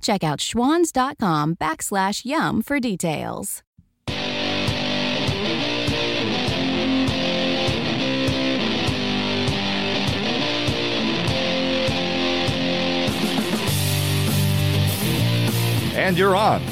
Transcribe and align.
Check 0.00 0.24
out 0.24 0.38
schwans.com 0.38 1.56
backslash 1.56 2.24
YUM 2.24 2.62
for 2.62 2.80
details. 2.80 3.62
And 16.10 16.16
you're 16.16 16.34
on. 16.34 16.62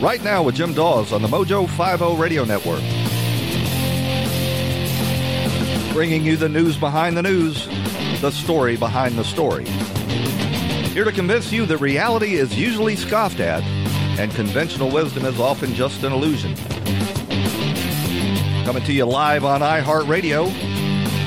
Right 0.00 0.22
now 0.22 0.42
with 0.44 0.54
Jim 0.54 0.72
Dawes 0.72 1.12
on 1.12 1.20
the 1.20 1.28
Mojo 1.28 1.68
50 1.68 2.16
Radio 2.16 2.44
Network. 2.44 2.80
Bringing 5.92 6.24
you 6.24 6.36
the 6.36 6.48
news 6.48 6.76
behind 6.76 7.16
the 7.16 7.22
news, 7.22 7.66
the 8.20 8.30
story 8.30 8.76
behind 8.76 9.18
the 9.18 9.24
story. 9.24 9.64
Here 10.98 11.04
to 11.04 11.12
convince 11.12 11.52
you 11.52 11.64
that 11.66 11.76
reality 11.76 12.34
is 12.34 12.58
usually 12.58 12.96
scoffed 12.96 13.38
at 13.38 13.62
and 14.18 14.32
conventional 14.32 14.90
wisdom 14.90 15.26
is 15.26 15.38
often 15.38 15.72
just 15.72 16.02
an 16.02 16.12
illusion. 16.12 16.56
Coming 18.64 18.82
to 18.82 18.92
you 18.92 19.04
live 19.04 19.44
on 19.44 19.60
iHeartRadio 19.60 20.48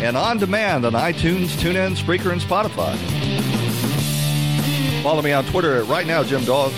and 0.02 0.18
on 0.18 0.40
demand 0.40 0.84
on 0.84 0.92
iTunes, 0.92 1.52
TuneIn, 1.56 1.96
Spreaker, 1.96 2.34
and 2.34 2.42
Spotify. 2.42 2.98
Follow 5.04 5.22
me 5.22 5.32
on 5.32 5.46
Twitter 5.46 5.78
at 5.78 5.88
Right 5.88 6.06
Now 6.06 6.22
Jim 6.22 6.44
Dawes. 6.44 6.74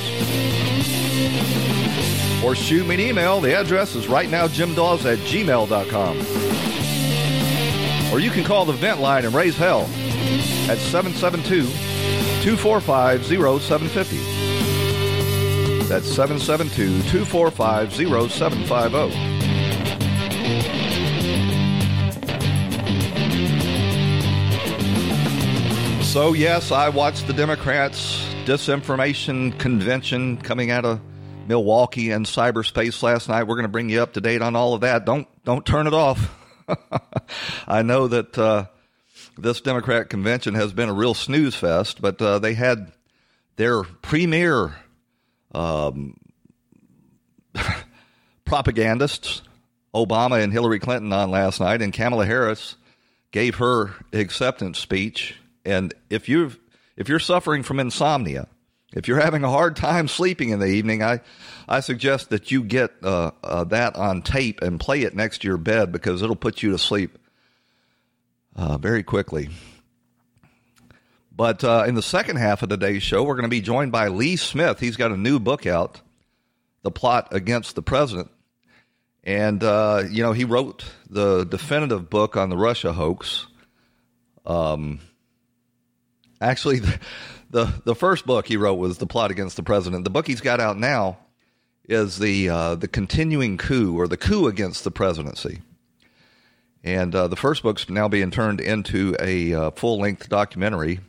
Or 2.44 2.54
shoot 2.54 2.86
me 2.86 2.94
an 2.94 3.02
email. 3.02 3.42
The 3.42 3.56
address 3.56 3.96
is 3.96 4.08
right 4.08 4.30
now 4.30 4.48
Jim 4.48 4.76
Dawes 4.76 5.04
at 5.08 5.18
gmail.com. 5.18 6.18
Or 8.14 8.20
you 8.20 8.30
can 8.30 8.44
call 8.44 8.66
the 8.66 8.74
vent 8.74 9.02
line 9.02 9.26
and 9.26 9.34
raise 9.34 9.58
hell 9.58 9.90
at 10.70 10.78
772 10.78 11.94
245 12.44 13.26
0750. 13.26 14.18
That's 15.88 16.08
772 16.08 17.02
245 17.10 17.94
0750. 17.94 19.34
So, 26.04 26.34
yes, 26.34 26.74
I 26.74 26.90
watched 26.90 27.28
the 27.28 27.34
Democrats' 27.34 28.26
disinformation 28.44 29.58
convention 29.58 30.36
coming 30.36 30.70
out 30.70 30.84
of 30.84 31.00
Milwaukee 31.48 32.12
and 32.12 32.26
cyberspace 32.26 33.02
last 33.02 33.30
night. 33.30 33.44
We're 33.44 33.56
going 33.56 33.64
to 33.64 33.70
bring 33.70 33.90
you 33.90 34.02
up 34.02 34.12
to 34.16 34.22
date 34.22 34.42
on 34.42 34.58
all 34.58 34.74
of 34.74 34.82
that. 34.82 35.06
Don't 35.06 35.30
don't 35.46 35.66
turn 35.66 35.88
it 35.88 35.94
off. 35.94 36.38
I 37.68 37.84
know 37.84 38.10
that 38.10 38.38
uh, 38.38 38.66
this 39.38 39.62
Democratic 39.62 40.10
convention 40.10 40.54
has 40.56 40.74
been 40.74 40.90
a 40.90 40.94
real 40.94 41.14
snooze 41.14 41.56
fest, 41.56 42.02
but 42.02 42.22
uh, 42.22 42.40
they 42.40 42.54
had 42.54 42.92
their 43.56 43.84
premier 43.84 44.76
um, 45.54 46.16
propagandists, 48.46 49.42
Obama 49.94 50.44
and 50.44 50.52
Hillary 50.52 50.80
Clinton, 50.80 51.14
on 51.14 51.32
last 51.32 51.60
night, 51.60 51.82
and 51.82 51.94
Kamala 51.94 52.26
Harris 52.26 52.76
gave 53.32 53.56
her 53.56 53.94
acceptance 54.12 54.80
speech. 54.80 55.36
And 55.66 55.94
if 56.10 56.30
you 56.30 56.52
if 56.96 57.10
you're 57.10 57.20
suffering 57.20 57.64
from 57.64 57.80
insomnia, 57.80 58.48
if 58.94 59.08
you're 59.08 59.20
having 59.20 59.44
a 59.44 59.50
hard 59.50 59.76
time 59.76 60.08
sleeping 60.08 60.50
in 60.50 60.60
the 60.60 60.68
evening, 60.68 61.04
I 61.04 61.22
I 61.68 61.80
suggest 61.80 62.30
that 62.30 62.52
you 62.52 62.64
get 62.64 62.92
uh, 63.04 63.32
uh, 63.44 63.64
that 63.66 63.96
on 63.96 64.22
tape 64.22 64.62
and 64.62 64.80
play 64.80 65.02
it 65.02 65.16
next 65.16 65.40
to 65.40 65.48
your 65.48 65.58
bed 65.58 65.92
because 65.92 66.22
it'll 66.22 66.36
put 66.36 66.62
you 66.62 66.72
to 66.72 66.78
sleep 66.78 67.18
uh, 68.56 68.78
very 68.78 69.04
quickly. 69.04 69.50
But 71.36 71.64
uh, 71.64 71.86
in 71.88 71.96
the 71.96 72.02
second 72.04 72.36
half 72.38 72.62
of 72.62 72.70
today's 72.70 73.02
show, 73.02 73.24
we're 73.24 73.36
going 73.36 73.44
to 73.44 73.50
be 73.50 73.62
joined 73.62 73.92
by 73.92 74.08
Lee 74.08 74.36
Smith. 74.36 74.80
He's 74.80 74.98
got 74.98 75.12
a 75.12 75.18
new 75.18 75.40
book 75.40 75.66
out, 75.66 76.02
"The 76.84 76.92
Plot 76.92 77.30
Against 77.32 77.76
the 77.76 77.82
President," 77.82 78.30
and 79.24 79.64
uh, 79.64 80.04
you 80.10 80.22
know 80.22 80.34
he 80.34 80.46
wrote 80.46 80.86
the 81.10 81.44
definitive 81.44 82.10
book 82.10 82.38
on 82.38 82.50
the 82.50 82.58
Russia 82.58 82.94
hoax. 82.94 83.48
Um, 84.46 85.00
Actually, 86.44 86.80
the, 86.80 87.00
the, 87.50 87.74
the 87.86 87.96
first 87.96 88.26
book 88.26 88.48
he 88.48 88.58
wrote 88.58 88.76
was 88.76 88.98
The 88.98 89.08
Plot 89.08 89.32
Against 89.32 89.56
the 89.56 89.64
President. 89.64 90.04
The 90.04 90.10
book 90.10 90.28
he's 90.28 90.42
got 90.42 90.60
out 90.60 90.78
now 90.78 91.18
is 91.88 92.20
the 92.20 92.50
uh, 92.50 92.76
the 92.76 92.88
continuing 92.88 93.58
coup 93.58 94.00
or 94.00 94.08
the 94.08 94.18
coup 94.18 94.48
against 94.48 94.84
the 94.84 94.92
presidency. 94.92 95.62
And 96.84 97.16
uh, 97.16 97.28
the 97.28 97.36
first 97.36 97.64
book's 97.64 97.90
now 97.90 98.10
being 98.10 98.32
turned 98.32 98.60
into 98.60 99.16
a 99.20 99.54
uh, 99.54 99.72
full 99.72 100.00
length 100.00 100.28
documentary. 100.28 101.00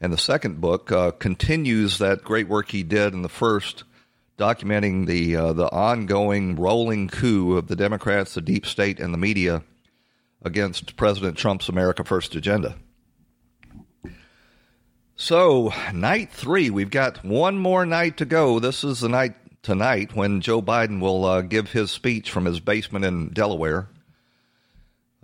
And 0.00 0.12
the 0.12 0.18
second 0.18 0.60
book 0.60 0.92
uh, 0.92 1.12
continues 1.12 1.98
that 1.98 2.24
great 2.24 2.48
work 2.48 2.70
he 2.70 2.82
did 2.82 3.14
in 3.14 3.22
the 3.22 3.28
first, 3.28 3.84
documenting 4.36 5.06
the 5.06 5.36
uh, 5.36 5.52
the 5.52 5.70
ongoing 5.70 6.56
rolling 6.56 7.08
coup 7.08 7.56
of 7.56 7.68
the 7.68 7.76
Democrats, 7.76 8.34
the 8.34 8.40
deep 8.40 8.66
state, 8.66 8.98
and 8.98 9.14
the 9.14 9.18
media 9.18 9.62
against 10.44 10.96
President 10.96 11.38
Trump's 11.38 11.68
America 11.68 12.04
First 12.04 12.34
agenda. 12.34 12.74
So, 15.14 15.72
night 15.94 16.32
three, 16.32 16.68
we've 16.68 16.90
got 16.90 17.24
one 17.24 17.56
more 17.56 17.86
night 17.86 18.16
to 18.16 18.24
go. 18.24 18.58
This 18.58 18.82
is 18.82 19.00
the 19.00 19.08
night 19.08 19.36
tonight 19.62 20.16
when 20.16 20.40
Joe 20.40 20.60
Biden 20.60 21.00
will 21.00 21.24
uh, 21.24 21.42
give 21.42 21.70
his 21.70 21.92
speech 21.92 22.30
from 22.30 22.44
his 22.44 22.58
basement 22.58 23.04
in 23.04 23.28
Delaware. 23.28 23.88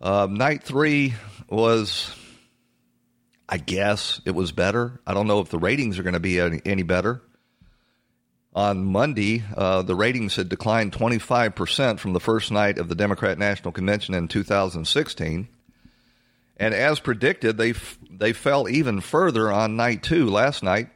Uh, 0.01 0.29
night 0.31 0.63
three 0.63 1.15
was, 1.49 2.15
I 3.49 3.59
guess, 3.59 4.21
it 4.25 4.31
was 4.31 4.53
better. 4.53 5.01
I 5.07 5.13
don't 5.13 5.27
know 5.27 5.41
if 5.41 5.49
the 5.49 5.59
ratings 5.59 5.99
are 5.99 6.05
going 6.05 6.13
to 6.15 6.21
be 6.21 6.39
any, 6.39 6.61
any, 6.65 6.85
better. 6.85 7.21
On 8.55 8.85
Monday, 8.85 9.43
uh, 9.57 9.83
the 9.83 9.97
ratings 9.97 10.37
had 10.37 10.49
declined 10.49 10.93
25% 10.93 11.99
from 11.99 12.13
the 12.13 12.21
first 12.21 12.53
night 12.53 12.79
of 12.79 12.89
the 12.89 12.95
Democrat 12.95 13.39
National 13.39 13.73
Convention 13.73 14.15
in 14.15 14.29
2016. 14.29 15.49
And 16.57 16.75
as 16.75 17.01
predicted, 17.01 17.57
they 17.57 17.71
f- 17.71 17.99
they 18.11 18.33
fell 18.33 18.69
even 18.69 19.01
further 19.01 19.51
on 19.51 19.77
night 19.77 20.03
two. 20.03 20.29
Last 20.29 20.63
night, 20.63 20.89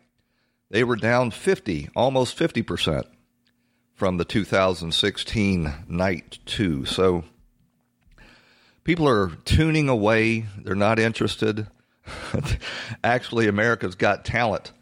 they 0.70 0.82
were 0.82 0.96
down 0.96 1.30
50, 1.30 1.91
almost 1.94 2.36
50 2.36 2.62
percent 2.62 3.06
from 3.94 4.16
the 4.16 4.24
2016 4.24 5.72
night 5.86 6.38
two. 6.46 6.84
So 6.84 7.22
people 8.84 9.09
are 9.09 9.31
tuning 9.44 9.88
away. 9.88 10.47
They're 10.59 10.75
not 10.75 10.98
interested. 10.98 11.66
Actually, 13.04 13.48
America's 13.48 13.94
Got 13.94 14.25
Talent 14.25 14.72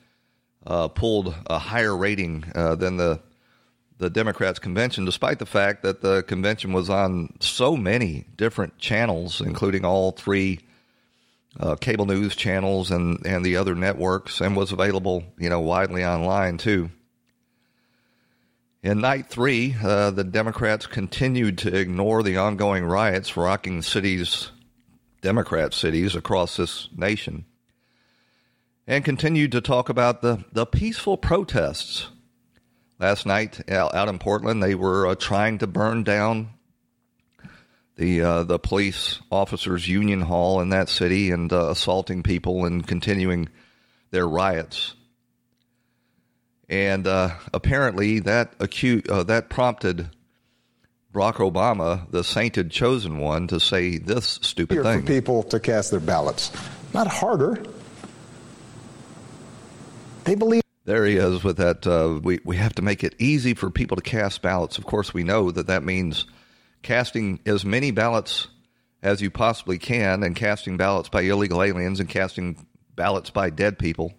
uh, 0.67 0.89
pulled 0.89 1.35
a 1.47 1.59
higher 1.59 1.97
rating 1.97 2.45
uh, 2.55 2.75
than 2.75 2.97
the 2.97 3.21
the 3.99 4.09
Democrats' 4.09 4.59
convention, 4.59 5.05
despite 5.05 5.39
the 5.39 5.47
fact 5.47 5.83
that 5.83 6.01
the 6.01 6.23
convention 6.23 6.73
was 6.73 6.89
on 6.89 7.35
so 7.39 7.77
many 7.77 8.25
different 8.35 8.79
channels, 8.79 9.43
including 9.43 9.85
all 9.85 10.13
three 10.13 10.59
uh, 11.59 11.75
cable 11.77 12.07
news 12.07 12.35
channels 12.35 12.91
and, 12.91 13.25
and 13.27 13.45
the 13.45 13.57
other 13.57 13.75
networks 13.75 14.41
and 14.41 14.57
was 14.57 14.73
available, 14.73 15.25
you 15.39 15.51
know, 15.51 15.61
widely 15.61 16.03
online 16.03 16.57
too. 16.57 16.91
In 18.83 19.03
night 19.03 19.27
three, 19.29 19.77
uh, 19.83 20.11
the 20.11 20.25
Democrats 20.25 20.87
continued 20.87 21.59
to 21.59 21.77
ignore 21.77 22.23
the 22.23 22.39
ongoing 22.39 22.85
riots 22.85 23.37
rocking 23.37 23.83
cities, 23.83 24.53
Democrat 25.21 25.75
cities 25.75 26.15
across 26.15 26.57
this 26.57 26.89
nation, 26.97 27.45
and 28.87 29.05
continued 29.05 29.53
to 29.53 29.61
talk 29.61 29.91
about 29.91 30.23
the, 30.23 30.45
the 30.53 30.65
peaceful 30.65 31.19
protests. 31.19 32.09
Last 32.99 33.27
night 33.27 33.71
out 33.71 34.09
in 34.09 34.19
Portland, 34.19 34.63
they 34.63 34.75
were 34.75 35.09
uh, 35.09 35.15
trying 35.15 35.59
to 35.59 35.67
burn 35.67 36.03
down 36.03 36.49
the 37.97 38.23
uh, 38.23 38.45
the 38.45 38.59
police 38.59 39.21
officers' 39.31 39.89
union 39.89 40.23
hall 40.23 40.59
in 40.63 40.71
that 40.71 40.89
city 40.89 41.31
and 41.31 41.53
uh, 41.53 41.69
assaulting 41.69 42.23
people 42.23 42.65
and 42.65 42.87
continuing 42.87 43.51
their 44.11 44.27
riots. 44.27 44.95
And 46.71 47.09
uh, 47.09 47.31
apparently, 47.53 48.21
that 48.21 48.55
acute 48.61 49.11
uh, 49.11 49.25
that 49.25 49.51
prompted 49.51 50.09
Barack 51.13 51.35
Obama, 51.35 52.09
the 52.13 52.23
sainted 52.23 52.71
chosen 52.71 53.19
one, 53.19 53.49
to 53.49 53.59
say 53.59 53.99
this 53.99 54.39
stupid 54.41 54.75
Here 54.75 54.85
thing. 54.85 55.01
For 55.01 55.07
people 55.09 55.43
to 55.45 55.59
cast 55.59 55.91
their 55.91 55.99
ballots, 55.99 56.53
not 56.95 57.09
harder. 57.09 57.61
They 60.23 60.37
believe. 60.37 60.63
There 60.85 61.05
he 61.05 61.17
is 61.17 61.43
with 61.43 61.57
that. 61.57 61.87
Uh, 61.87 62.21
we, 62.23 62.39
we 62.45 62.57
have 62.57 62.75
to 62.77 62.83
make 62.83 63.03
it 63.03 63.17
easy 63.19 63.55
for 63.55 63.69
people 63.71 63.97
to 63.97 64.03
cast 64.03 64.41
ballots. 64.41 64.79
Of 64.79 64.85
course, 64.87 65.13
we 65.13 65.25
know 65.25 65.51
that 65.51 65.67
that 65.67 65.83
means 65.83 66.25
casting 66.83 67.41
as 67.47 67.65
many 67.65 67.91
ballots 67.91 68.47
as 69.03 69.21
you 69.21 69.31
possibly 69.31 69.79
can 69.79 70.23
and 70.23 70.37
casting 70.37 70.77
ballots 70.77 71.09
by 71.09 71.23
illegal 71.23 71.63
aliens 71.63 71.99
and 71.99 72.09
casting 72.09 72.65
ballots 72.95 73.31
by 73.31 73.51
dead 73.51 73.79
people. 73.79 74.15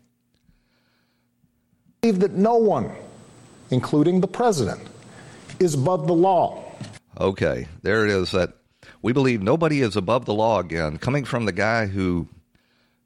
Believe 2.02 2.22
that 2.22 2.32
no 2.32 2.56
one, 2.56 2.92
including 3.70 4.22
the 4.22 4.28
president, 4.28 4.82
is 5.60 5.76
above 5.76 6.08
the 6.08 6.14
law. 6.14 6.64
Okay, 7.20 7.68
there 7.84 8.04
it 8.06 8.10
is. 8.10 8.32
That 8.32 8.54
we 9.04 9.14
believe 9.14 9.44
nobody 9.44 9.82
is 9.82 9.96
above 9.96 10.26
the 10.26 10.34
law 10.34 10.60
again. 10.60 10.98
Coming 10.98 11.26
from 11.26 11.46
the 11.46 11.52
guy 11.52 11.86
who 11.86 12.28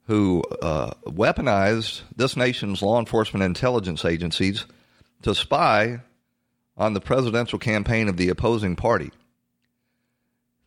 who 0.08 0.44
uh, 0.62 0.92
weaponized 1.06 2.04
this 2.16 2.38
nation's 2.38 2.82
law 2.82 2.98
enforcement 2.98 3.44
intelligence 3.44 4.06
agencies 4.06 4.66
to 5.24 5.36
spy 5.36 6.00
on 6.78 6.94
the 6.94 7.02
presidential 7.02 7.60
campaign 7.60 8.08
of 8.08 8.16
the 8.16 8.30
opposing 8.30 8.78
party. 8.78 9.12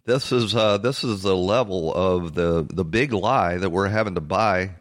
This 0.04 0.32
is 0.32 0.54
uh, 0.54 0.76
this 0.76 1.02
is 1.02 1.22
the 1.22 1.34
level 1.34 1.94
of 1.94 2.34
the 2.34 2.66
the 2.68 2.84
big 2.84 3.14
lie 3.14 3.56
that 3.56 3.70
we're 3.70 3.88
having 3.88 4.16
to 4.16 4.20
buy 4.20 4.72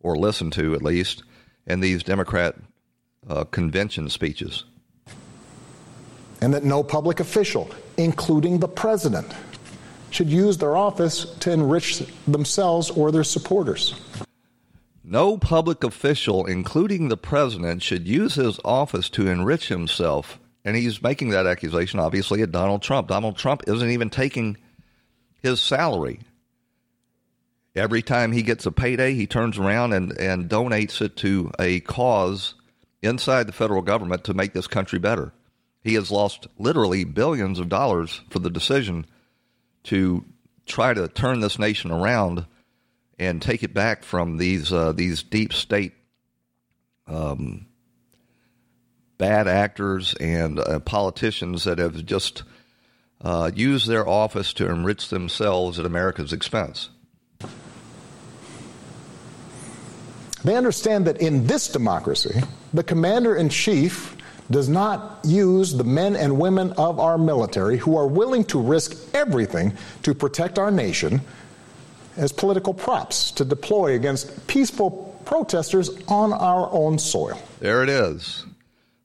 or 0.00 0.16
listen 0.16 0.50
to 0.50 0.74
at 0.74 0.82
least 0.82 1.22
in 1.66 1.80
these 1.80 2.02
Democrat 2.02 2.56
uh, 3.28 3.44
convention 3.44 4.08
speeches. 4.08 4.64
And 6.40 6.52
that 6.52 6.64
no 6.64 6.82
public 6.82 7.20
official, 7.20 7.70
including 7.96 8.58
the 8.58 8.68
president, 8.68 9.32
should 10.10 10.28
use 10.28 10.58
their 10.58 10.76
office 10.76 11.24
to 11.40 11.50
enrich 11.50 12.02
themselves 12.28 12.90
or 12.90 13.10
their 13.10 13.24
supporters. 13.24 14.00
No 15.02 15.36
public 15.36 15.84
official, 15.84 16.46
including 16.46 17.08
the 17.08 17.16
president, 17.16 17.82
should 17.82 18.06
use 18.06 18.34
his 18.34 18.58
office 18.64 19.08
to 19.10 19.28
enrich 19.28 19.68
himself. 19.68 20.38
And 20.64 20.76
he's 20.76 21.02
making 21.02 21.30
that 21.30 21.46
accusation, 21.46 22.00
obviously, 22.00 22.40
at 22.42 22.52
Donald 22.52 22.82
Trump. 22.82 23.08
Donald 23.08 23.36
Trump 23.36 23.62
isn't 23.66 23.90
even 23.90 24.08
taking 24.08 24.56
his 25.42 25.60
salary. 25.60 26.20
Every 27.76 28.00
time 28.00 28.32
he 28.32 28.42
gets 28.42 28.64
a 28.66 28.72
payday, 28.72 29.14
he 29.14 29.26
turns 29.26 29.58
around 29.58 29.92
and, 29.92 30.16
and 30.18 30.48
donates 30.48 31.02
it 31.02 31.16
to 31.18 31.50
a 31.58 31.80
cause 31.80 32.54
inside 33.04 33.46
the 33.46 33.52
federal 33.52 33.82
government 33.82 34.24
to 34.24 34.34
make 34.34 34.52
this 34.52 34.66
country 34.66 34.98
better. 34.98 35.32
He 35.82 35.94
has 35.94 36.10
lost 36.10 36.46
literally 36.58 37.04
billions 37.04 37.58
of 37.58 37.68
dollars 37.68 38.22
for 38.30 38.38
the 38.38 38.50
decision 38.50 39.06
to 39.84 40.24
try 40.66 40.94
to 40.94 41.08
turn 41.08 41.40
this 41.40 41.58
nation 41.58 41.90
around 41.90 42.46
and 43.18 43.40
take 43.40 43.62
it 43.62 43.74
back 43.74 44.02
from 44.02 44.38
these 44.38 44.72
uh, 44.72 44.92
these 44.92 45.22
deep 45.22 45.52
state 45.52 45.92
um, 47.06 47.66
bad 49.18 49.46
actors 49.46 50.14
and 50.14 50.58
uh, 50.58 50.80
politicians 50.80 51.64
that 51.64 51.78
have 51.78 52.04
just 52.04 52.42
uh, 53.20 53.50
used 53.54 53.86
their 53.88 54.08
office 54.08 54.52
to 54.54 54.68
enrich 54.68 55.08
themselves 55.10 55.78
at 55.78 55.86
America's 55.86 56.32
expense. 56.32 56.90
They 60.44 60.56
understand 60.56 61.06
that 61.06 61.20
in 61.20 61.46
this 61.46 61.68
democracy, 61.68 62.42
the 62.72 62.82
commander 62.82 63.36
in 63.36 63.48
chief 63.48 64.16
does 64.50 64.68
not 64.68 65.20
use 65.24 65.72
the 65.72 65.84
men 65.84 66.16
and 66.16 66.38
women 66.38 66.72
of 66.72 67.00
our 67.00 67.16
military 67.16 67.78
who 67.78 67.96
are 67.96 68.06
willing 68.06 68.44
to 68.44 68.60
risk 68.60 68.94
everything 69.14 69.72
to 70.02 70.14
protect 70.14 70.58
our 70.58 70.70
nation 70.70 71.22
as 72.16 72.30
political 72.30 72.74
props 72.74 73.30
to 73.32 73.44
deploy 73.44 73.94
against 73.94 74.46
peaceful 74.46 75.18
protesters 75.24 75.90
on 76.08 76.32
our 76.32 76.68
own 76.70 76.98
soil. 76.98 77.40
There 77.60 77.82
it 77.82 77.88
is. 77.88 78.44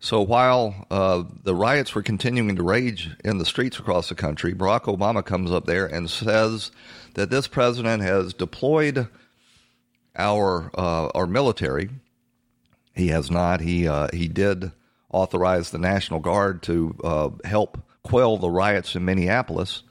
So 0.01 0.21
while 0.21 0.87
uh, 0.91 1.23
the 1.43 1.55
riots 1.55 1.93
were 1.95 2.03
continuing 2.03 2.55
to 2.55 2.63
rage 2.63 3.09
in 3.23 3.37
the 3.37 3.45
streets 3.45 3.79
across 3.79 4.09
the 4.09 4.15
country, 4.15 4.53
Barack 4.53 4.83
Obama 4.83 5.23
comes 5.25 5.51
up 5.51 5.65
there 5.65 5.85
and 5.85 6.09
says 6.09 6.71
that 7.15 7.29
this 7.29 7.47
president 7.47 8.03
has 8.03 8.33
deployed 8.33 9.07
our 10.19 10.69
uh, 10.77 11.07
our 11.15 11.25
military. 11.25 11.89
He 12.93 13.07
has 13.07 13.31
not. 13.31 13.61
He 13.61 13.87
uh, 13.87 14.09
he 14.13 14.27
did 14.27 14.71
authorize 15.09 15.71
the 15.71 15.79
National 15.79 16.19
Guard 16.19 16.61
to 16.63 16.95
uh, 17.03 17.29
help 17.45 17.81
quell 18.03 18.37
the 18.37 18.49
riots 18.49 18.95
in 18.95 19.05
Minneapolis. 19.05 19.83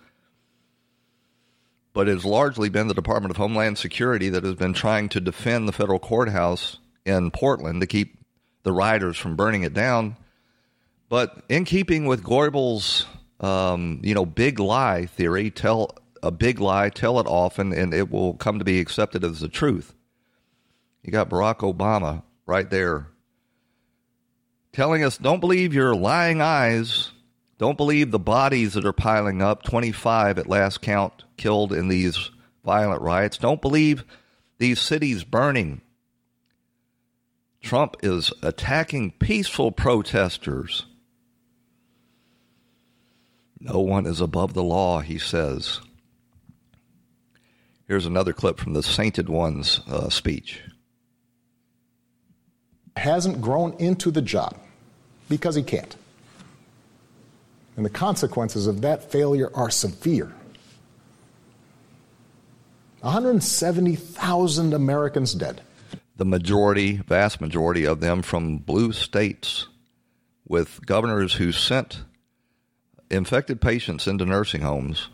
But 1.92 2.08
it 2.08 2.12
has 2.12 2.24
largely 2.24 2.68
been 2.68 2.86
the 2.86 2.94
Department 2.94 3.30
of 3.30 3.38
Homeland 3.38 3.78
Security 3.78 4.28
that 4.28 4.44
has 4.44 4.54
been 4.54 4.74
trying 4.74 5.08
to 5.08 5.20
defend 5.20 5.66
the 5.66 5.72
federal 5.72 5.98
courthouse 5.98 6.78
in 7.04 7.32
Portland 7.32 7.80
to 7.80 7.86
keep 7.86 8.18
the 8.62 8.72
rioters 8.72 9.16
from 9.16 9.34
burning 9.34 9.62
it 9.64 9.74
down. 9.74 10.16
But 11.08 11.42
in 11.48 11.64
keeping 11.64 12.04
with 12.04 12.22
Goebbels' 12.22 13.06
um, 13.40 14.00
you 14.04 14.14
know, 14.14 14.26
big 14.26 14.60
lie 14.60 15.06
theory, 15.06 15.50
tell 15.50 15.96
a 16.22 16.30
big 16.30 16.60
lie, 16.60 16.90
tell 16.90 17.18
it 17.20 17.26
often, 17.26 17.72
and 17.72 17.94
it 17.94 18.10
will 18.10 18.34
come 18.34 18.58
to 18.58 18.64
be 18.64 18.80
accepted 18.80 19.24
as 19.24 19.40
the 19.40 19.48
truth. 19.48 19.94
You 21.02 21.12
got 21.12 21.30
Barack 21.30 21.58
Obama 21.58 22.22
right 22.46 22.68
there 22.68 23.08
telling 24.72 25.02
us 25.02 25.18
don't 25.18 25.40
believe 25.40 25.74
your 25.74 25.94
lying 25.94 26.40
eyes. 26.40 27.10
Don't 27.58 27.76
believe 27.76 28.12
the 28.12 28.18
bodies 28.20 28.74
that 28.74 28.84
are 28.84 28.92
piling 28.92 29.42
up 29.42 29.64
25 29.64 30.38
at 30.38 30.46
last 30.46 30.80
count 30.80 31.24
killed 31.36 31.72
in 31.72 31.88
these 31.88 32.30
violent 32.64 33.02
riots. 33.02 33.38
Don't 33.38 33.60
believe 33.60 34.04
these 34.58 34.80
cities 34.80 35.24
burning. 35.24 35.80
Trump 37.60 37.96
is 38.04 38.32
attacking 38.40 39.10
peaceful 39.18 39.72
protesters. 39.72 40.86
No 43.58 43.80
one 43.80 44.06
is 44.06 44.20
above 44.20 44.54
the 44.54 44.62
law, 44.62 45.00
he 45.00 45.18
says. 45.18 45.80
Here's 47.88 48.06
another 48.06 48.32
clip 48.32 48.60
from 48.60 48.74
the 48.74 48.82
Sainted 48.84 49.28
One's 49.28 49.80
uh, 49.88 50.08
speech. 50.08 50.62
Hasn't 52.98 53.40
grown 53.40 53.74
into 53.78 54.10
the 54.10 54.20
job 54.20 54.56
because 55.28 55.54
he 55.54 55.62
can't. 55.62 55.94
And 57.76 57.86
the 57.86 57.90
consequences 57.90 58.66
of 58.66 58.80
that 58.80 59.12
failure 59.12 59.50
are 59.54 59.70
severe. 59.70 60.32
170,000 63.00 64.74
Americans 64.74 65.32
dead. 65.34 65.62
The 66.16 66.24
majority, 66.24 66.96
vast 66.96 67.40
majority 67.40 67.84
of 67.84 68.00
them 68.00 68.20
from 68.22 68.58
blue 68.58 68.90
states 68.92 69.68
with 70.44 70.84
governors 70.84 71.34
who 71.34 71.52
sent 71.52 72.02
infected 73.10 73.60
patients 73.60 74.08
into 74.08 74.26
nursing 74.26 74.62
homes. 74.62 75.08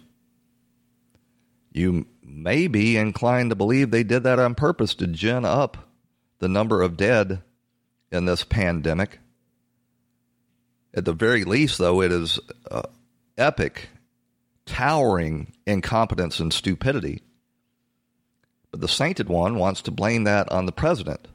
You 1.70 2.06
may 2.22 2.66
be 2.66 2.96
inclined 2.96 3.50
to 3.50 3.56
believe 3.56 3.90
they 3.90 4.04
did 4.04 4.22
that 4.22 4.38
on 4.38 4.54
purpose 4.54 4.94
to 4.94 5.06
gin 5.06 5.44
up 5.44 5.90
the 6.38 6.48
number 6.48 6.80
of 6.80 6.96
dead 6.96 7.42
in 8.14 8.24
this 8.24 8.44
pandemic. 8.44 9.18
At 10.94 11.04
the 11.04 11.12
very 11.12 11.44
least, 11.44 11.78
though, 11.78 12.00
it 12.00 12.12
is 12.12 12.38
uh, 12.70 12.82
epic, 13.36 13.88
towering 14.64 15.52
incompetence 15.66 16.38
and 16.38 16.52
stupidity. 16.52 17.22
But 18.70 18.80
the 18.80 18.88
sainted 18.88 19.28
one 19.28 19.58
wants 19.58 19.82
to 19.82 19.90
blame 19.90 20.24
that 20.24 20.50
on 20.50 20.66
the 20.66 20.72
president. 20.72 21.26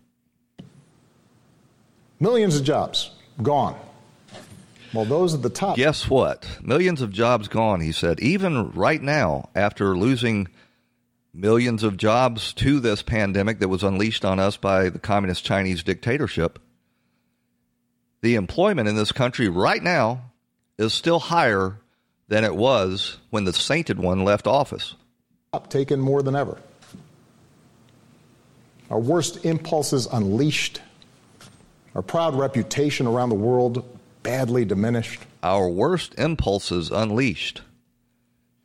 Millions 2.19 2.55
of 2.55 2.63
jobs 2.63 3.11
gone. 3.41 3.77
Well, 4.93 5.05
those 5.05 5.33
at 5.33 5.41
the 5.41 5.49
top. 5.49 5.75
Guess 5.77 6.09
what? 6.09 6.47
Millions 6.61 7.01
of 7.01 7.11
jobs 7.11 7.47
gone, 7.47 7.79
he 7.81 7.91
said. 7.91 8.19
Even 8.21 8.71
right 8.71 9.01
now, 9.01 9.49
after 9.55 9.95
losing 9.95 10.47
millions 11.33 11.83
of 11.83 11.95
jobs 11.95 12.53
to 12.53 12.79
this 12.79 13.03
pandemic 13.03 13.59
that 13.59 13.67
was 13.67 13.83
unleashed 13.83 14.25
on 14.25 14.39
us 14.39 14.57
by 14.57 14.89
the 14.89 14.99
communist 14.99 15.45
Chinese 15.45 15.83
dictatorship, 15.83 16.59
the 18.21 18.35
employment 18.35 18.87
in 18.87 18.95
this 18.95 19.11
country 19.11 19.49
right 19.49 19.81
now 19.81 20.21
is 20.77 20.93
still 20.93 21.19
higher 21.19 21.77
than 22.27 22.43
it 22.43 22.55
was 22.55 23.17
when 23.29 23.43
the 23.43 23.53
sainted 23.53 23.99
one 23.99 24.23
left 24.23 24.47
office. 24.47 24.95
Taken 25.69 25.99
more 25.99 26.21
than 26.21 26.35
ever. 26.35 26.59
Our 28.89 28.99
worst 28.99 29.45
impulses 29.45 30.07
unleashed. 30.11 30.81
Our 31.95 32.01
proud 32.01 32.35
reputation 32.35 33.07
around 33.07 33.29
the 33.29 33.35
world 33.35 33.99
badly 34.23 34.65
diminished. 34.65 35.21
Our 35.41 35.69
worst 35.69 36.15
impulses 36.17 36.91
unleashed. 36.91 37.61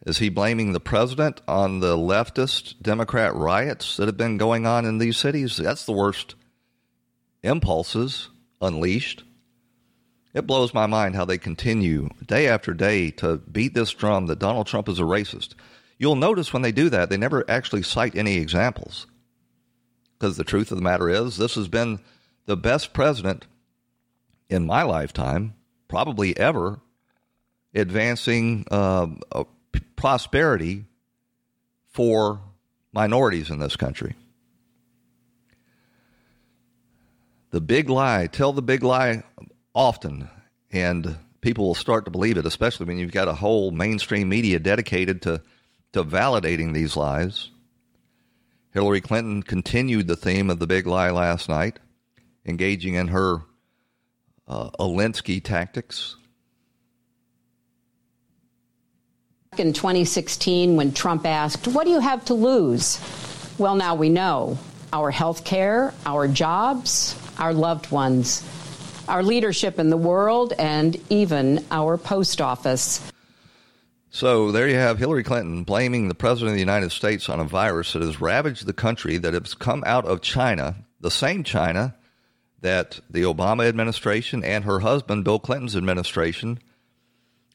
Is 0.07 0.19
he 0.19 0.29
blaming 0.29 0.73
the 0.73 0.81
president 0.81 1.41
on 1.49 1.81
the 1.81 1.97
leftist 1.97 2.75
Democrat 2.83 3.35
riots 3.35 3.97
that 3.97 4.07
have 4.07 4.19
been 4.19 4.37
going 4.37 4.67
on 4.67 4.85
in 4.85 4.99
these 4.99 5.17
cities? 5.17 5.57
That's 5.57 5.87
the 5.87 5.93
worst 5.93 6.35
impulses 7.43 8.29
unleashed. 8.61 9.25
It 10.35 10.49
blows 10.49 10.75
my 10.75 10.87
mind 10.87 11.15
how 11.15 11.25
they 11.25 11.39
continue 11.39 12.11
day 12.27 12.49
after 12.49 12.75
day 12.75 13.13
to 13.13 13.37
beat 13.37 13.73
this 13.73 13.93
drum 13.93 14.27
that 14.27 14.41
Donald 14.41 14.67
Trump 14.67 14.89
is 14.89 14.99
a 14.99 15.05
racist. 15.05 15.55
You'll 15.97 16.17
notice 16.17 16.53
when 16.53 16.63
they 16.63 16.73
do 16.73 16.91
that, 16.91 17.09
they 17.09 17.17
never 17.17 17.49
actually 17.49 17.85
cite 17.85 18.17
any 18.17 18.37
examples. 18.39 19.07
Because 20.19 20.37
the 20.37 20.43
truth 20.43 20.73
of 20.73 20.77
the 20.77 20.83
matter 20.83 21.09
is, 21.09 21.37
this 21.37 21.55
has 21.55 21.69
been 21.69 22.01
the 22.47 22.57
best 22.57 22.93
president 22.93 23.47
in 24.51 24.67
my 24.67 24.83
lifetime, 24.83 25.55
probably 25.87 26.37
ever, 26.37 26.81
advancing 27.73 28.67
uh, 28.73 29.07
prosperity 29.95 30.85
for 31.91 32.41
minorities 32.93 33.51
in 33.51 33.61
this 33.61 33.77
country. 33.77 34.17
The 37.51 37.61
big 37.61 37.89
lie, 37.89 38.27
tell 38.27 38.53
the 38.53 38.63
big 38.63 38.83
lie 38.83 39.23
often, 39.75 40.29
and 40.71 41.17
people 41.41 41.67
will 41.67 41.75
start 41.75 42.05
to 42.05 42.11
believe 42.11 42.37
it, 42.39 42.47
especially 42.47 42.87
when 42.87 42.99
you've 42.99 43.13
got 43.13 43.29
a 43.29 43.35
whole 43.35 43.71
mainstream 43.71 44.29
media 44.29 44.59
dedicated 44.59 45.23
to, 45.23 45.43
to 45.93 46.05
validating 46.05 46.73
these 46.73 46.97
lies. 46.97 47.51
Hillary 48.73 49.01
Clinton 49.01 49.43
continued 49.43 50.09
the 50.09 50.17
theme 50.17 50.51
of 50.51 50.59
the 50.59 50.67
big 50.67 50.87
lie 50.87 51.11
last 51.11 51.49
night, 51.49 51.79
engaging 52.45 52.95
in 52.95 53.09
her 53.09 53.43
uh, 54.49 54.71
Alinsky 54.81 55.43
tactics. 55.43 56.17
In 59.57 59.73
2016, 59.73 60.75
when 60.75 60.93
Trump 60.93 61.25
asked, 61.25 61.69
What 61.69 61.85
do 61.85 61.91
you 61.91 62.01
have 62.01 62.25
to 62.25 62.35
lose? 62.35 62.99
Well, 63.57 63.77
now 63.77 63.95
we 63.95 64.09
know 64.09 64.59
our 64.93 65.13
health 65.13 65.45
care, 65.45 65.95
our 66.05 66.27
jobs, 66.27 67.17
our 67.39 67.55
loved 67.55 67.93
ones, 67.93 68.43
our 69.09 69.23
leadership 69.23 69.79
in 69.79 69.91
the 69.91 69.97
world, 69.97 70.53
and 70.59 70.97
even 71.11 71.65
our 71.71 71.97
post 71.97 72.41
office. 72.41 73.01
So 74.11 74.53
there 74.53 74.69
you 74.69 74.77
have 74.77 74.99
Hillary 74.99 75.25
Clinton 75.25 75.65
blaming 75.65 76.09
the 76.09 76.15
President 76.15 76.51
of 76.51 76.55
the 76.55 76.61
United 76.61 76.93
States 76.93 77.29
on 77.29 77.41
a 77.41 77.45
virus 77.45 77.93
that 77.93 78.03
has 78.03 78.21
ravaged 78.21 78.65
the 78.65 78.73
country 78.73 79.19
that 79.19 79.35
has 79.35 79.55
come 79.55 79.83
out 79.87 80.05
of 80.05 80.21
China, 80.21 80.77
the 81.01 81.11
same 81.11 81.43
China 81.43 81.97
that 82.61 83.01
the 83.11 83.23
Obama 83.23 83.69
administration 83.69 84.45
and 84.45 84.65
her 84.65 84.81
husband, 84.81 85.25
Bill 85.25 85.39
Clinton's 85.39 85.77
administration, 85.77 86.61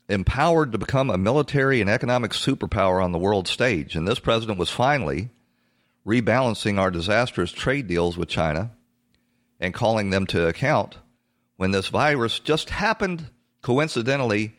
empowered 0.10 0.72
to 0.72 0.78
become 0.78 1.10
a 1.10 1.18
military 1.18 1.82
and 1.82 1.90
economic 1.90 2.32
superpower 2.32 3.04
on 3.04 3.12
the 3.12 3.18
world 3.18 3.48
stage. 3.48 3.96
And 3.96 4.08
this 4.08 4.20
president 4.20 4.60
was 4.60 4.70
finally 4.70 5.30
rebalancing 6.06 6.78
our 6.78 6.92
disastrous 6.92 7.52
trade 7.52 7.88
deals 7.88 8.18
with 8.18 8.28
China 8.28 8.72
and 9.60 9.74
calling 9.74 10.10
them 10.10 10.26
to 10.28 10.48
account 10.48 10.98
when 11.60 11.72
this 11.72 11.90
virus 11.90 12.40
just 12.40 12.70
happened 12.70 13.26
coincidentally 13.62 14.54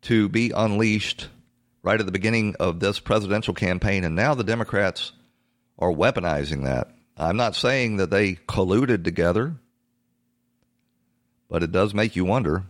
to 0.00 0.26
be 0.30 0.50
unleashed 0.56 1.28
right 1.82 2.00
at 2.00 2.06
the 2.06 2.12
beginning 2.12 2.56
of 2.58 2.80
this 2.80 2.98
presidential 2.98 3.52
campaign. 3.52 4.04
And 4.04 4.16
now 4.16 4.32
the 4.32 4.42
Democrats 4.42 5.12
are 5.78 5.92
weaponizing 5.92 6.64
that. 6.64 6.92
I'm 7.14 7.36
not 7.36 7.56
saying 7.56 7.98
that 7.98 8.08
they 8.08 8.36
colluded 8.36 9.04
together, 9.04 9.56
but 11.50 11.62
it 11.62 11.72
does 11.72 11.92
make 11.92 12.16
you 12.16 12.24
wonder 12.24 12.64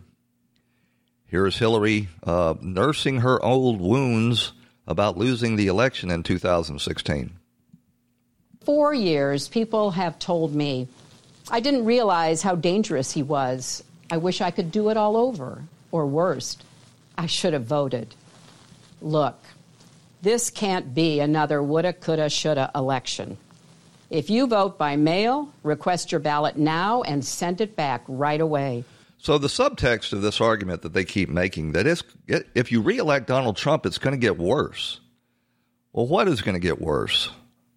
Here's 1.27 1.57
Hillary 1.57 2.09
uh, 2.23 2.55
nursing 2.59 3.21
her 3.21 3.41
old 3.41 3.79
wounds 3.79 4.51
about 4.85 5.17
losing 5.17 5.55
the 5.55 5.67
election 5.67 6.11
in 6.11 6.23
2016. 6.23 7.31
Four 8.65 8.93
years, 8.93 9.47
people 9.47 9.91
have 9.91 10.19
told 10.19 10.53
me, 10.53 10.89
I 11.53 11.59
didn't 11.59 11.83
realize 11.83 12.41
how 12.41 12.55
dangerous 12.55 13.11
he 13.11 13.23
was. 13.23 13.83
I 14.09 14.17
wish 14.17 14.39
I 14.39 14.51
could 14.51 14.71
do 14.71 14.89
it 14.89 14.95
all 14.95 15.17
over. 15.17 15.63
Or 15.91 16.07
worst, 16.07 16.63
I 17.17 17.25
should 17.25 17.51
have 17.51 17.65
voted. 17.65 18.15
Look, 19.01 19.37
this 20.21 20.49
can't 20.49 20.93
be 20.93 21.19
another 21.19 21.61
woulda, 21.61 21.91
coulda, 21.91 22.29
shoulda 22.29 22.71
election. 22.73 23.37
If 24.09 24.29
you 24.29 24.47
vote 24.47 24.77
by 24.77 24.95
mail, 24.95 25.51
request 25.63 26.11
your 26.11 26.19
ballot 26.19 26.57
now 26.57 27.01
and 27.01 27.23
send 27.23 27.59
it 27.59 27.75
back 27.75 28.03
right 28.07 28.39
away. 28.39 28.85
So 29.17 29.37
the 29.37 29.49
subtext 29.49 30.13
of 30.13 30.21
this 30.21 30.39
argument 30.39 30.83
that 30.83 30.93
they 30.93 31.03
keep 31.03 31.27
making 31.27 31.73
that 31.73 31.85
is 31.85 32.03
if 32.27 32.71
you 32.71 32.81
reelect 32.81 33.27
Donald 33.27 33.57
Trump, 33.57 33.85
it's 33.85 33.97
going 33.97 34.13
to 34.13 34.17
get 34.17 34.37
worse. 34.37 35.01
Well, 35.91 36.07
what 36.07 36.29
is 36.29 36.41
going 36.41 36.55
to 36.55 36.61
get 36.61 36.79
worse? 36.79 37.29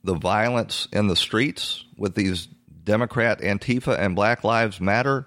The 0.04 0.14
violence 0.14 0.86
in 0.92 1.08
the 1.08 1.16
streets 1.16 1.84
with 1.96 2.14
these 2.14 2.46
Democrat 2.84 3.40
Antifa 3.40 3.98
and 3.98 4.14
Black 4.14 4.44
Lives 4.44 4.80
Matter 4.80 5.26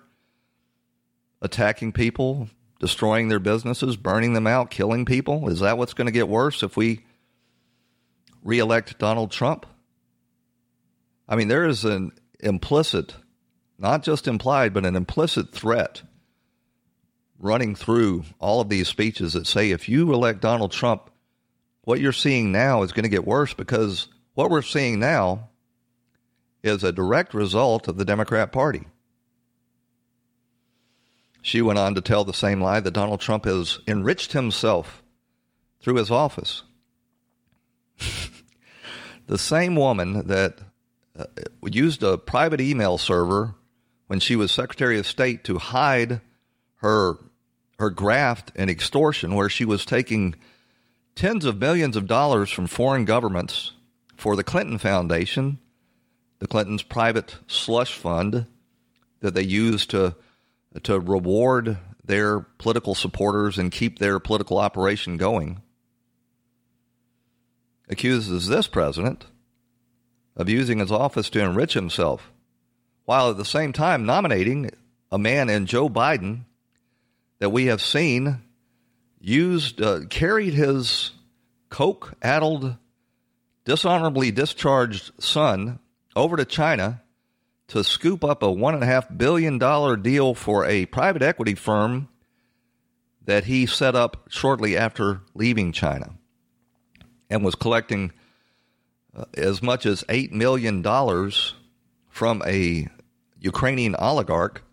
attacking 1.42 1.92
people, 1.92 2.50
destroying 2.80 3.28
their 3.28 3.40
businesses, 3.40 3.98
burning 3.98 4.34
them 4.34 4.48
out, 4.48 4.70
killing 4.70 5.06
people? 5.06 5.50
Is 5.50 5.60
that 5.60 5.78
what's 5.78 5.94
going 5.94 6.08
to 6.08 6.12
get 6.12 6.30
worse 6.30 6.64
if 6.64 6.78
we 6.78 7.06
reelect 8.44 9.00
Donald 9.00 9.32
Trump? 9.32 9.66
I 11.28 11.36
mean, 11.36 11.48
there 11.48 11.66
is 11.66 11.84
an 11.84 12.12
implicit 12.40 13.16
not 13.78 14.04
just 14.04 14.28
implied, 14.28 14.74
but 14.74 14.86
an 14.86 14.96
implicit 14.96 15.52
threat 15.52 16.02
running 17.40 17.76
through 17.76 18.24
all 18.40 18.62
of 18.62 18.70
these 18.70 18.88
speeches 18.88 19.34
that 19.34 19.46
say 19.46 19.72
if 19.72 19.88
you 19.88 20.14
elect 20.14 20.42
Donald 20.42 20.72
Trump, 20.72 21.12
what 21.82 22.00
you're 22.00 22.12
seeing 22.12 22.52
now 22.52 22.82
is 22.82 22.92
going 22.92 23.04
to 23.04 23.10
get 23.10 23.26
worse 23.26 23.54
because 23.54 24.08
what 24.34 24.50
we're 24.50 24.62
seeing 24.62 25.00
now 25.00 25.50
is 26.64 26.84
a 26.84 26.92
direct 26.92 27.34
result 27.34 27.88
of 27.88 27.98
the 27.98 28.06
Democrat 28.06 28.52
Party. 28.52 28.88
She 31.42 31.62
went 31.62 31.80
on 31.80 31.96
to 31.96 32.02
tell 32.02 32.26
the 32.26 32.34
same 32.34 32.62
lie 32.62 32.80
that 32.80 32.92
Donald 32.92 33.22
Trump 33.22 33.46
has 33.46 33.80
enriched 33.88 34.34
himself 34.34 35.02
through 35.80 35.96
his 35.96 36.12
office. 36.12 36.64
the 39.28 39.38
same 39.38 39.76
woman 39.76 40.28
that 40.28 40.60
uh, 41.18 41.26
used 41.64 42.04
a 42.04 42.18
private 42.18 42.60
email 42.60 42.98
server 42.98 43.56
when 44.08 44.20
she 44.20 44.36
was 44.36 44.52
Secretary 44.52 45.00
of 45.00 45.08
State 45.08 45.44
to 45.46 45.58
hide 45.58 46.22
her 46.78 47.18
her 47.80 47.90
graft 47.92 48.52
and 48.56 48.70
extortion, 48.70 49.36
where 49.36 49.50
she 49.50 49.64
was 49.64 49.86
taking 49.86 50.36
tens 51.16 51.46
of 51.46 51.60
millions 51.60 51.96
of 51.96 52.08
dollars 52.08 52.50
from 52.50 52.68
foreign 52.68 53.06
governments 53.06 53.74
for 54.16 54.36
the 54.36 54.44
Clinton 54.44 54.78
Foundation, 54.80 55.60
the 56.40 56.48
Clintons' 56.48 56.84
private 56.84 57.38
slush 57.48 57.94
fund 57.94 58.46
that 59.22 59.34
they 59.34 59.44
used 59.44 59.90
to 59.92 60.16
to 60.84 61.00
reward 61.00 61.78
their 62.04 62.40
political 62.40 62.96
supporters 62.96 63.58
and 63.58 63.72
keep 63.72 64.00
their 64.00 64.20
political 64.20 64.58
operation 64.58 65.18
going. 65.18 65.62
Accuses 67.90 68.48
this 68.48 68.68
president 68.68 69.26
of 70.36 70.50
using 70.50 70.80
his 70.80 70.92
office 70.92 71.30
to 71.32 71.40
enrich 71.40 71.74
himself 71.74 72.32
while 73.06 73.30
at 73.30 73.38
the 73.38 73.46
same 73.46 73.74
time 73.74 74.06
nominating 74.06 74.70
a 75.12 75.18
man 75.18 75.50
in 75.50 75.66
Joe 75.66 75.90
Biden 75.90 76.42
that 77.40 77.50
we 77.50 77.68
have 77.68 77.82
seen 77.82 78.42
used, 79.20 79.82
uh, 79.82 80.02
carried 80.10 80.54
his 80.54 81.12
coke 81.70 82.14
addled, 82.22 82.76
dishonorably 83.64 84.32
discharged 84.32 85.12
son 85.20 85.80
over 86.18 86.36
to 86.36 86.46
China 86.46 87.02
to 87.68 87.84
scoop 87.84 88.24
up 88.24 88.42
a 88.44 88.48
$1.5 88.48 89.18
billion 89.18 90.02
deal 90.02 90.34
for 90.34 90.66
a 90.66 90.86
private 90.88 91.22
equity 91.22 91.56
firm 91.56 92.10
that 93.26 93.44
he 93.44 93.66
set 93.66 93.96
up 93.96 94.28
shortly 94.30 94.78
after 94.78 95.22
leaving 95.34 95.72
China 95.72 96.14
and 97.30 97.44
was 97.44 97.56
collecting 97.56 98.12
uh, 99.16 99.26
as 99.36 99.62
much 99.62 99.86
as 99.86 100.04
$8 100.06 100.32
million 100.32 100.82
from 102.10 102.42
a 102.46 102.88
Ukrainian 103.40 103.96
oligarch 103.96 104.64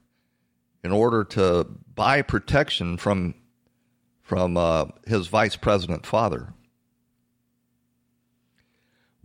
in 0.82 0.92
order 0.92 1.24
to 1.24 1.66
buy 1.94 2.22
protection 2.22 2.96
from 2.96 3.34
from 4.22 4.56
uh, 4.56 4.86
his 5.06 5.26
vice 5.26 5.54
president 5.54 6.06
father. 6.06 6.54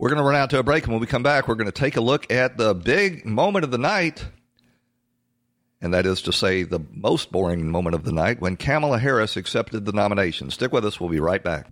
We're 0.00 0.08
going 0.08 0.16
to 0.16 0.24
run 0.24 0.34
out 0.34 0.48
to 0.48 0.58
a 0.58 0.62
break, 0.62 0.84
and 0.84 0.94
when 0.94 1.00
we 1.02 1.06
come 1.06 1.22
back, 1.22 1.46
we're 1.46 1.56
going 1.56 1.66
to 1.66 1.72
take 1.72 1.98
a 1.98 2.00
look 2.00 2.32
at 2.32 2.56
the 2.56 2.74
big 2.74 3.26
moment 3.26 3.66
of 3.66 3.70
the 3.70 3.76
night, 3.76 4.24
and 5.82 5.92
that 5.92 6.06
is 6.06 6.22
to 6.22 6.32
say, 6.32 6.62
the 6.62 6.80
most 6.90 7.30
boring 7.30 7.70
moment 7.70 7.94
of 7.94 8.04
the 8.04 8.12
night 8.12 8.40
when 8.40 8.56
Kamala 8.56 8.98
Harris 8.98 9.36
accepted 9.36 9.84
the 9.84 9.92
nomination. 9.92 10.50
Stick 10.50 10.72
with 10.72 10.86
us; 10.86 10.98
we'll 10.98 11.10
be 11.10 11.20
right 11.20 11.44
back. 11.44 11.70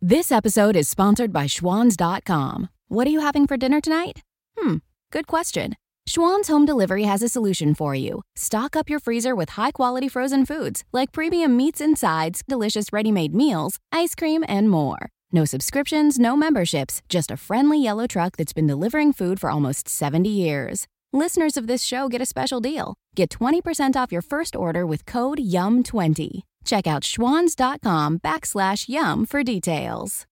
This 0.00 0.32
episode 0.32 0.76
is 0.76 0.88
sponsored 0.88 1.30
by 1.30 1.44
Schwans.com. 1.44 2.70
What 2.88 3.06
are 3.06 3.10
you 3.10 3.20
having 3.20 3.46
for 3.46 3.58
dinner 3.58 3.82
tonight? 3.82 4.22
Hmm, 4.56 4.76
good 5.12 5.26
question. 5.26 5.74
Schwan's 6.08 6.48
Home 6.48 6.64
Delivery 6.64 7.02
has 7.02 7.22
a 7.22 7.28
solution 7.28 7.74
for 7.74 7.94
you. 7.94 8.22
Stock 8.34 8.74
up 8.74 8.88
your 8.88 8.98
freezer 8.98 9.34
with 9.34 9.50
high 9.50 9.72
quality 9.72 10.08
frozen 10.08 10.46
foods 10.46 10.84
like 10.90 11.12
premium 11.12 11.54
meats 11.54 11.82
and 11.82 11.98
sides, 11.98 12.42
delicious 12.48 12.94
ready 12.94 13.12
made 13.12 13.34
meals, 13.34 13.78
ice 13.92 14.14
cream, 14.14 14.42
and 14.48 14.70
more. 14.70 15.10
No 15.30 15.44
subscriptions, 15.44 16.18
no 16.18 16.36
memberships, 16.36 17.02
just 17.10 17.30
a 17.30 17.36
friendly 17.36 17.82
yellow 17.82 18.06
truck 18.06 18.38
that's 18.38 18.54
been 18.54 18.66
delivering 18.66 19.12
food 19.12 19.38
for 19.38 19.50
almost 19.50 19.86
70 19.86 20.28
years. 20.30 20.86
Listeners 21.12 21.58
of 21.58 21.66
this 21.66 21.82
show 21.82 22.08
get 22.08 22.22
a 22.22 22.26
special 22.26 22.60
deal. 22.60 22.94
Get 23.14 23.28
20% 23.28 23.94
off 23.94 24.10
your 24.10 24.22
first 24.22 24.56
order 24.56 24.86
with 24.86 25.04
code 25.04 25.38
YUM20. 25.38 26.44
Check 26.64 26.86
out 26.86 27.02
schwans.com 27.02 28.20
backslash 28.20 28.88
YUM 28.88 29.26
for 29.26 29.42
details. 29.42 30.24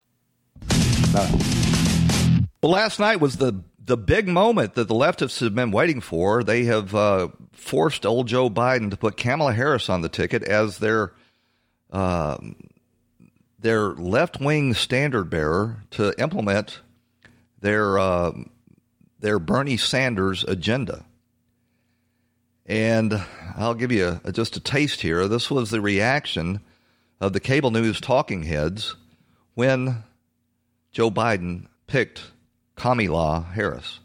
Well, 2.64 2.72
last 2.72 3.00
night 3.00 3.20
was 3.20 3.38
the 3.38 3.64
the 3.84 3.98
big 3.98 4.28
moment 4.28 4.74
that 4.74 4.88
the 4.88 4.96
leftists 4.96 5.40
have 5.42 5.54
been 5.54 5.70
waiting 5.72 6.02
for, 6.02 6.44
they 6.44 6.64
have 6.64 6.96
uh, 6.96 7.28
forced 7.52 8.06
old 8.06 8.28
Joe 8.28 8.50
Biden 8.50 8.90
to 8.90 8.98
put 8.98 9.16
Kamala 9.16 9.54
Harris 9.54 9.90
on 9.90 10.02
the 10.02 10.10
ticket 10.10 10.42
as 10.42 10.80
their 10.80 11.14
uh, 11.92 12.38
their 13.66 13.94
left 13.94 14.40
wing 14.40 14.76
standard 14.76 15.28
bearer 15.28 15.84
to 15.90 16.14
implement 16.22 16.82
their 17.62 17.98
uh, 17.98 18.32
their 19.20 19.40
Bernie 19.40 19.76
Sanders 19.76 20.44
agenda. 20.44 21.04
And 22.68 23.20
I'll 23.58 23.74
give 23.74 23.92
you 23.92 24.20
a, 24.24 24.32
just 24.32 24.56
a 24.56 24.60
taste 24.60 25.02
here. 25.02 25.28
This 25.28 25.50
was 25.50 25.72
the 25.72 25.82
reaction 25.82 26.60
of 27.20 27.34
the 27.34 27.40
cable 27.40 27.72
news 27.72 28.00
talking 28.00 28.44
heads 28.44 28.96
when 29.56 30.04
Joe 30.92 31.10
Biden 31.10 31.66
picked 31.88 32.22
Kamala 32.76 33.48
Harris. 33.56 34.00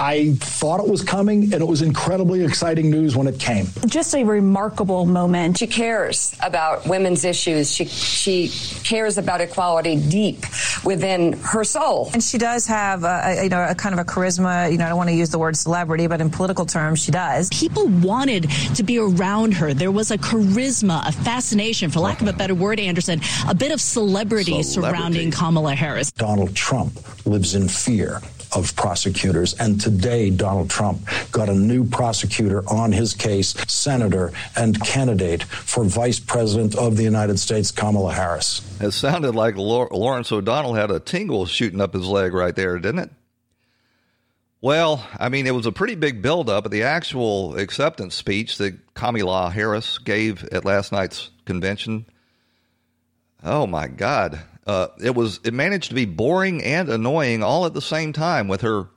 I 0.00 0.34
thought 0.34 0.80
it 0.80 0.88
was 0.88 1.02
coming, 1.02 1.52
and 1.52 1.62
it 1.62 1.66
was 1.66 1.82
incredibly 1.82 2.44
exciting 2.44 2.90
news 2.90 3.16
when 3.16 3.26
it 3.26 3.38
came. 3.38 3.66
Just 3.86 4.14
a 4.14 4.24
remarkable 4.24 5.06
moment. 5.06 5.58
She 5.58 5.66
cares 5.66 6.34
about 6.40 6.86
women's 6.86 7.24
issues. 7.24 7.72
She 7.72 7.84
she 7.86 8.48
cares 8.84 9.18
about 9.18 9.40
equality 9.40 9.96
deep 9.96 10.44
within 10.84 11.34
her 11.34 11.64
soul. 11.64 12.10
And 12.12 12.22
she 12.22 12.38
does 12.38 12.66
have, 12.66 13.04
a, 13.04 13.40
you 13.42 13.48
know, 13.48 13.66
a 13.68 13.74
kind 13.74 13.92
of 13.92 13.98
a 13.98 14.04
charisma. 14.04 14.70
You 14.70 14.78
know, 14.78 14.86
I 14.86 14.88
don't 14.88 14.98
want 14.98 15.10
to 15.10 15.16
use 15.16 15.30
the 15.30 15.38
word 15.38 15.56
celebrity, 15.56 16.06
but 16.06 16.20
in 16.20 16.30
political 16.30 16.66
terms, 16.66 17.02
she 17.02 17.10
does. 17.10 17.48
People 17.50 17.86
wanted 17.86 18.50
to 18.74 18.82
be 18.82 18.98
around 18.98 19.52
her. 19.54 19.74
There 19.74 19.92
was 19.92 20.10
a 20.10 20.18
charisma, 20.18 21.06
a 21.06 21.12
fascination, 21.12 21.90
for 21.90 22.00
lack 22.00 22.20
of 22.20 22.28
a 22.28 22.32
better 22.32 22.54
word, 22.54 22.80
Anderson, 22.80 23.20
a 23.48 23.54
bit 23.54 23.72
of 23.72 23.80
celebrity, 23.80 24.62
celebrity. 24.62 24.98
surrounding 24.98 25.30
Kamala 25.30 25.74
Harris. 25.74 26.12
Donald 26.12 26.54
Trump 26.54 26.98
lives 27.26 27.54
in 27.54 27.68
fear 27.68 28.20
of 28.54 28.74
prosecutors. 28.76 29.54
And 29.54 29.80
today, 29.80 30.30
Donald 30.30 30.70
Trump 30.70 31.00
got 31.32 31.48
a 31.48 31.54
new 31.54 31.84
prosecutor 31.84 32.62
on 32.68 32.92
his 32.92 33.14
case, 33.14 33.54
Senator 33.66 34.32
and 34.56 34.80
candidate 34.80 35.42
for 35.44 35.84
Vice 35.84 36.20
President 36.20 36.74
of 36.74 36.96
the 36.96 37.02
United 37.02 37.38
States, 37.38 37.70
Kamala 37.70 38.12
Harris. 38.12 38.62
It 38.80 38.92
sounded 38.92 39.34
like 39.34 39.56
Lawrence 39.56 40.32
O'Donnell 40.32 40.74
had 40.74 40.90
a 40.90 41.00
tingle 41.00 41.46
shooting 41.46 41.80
up 41.80 41.94
his 41.94 42.06
leg 42.06 42.32
right 42.32 42.54
there, 42.54 42.78
didn't 42.78 43.00
it? 43.00 43.10
Well, 44.60 45.06
I 45.20 45.28
mean, 45.28 45.46
it 45.46 45.54
was 45.54 45.66
a 45.66 45.72
pretty 45.72 45.94
big 45.94 46.20
buildup, 46.20 46.68
the 46.68 46.82
actual 46.82 47.56
acceptance 47.56 48.16
speech 48.16 48.58
that 48.58 48.94
Kamala 48.94 49.50
Harris 49.50 49.98
gave 49.98 50.42
at 50.46 50.64
last 50.64 50.90
night's 50.90 51.30
convention. 51.44 52.06
Oh 53.44 53.68
my 53.68 53.86
God! 53.86 54.40
Uh, 54.68 54.88
it 55.02 55.14
was 55.14 55.40
it 55.44 55.54
managed 55.54 55.88
to 55.88 55.94
be 55.94 56.04
boring 56.04 56.62
and 56.62 56.90
annoying 56.90 57.42
all 57.42 57.64
at 57.64 57.72
the 57.72 57.80
same 57.80 58.12
time 58.12 58.48
with 58.48 58.60
her 58.60 58.90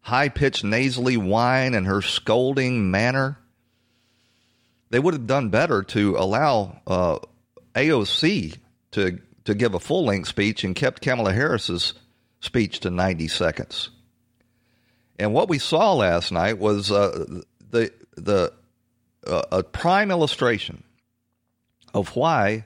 high 0.00 0.28
pitched 0.28 0.62
nasally 0.62 1.16
whine 1.16 1.74
and 1.74 1.84
her 1.88 2.00
scolding 2.00 2.92
manner. 2.92 3.36
They 4.90 5.00
would 5.00 5.14
have 5.14 5.26
done 5.26 5.48
better 5.48 5.82
to 5.82 6.16
allow 6.16 6.80
uh, 6.86 7.18
AOC 7.74 8.56
to 8.92 9.18
to 9.46 9.54
give 9.56 9.74
a 9.74 9.80
full 9.80 10.04
length 10.04 10.28
speech 10.28 10.62
and 10.62 10.76
kept 10.76 11.02
Kamala 11.02 11.32
Harris's 11.32 11.94
speech 12.38 12.78
to 12.80 12.90
90 12.90 13.26
seconds. 13.26 13.90
And 15.18 15.34
what 15.34 15.48
we 15.48 15.58
saw 15.58 15.94
last 15.94 16.30
night 16.30 16.58
was 16.58 16.92
uh, 16.92 17.40
the 17.70 17.90
the 18.14 18.52
uh, 19.26 19.42
a 19.50 19.62
prime 19.64 20.12
illustration 20.12 20.84
of 21.92 22.14
why 22.14 22.64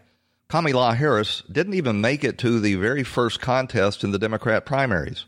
Kamala 0.50 0.96
Harris 0.96 1.44
didn't 1.50 1.74
even 1.74 2.00
make 2.00 2.24
it 2.24 2.38
to 2.38 2.58
the 2.58 2.74
very 2.74 3.04
first 3.04 3.40
contest 3.40 4.02
in 4.02 4.10
the 4.10 4.18
Democrat 4.18 4.66
primaries. 4.66 5.24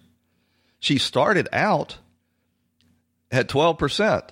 She 0.80 0.98
started 0.98 1.48
out 1.52 1.98
at 3.30 3.48
12%. 3.48 4.30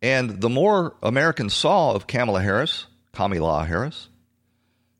And 0.00 0.40
the 0.40 0.48
more 0.48 0.96
Americans 1.02 1.52
saw 1.52 1.92
of 1.92 2.06
Kamala 2.06 2.40
Harris, 2.40 2.86
Kamala 3.12 3.66
Harris, 3.66 4.08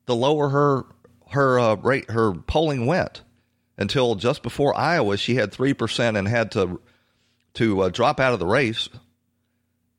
the 0.05 0.15
lower 0.15 0.51
her 0.51 0.85
her 1.31 1.59
uh, 1.59 1.75
rate 1.77 2.11
her 2.11 2.35
polling 2.35 2.85
went 2.85 3.23
until 3.79 4.17
just 4.17 4.43
before 4.43 4.77
Iowa 4.77 5.17
she 5.17 5.37
had 5.37 5.53
3% 5.53 6.19
and 6.19 6.29
had 6.29 6.51
to 6.53 6.81
to 7.55 7.83
uh, 7.83 7.89
drop 7.89 8.21
out 8.21 8.35
of 8.35 8.39
the 8.39 8.47
race 8.47 8.89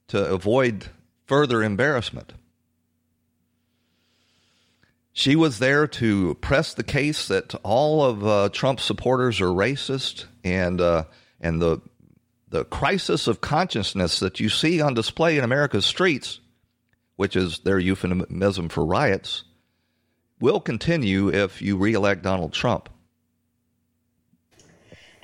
to 0.10 0.26
avoid 0.26 0.88
further 1.26 1.64
embarrassment. 1.64 2.34
She 5.20 5.36
was 5.36 5.60
there 5.60 5.86
to 5.86 6.36
press 6.36 6.74
the 6.74 6.82
case 6.82 7.28
that 7.28 7.54
all 7.56 8.06
of 8.06 8.26
uh, 8.26 8.50
Trump's 8.54 8.86
supporters 8.86 9.42
are 9.42 9.48
racist, 9.48 10.28
and 10.46 10.80
uh, 10.80 11.04
and 11.42 11.62
the 11.62 11.82
the 12.48 12.64
crisis 12.64 13.28
of 13.28 13.42
consciousness 13.42 14.22
that 14.22 14.40
you 14.40 14.48
see 14.48 14.80
on 14.80 14.94
display 14.94 15.38
in 15.38 15.44
America's 15.44 15.86
streets, 15.86 16.40
which 17.18 17.36
is 17.36 17.60
their 17.60 17.80
euphemism 17.80 18.70
for 18.70 18.86
riots, 18.86 19.44
will 20.40 20.62
continue 20.62 21.28
if 21.28 21.62
you 21.62 21.76
reelect 21.76 22.22
Donald 22.22 22.54
Trump. 22.54 22.88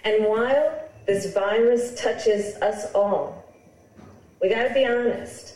And 0.04 0.26
while 0.26 0.90
this 1.08 1.34
virus 1.34 1.98
touches 1.98 2.56
us 2.56 2.92
all, 2.94 3.46
we 4.42 4.50
got 4.50 4.68
to 4.68 4.74
be 4.74 4.86
honest. 4.86 5.56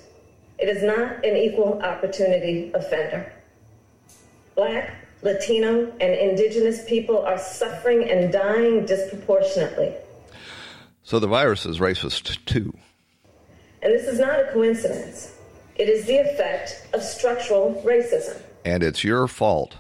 It 0.58 0.70
is 0.70 0.82
not 0.82 1.26
an 1.26 1.36
equal 1.36 1.82
opportunity 1.84 2.72
offender. 2.74 3.34
Black, 4.60 4.94
Latino, 5.22 5.90
and 6.02 6.14
indigenous 6.14 6.84
people 6.84 7.20
are 7.20 7.38
suffering 7.38 8.10
and 8.10 8.30
dying 8.30 8.86
disproportionately. 8.86 9.94
So 11.02 11.18
the 11.18 11.28
virus 11.28 11.66
is 11.66 11.80
racist 11.80 12.44
too. 12.44 12.78
And 13.82 13.94
this 13.94 14.06
is 14.06 14.20
not 14.20 14.38
a 14.38 14.52
coincidence. 14.52 15.34
It 15.78 15.88
is 15.88 16.06
the 16.08 16.18
effect 16.18 16.90
of 16.94 17.02
structural 17.02 17.82
racism. 17.86 18.42
And 18.66 18.84
it's 18.84 19.02
your 19.02 19.30
fault. 19.30 19.78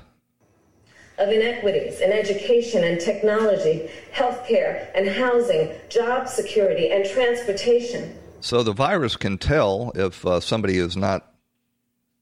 Of 1.17 1.27
inequities 1.27 1.99
in 1.99 2.13
education 2.13 2.85
and 2.85 3.01
technology, 3.01 3.89
healthcare 4.13 4.87
and 4.95 5.09
housing, 5.09 5.73
job 5.89 6.29
security 6.29 6.89
and 6.89 7.05
transportation. 7.05 8.17
So 8.39 8.63
the 8.63 8.71
virus 8.71 9.17
can 9.17 9.39
tell 9.39 9.91
if 9.95 10.25
uh, 10.25 10.39
somebody 10.39 10.77
is 10.77 10.95
not 10.95 11.33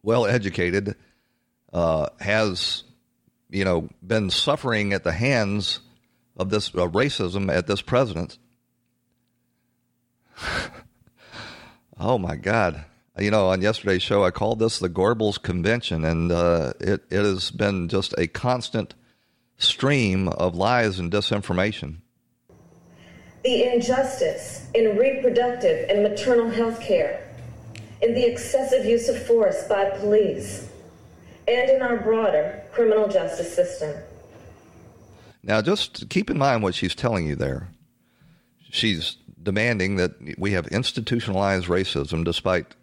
well 0.02 0.26
educated 0.26 0.96
uh, 1.74 2.08
has, 2.20 2.84
you 3.50 3.66
know, 3.66 3.90
been 4.06 4.30
suffering 4.30 4.94
at 4.94 5.04
the 5.04 5.12
hands 5.12 5.80
of 6.36 6.50
this 6.50 6.70
uh, 6.74 6.88
racism 6.88 7.54
at 7.54 7.68
this 7.68 7.82
president. 7.82 8.38
oh 12.00 12.18
my 12.18 12.36
God! 12.36 12.86
You 13.20 13.32
know, 13.32 13.48
on 13.50 13.62
yesterday's 13.62 14.04
show, 14.04 14.24
I 14.24 14.32
called 14.32 14.60
this 14.60 14.80
the 14.80 14.90
Goebbels 14.90 15.42
Convention, 15.42 16.06
and 16.06 16.32
uh, 16.32 16.74
it 16.80 17.04
it 17.10 17.24
has 17.24 17.52
been 17.52 17.88
just 17.90 18.14
a 18.18 18.28
constant 18.28 18.94
stream 19.58 20.28
of 20.28 20.56
lies 20.56 21.00
and 21.00 21.12
disinformation. 21.12 21.98
The 23.44 23.74
injustice 23.74 24.68
in 24.76 24.98
reproductive 24.98 25.90
and 25.90 26.04
maternal 26.04 26.50
health 26.50 26.80
care, 26.80 27.28
in 28.02 28.14
the 28.14 28.26
excessive 28.26 28.86
use 28.86 29.10
of 29.10 29.26
force 29.26 29.68
by 29.68 29.90
police 29.98 30.70
and 31.48 31.70
in 31.70 31.82
our 31.82 31.98
broader 31.98 32.62
criminal 32.72 33.08
justice 33.08 33.54
system. 33.54 33.96
Now, 35.44 35.62
just 35.62 36.10
keep 36.10 36.30
in 36.30 36.38
mind 36.38 36.62
what 36.62 36.76
she's 36.76 36.94
telling 36.94 37.26
you 37.26 37.36
there. 37.36 37.70
She's 38.70 39.16
demanding 39.42 39.96
that 39.96 40.12
we 40.38 40.52
have 40.52 40.68
institutionalized 40.68 41.68
racism 41.68 42.26
despite 42.26 42.76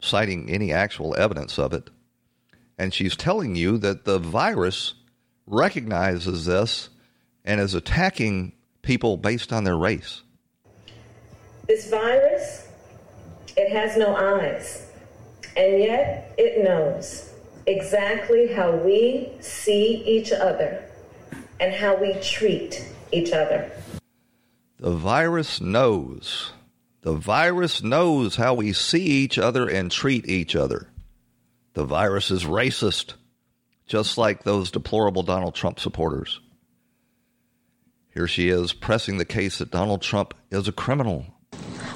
citing 0.00 0.48
any 0.48 0.72
actual 0.72 1.16
evidence 1.16 1.58
of 1.58 1.72
it. 1.72 1.90
And 2.78 2.94
she's 2.94 3.16
telling 3.16 3.56
you 3.56 3.78
that 3.78 4.04
the 4.04 4.18
virus 4.18 4.94
recognizes 5.46 6.46
this 6.46 6.88
and 7.44 7.60
is 7.60 7.74
attacking 7.74 8.52
people 8.82 9.16
based 9.16 9.52
on 9.52 9.64
their 9.64 9.76
race. 9.76 10.22
This 11.66 11.90
virus, 11.90 12.68
it 13.56 13.72
has 13.72 13.96
no 13.96 14.14
eyes, 14.14 14.86
and 15.56 15.82
yet 15.82 16.34
it 16.36 16.62
knows 16.62 17.33
exactly 17.66 18.48
how 18.48 18.72
we 18.72 19.28
see 19.40 20.02
each 20.06 20.32
other 20.32 20.84
and 21.60 21.72
how 21.72 21.96
we 21.96 22.14
treat 22.20 22.86
each 23.12 23.32
other. 23.32 23.70
The 24.78 24.92
virus 24.92 25.60
knows. 25.60 26.52
The 27.02 27.14
virus 27.14 27.82
knows 27.82 28.36
how 28.36 28.54
we 28.54 28.72
see 28.72 29.04
each 29.04 29.38
other 29.38 29.68
and 29.68 29.90
treat 29.90 30.28
each 30.28 30.56
other. 30.56 30.88
The 31.74 31.84
virus 31.84 32.30
is 32.30 32.44
racist, 32.44 33.14
just 33.86 34.16
like 34.16 34.42
those 34.42 34.70
deplorable 34.70 35.22
Donald 35.22 35.54
Trump 35.54 35.80
supporters. 35.80 36.40
Here 38.12 38.28
she 38.28 38.48
is 38.48 38.72
pressing 38.72 39.18
the 39.18 39.24
case 39.24 39.58
that 39.58 39.70
Donald 39.70 40.00
Trump 40.00 40.34
is 40.50 40.68
a 40.68 40.72
criminal. 40.72 41.26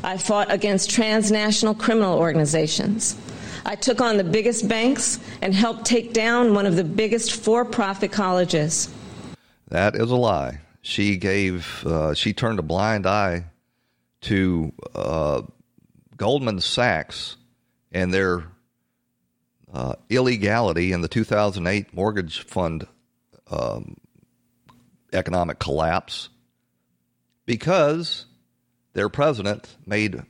I 0.03 0.17
fought 0.17 0.53
against 0.53 0.91
transnational 0.91 1.75
criminal 1.75 2.19
organizations. 2.19 3.17
I 3.65 3.77
took 3.77 4.01
on 4.01 4.17
the 4.17 4.25
biggest 4.25 4.69
banks 4.69 5.19
and 5.43 5.55
helped 5.55 5.85
take 5.85 6.13
down 6.13 6.55
one 6.55 6.67
of 6.67 6.77
the 6.77 6.85
biggest 6.85 7.33
for 7.33 7.65
profit 7.65 8.13
colleges. 8.13 8.89
That 9.69 9.95
is 9.95 10.11
a 10.11 10.17
lie. 10.17 10.61
she 10.83 11.17
gave 11.17 11.85
uh, 11.87 12.15
she 12.15 12.33
turned 12.33 12.59
a 12.59 12.63
blind 12.63 13.07
eye 13.07 13.45
to 14.23 14.73
uh, 14.95 15.43
Goldman 16.17 16.61
Sachs 16.61 17.37
and 17.93 18.13
their 18.13 18.45
uh, 19.73 19.95
illegality 20.09 20.93
in 20.93 21.01
the 21.01 21.09
2008 21.09 21.95
mortgage 21.95 22.41
fund 22.45 22.87
um, 23.51 23.97
economic 25.13 25.59
collapse 25.59 26.29
because 27.47 28.27
their 28.95 29.09
president 29.09 29.77
made 29.87 30.23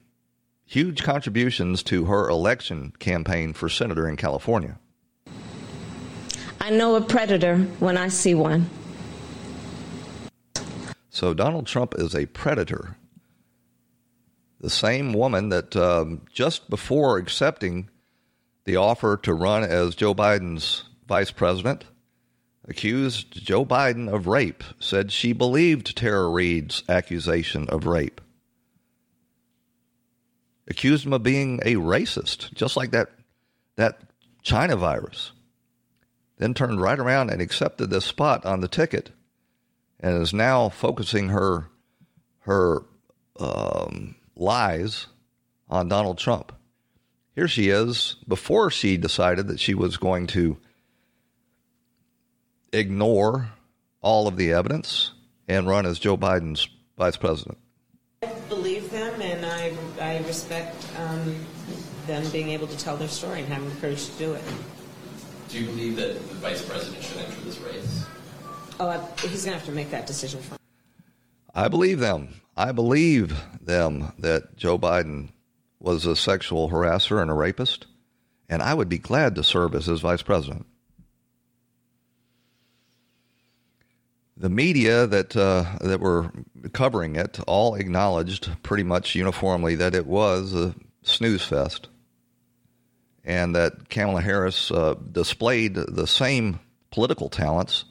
huge 0.69 1.03
contributions 1.03 1.83
to 1.83 2.05
her 2.05 2.29
election 2.29 2.93
campaign 2.99 3.55
for 3.55 3.71
senator 3.71 4.07
in 4.07 4.17
California. 4.17 4.79
I 6.61 6.71
know 6.71 6.95
a 6.97 7.01
predator 7.01 7.57
when 7.81 7.97
I 7.97 8.09
see 8.09 8.35
one. 8.35 8.69
So 11.09 11.33
Donald 11.33 11.67
Trump 11.67 11.95
is 11.97 12.15
a 12.15 12.27
predator. 12.27 12.97
The 14.61 14.69
same 14.69 15.15
woman 15.15 15.49
that 15.49 15.75
um, 15.75 16.21
just 16.33 16.69
before 16.69 17.17
accepting 17.17 17.89
the 18.65 18.77
offer 18.77 19.17
to 19.23 19.33
run 19.33 19.65
as 19.65 19.95
Joe 19.95 20.15
Biden's 20.15 20.85
vice 21.09 21.31
president 21.31 21.87
accused 22.67 23.33
Joe 23.33 23.65
Biden 23.65 24.13
of 24.13 24.27
rape, 24.27 24.63
said 24.79 25.11
she 25.11 25.33
believed 25.33 25.97
Tara 25.97 26.29
Reade's 26.29 26.83
accusation 26.87 27.67
of 27.71 27.87
rape. 27.87 28.21
Accused 30.69 31.07
him 31.07 31.13
of 31.13 31.23
being 31.23 31.61
a 31.65 31.77
racist, 31.77 32.53
just 32.55 32.77
like 32.77 32.91
that, 32.91 33.11
that 33.77 34.01
China 34.43 34.77
virus. 34.77 35.33
Then 36.37 36.55
turned 36.55 36.81
right 36.81 36.99
around 36.99 37.31
and 37.31 37.41
accepted 37.41 37.91
this 37.91 38.05
spot 38.05 38.45
on 38.45 38.61
the 38.61 38.69
ticket 38.69 39.11
and 40.01 40.23
is 40.23 40.33
now 40.33 40.69
focusing 40.69 41.31
her, 41.31 41.67
her 42.41 42.83
um, 43.41 44.15
lies 44.37 45.07
on 45.69 45.89
Donald 45.89 46.19
Trump. 46.19 46.53
Here 47.35 47.49
she 47.49 47.69
is 47.69 48.17
before 48.27 48.71
she 48.71 48.97
decided 48.97 49.49
that 49.49 49.61
she 49.61 49.75
was 49.75 49.97
going 49.97 50.27
to 50.29 50.59
ignore 52.73 53.53
all 54.01 54.29
of 54.29 54.37
the 54.37 54.53
evidence 54.53 55.13
and 55.47 55.67
run 55.67 55.87
as 55.87 55.99
Joe 55.99 56.17
Biden's 56.17 56.69
vice 56.97 57.17
president. 57.17 57.59
I 58.23 58.33
believe 58.49 58.91
them, 58.91 59.21
and 59.23 59.45
I, 60.19 60.23
I 60.23 60.27
respect 60.27 60.87
um, 60.99 61.47
them 62.07 62.29
being 62.31 62.51
able 62.51 62.67
to 62.67 62.79
tell 62.79 62.97
their 62.97 63.09
story 63.09 63.41
and 63.41 63.49
having 63.49 63.69
the 63.69 63.77
courage 63.77 64.07
to 64.07 64.13
do 64.13 64.33
it. 64.35 64.43
Do 65.49 65.61
you 65.61 65.67
believe 65.67 65.97
that 65.97 66.15
the 66.15 66.35
vice 66.35 66.65
president 66.65 67.03
should 67.03 67.19
enter 67.19 67.41
this 67.41 67.59
race? 67.59 68.05
Oh, 68.81 68.89
I, 68.89 68.99
he's 69.21 69.45
going 69.45 69.55
to 69.55 69.59
have 69.59 69.67
to 69.67 69.73
make 69.73 69.91
that 69.91 70.07
decision 70.07 70.41
for. 70.41 70.57
I 71.55 71.69
believe 71.69 72.01
them. 72.01 72.41
I 72.57 72.73
believe 72.73 73.41
them 73.61 74.13
that 74.19 74.57
Joe 74.57 74.79
Biden 74.79 75.31
was 75.81 76.07
a 76.07 76.17
sexual 76.17 76.71
harasser 76.71 77.21
and 77.23 77.31
a 77.31 77.35
rapist, 77.35 77.87
and 78.49 78.63
I 78.63 78.75
would 78.75 78.89
be 78.89 78.99
glad 78.99 79.35
to 79.37 79.45
serve 79.45 79.75
as 79.75 79.87
his 79.87 80.01
vice 80.01 80.23
president. 80.23 80.67
The 84.39 84.49
media 84.49 85.07
that 85.07 85.37
uh, 85.37 85.65
that 85.81 86.01
were 86.01 86.31
covering 86.73 87.17
it 87.17 87.41
all 87.47 87.75
acknowledged 87.75 88.51
pretty 88.63 88.85
much 88.85 89.17
uniformly 89.17 89.75
that 89.75 89.95
it 89.95 90.07
was 90.07 90.55
a 90.55 90.75
snooze 91.03 91.43
fest, 91.43 91.89
and 93.25 93.57
that 93.57 93.89
Kamala 93.89 94.21
Harris 94.21 94.71
uh, 94.71 94.95
displayed 95.11 95.75
the 95.75 96.07
same 96.07 96.61
political 96.93 97.29
talents 97.29 97.85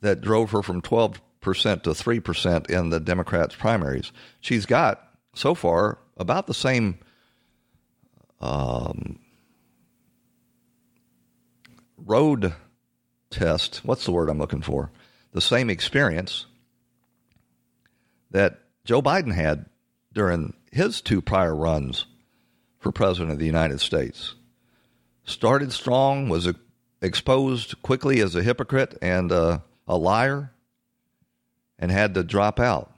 that 0.00 0.20
drove 0.20 0.50
her 0.50 0.62
from 0.62 0.82
twelve 0.82 1.20
percent 1.40 1.84
to 1.84 1.94
three 1.94 2.18
percent 2.18 2.68
in 2.68 2.90
the 2.90 3.00
Democrats' 3.00 3.54
primaries. 3.54 4.10
She's 4.40 4.66
got 4.66 5.00
so 5.34 5.54
far 5.54 5.98
about 6.16 6.46
the 6.46 6.54
same. 6.54 6.98
Um, 8.40 9.20
road 11.96 12.52
test, 13.34 13.80
what's 13.84 14.04
the 14.04 14.12
word 14.12 14.28
I'm 14.28 14.38
looking 14.38 14.62
for? 14.62 14.90
The 15.32 15.40
same 15.40 15.68
experience 15.68 16.46
that 18.30 18.60
Joe 18.84 19.02
Biden 19.02 19.34
had 19.34 19.66
during 20.12 20.54
his 20.70 21.00
two 21.00 21.20
prior 21.20 21.54
runs 21.54 22.06
for 22.78 22.92
president 22.92 23.32
of 23.32 23.38
the 23.38 23.46
United 23.46 23.80
States. 23.80 24.34
Started 25.24 25.72
strong, 25.72 26.28
was 26.28 26.48
exposed 27.00 27.80
quickly 27.82 28.20
as 28.20 28.34
a 28.34 28.42
hypocrite 28.42 28.96
and 29.00 29.32
uh, 29.32 29.58
a 29.88 29.96
liar, 29.96 30.52
and 31.78 31.90
had 31.90 32.14
to 32.14 32.22
drop 32.22 32.60
out. 32.60 32.92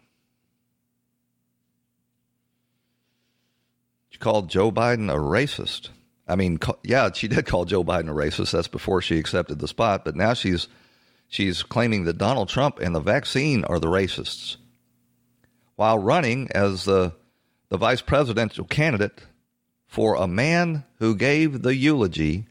She 4.11 4.19
called 4.19 4.49
Joe 4.49 4.73
Biden 4.73 5.13
a 5.13 5.17
racist. 5.17 5.91
I 6.29 6.37
mean, 6.37 6.59
yeah, 6.83 7.11
she 7.13 7.29
did 7.29 7.47
call 7.47 7.65
Joe 7.65 7.85
Biden 7.85 8.11
a 8.11 8.15
racist. 8.15 8.51
That's 8.51 8.69
before 8.69 9.01
she 9.01 9.19
accepted 9.19 9.59
the 9.59 9.69
spot. 9.69 10.05
But 10.05 10.17
now 10.17 10.35
she's 10.35 10.67
she's 11.29 11.63
claiming 11.63 12.05
that 12.05 12.19
Donald 12.19 12.49
Trump 12.49 12.79
and 12.81 12.95
the 12.95 13.01
vaccine 13.01 13.65
are 13.65 13.79
the 13.79 13.89
racists, 13.89 14.57
while 15.77 15.99
running 15.99 16.49
as 16.53 16.85
the 16.85 17.13
the 17.69 17.77
vice 17.79 18.01
presidential 18.01 18.65
candidate 18.65 19.21
for 19.87 20.17
a 20.17 20.27
man 20.27 20.85
who 20.99 21.15
gave 21.15 21.63
the 21.63 21.75
eulogy 21.75 22.47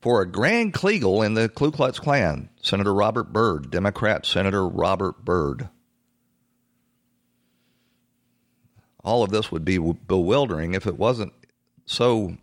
for 0.00 0.20
a 0.20 0.30
Grand 0.30 0.72
Kleagle 0.72 1.24
in 1.24 1.34
the 1.34 1.48
Ku 1.48 1.70
Klux 1.70 1.98
Klan, 1.98 2.48
Senator 2.62 2.94
Robert 2.94 3.32
Byrd, 3.32 3.70
Democrat 3.70 4.24
Senator 4.26 4.66
Robert 4.66 5.24
Byrd. 5.24 5.68
All 9.02 9.22
of 9.22 9.30
this 9.30 9.50
would 9.50 9.64
be 9.64 9.78
bewildering 9.78 10.74
if 10.74 10.86
it 10.86 10.98
wasn't 10.98 11.32
so 11.86 12.36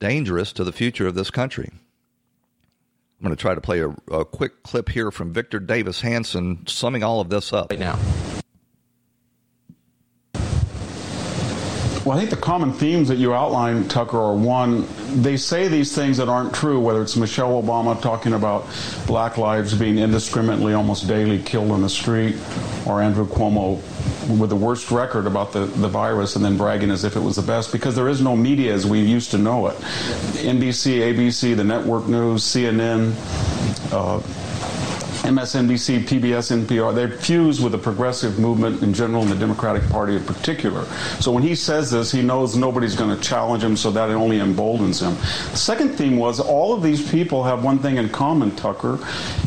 dangerous 0.00 0.52
to 0.54 0.64
the 0.64 0.72
future 0.72 1.06
of 1.06 1.14
this 1.14 1.30
country. 1.30 1.70
I'm 1.72 3.24
going 3.24 3.36
to 3.36 3.40
try 3.40 3.54
to 3.54 3.60
play 3.60 3.80
a, 3.80 3.90
a 4.10 4.24
quick 4.24 4.62
clip 4.62 4.88
here 4.88 5.10
from 5.10 5.32
Victor 5.32 5.60
Davis 5.60 6.00
Hanson 6.00 6.66
summing 6.66 7.04
all 7.04 7.20
of 7.20 7.28
this 7.28 7.52
up. 7.52 7.70
Right 7.70 7.78
now. 7.78 7.98
Well, 12.02 12.16
I 12.16 12.20
think 12.20 12.30
the 12.30 12.36
common 12.36 12.72
themes 12.72 13.08
that 13.08 13.18
you 13.18 13.34
outlined, 13.34 13.90
Tucker, 13.90 14.16
are 14.16 14.34
one, 14.34 14.86
they 15.20 15.36
say 15.36 15.68
these 15.68 15.94
things 15.94 16.16
that 16.16 16.30
aren't 16.30 16.54
true, 16.54 16.80
whether 16.80 17.02
it's 17.02 17.14
Michelle 17.14 17.62
Obama 17.62 18.00
talking 18.00 18.32
about 18.32 18.66
black 19.06 19.36
lives 19.36 19.74
being 19.74 19.98
indiscriminately, 19.98 20.72
almost 20.72 21.06
daily 21.06 21.42
killed 21.42 21.70
on 21.70 21.82
the 21.82 21.90
street, 21.90 22.36
or 22.86 23.02
Andrew 23.02 23.26
Cuomo 23.26 23.82
with 24.38 24.48
the 24.48 24.56
worst 24.56 24.90
record 24.90 25.26
about 25.26 25.52
the, 25.52 25.66
the 25.66 25.88
virus 25.88 26.36
and 26.36 26.44
then 26.44 26.56
bragging 26.56 26.90
as 26.90 27.04
if 27.04 27.16
it 27.16 27.20
was 27.20 27.36
the 27.36 27.42
best, 27.42 27.70
because 27.70 27.94
there 27.94 28.08
is 28.08 28.22
no 28.22 28.34
media 28.34 28.72
as 28.72 28.86
we 28.86 29.00
used 29.00 29.30
to 29.32 29.38
know 29.38 29.66
it. 29.66 29.76
NBC, 30.40 31.00
ABC, 31.00 31.54
the 31.54 31.64
network 31.64 32.06
news, 32.06 32.42
CNN, 32.42 33.12
uh, 33.92 34.22
MSNBC, 35.22 36.04
PBS, 36.04 36.64
NPR, 36.64 36.94
they 36.94 37.08
fuse 37.08 37.60
with 37.60 37.72
the 37.72 37.78
progressive 37.78 38.38
movement 38.38 38.82
in 38.82 38.94
general 38.94 39.22
and 39.22 39.30
the 39.30 39.36
Democratic 39.36 39.86
Party 39.90 40.16
in 40.16 40.24
particular. 40.24 40.84
So 41.20 41.30
when 41.30 41.42
he 41.42 41.54
says 41.54 41.90
this, 41.90 42.10
he 42.10 42.22
knows 42.22 42.56
nobody's 42.56 42.96
going 42.96 43.14
to 43.14 43.22
challenge 43.22 43.62
him, 43.62 43.76
so 43.76 43.90
that 43.90 44.08
only 44.10 44.38
emboldens 44.38 45.02
him. 45.02 45.14
The 45.50 45.56
second 45.56 45.90
theme 45.90 46.16
was 46.16 46.40
all 46.40 46.72
of 46.72 46.82
these 46.82 47.10
people 47.10 47.44
have 47.44 47.62
one 47.62 47.78
thing 47.78 47.98
in 47.98 48.08
common, 48.08 48.56
Tucker. 48.56 48.98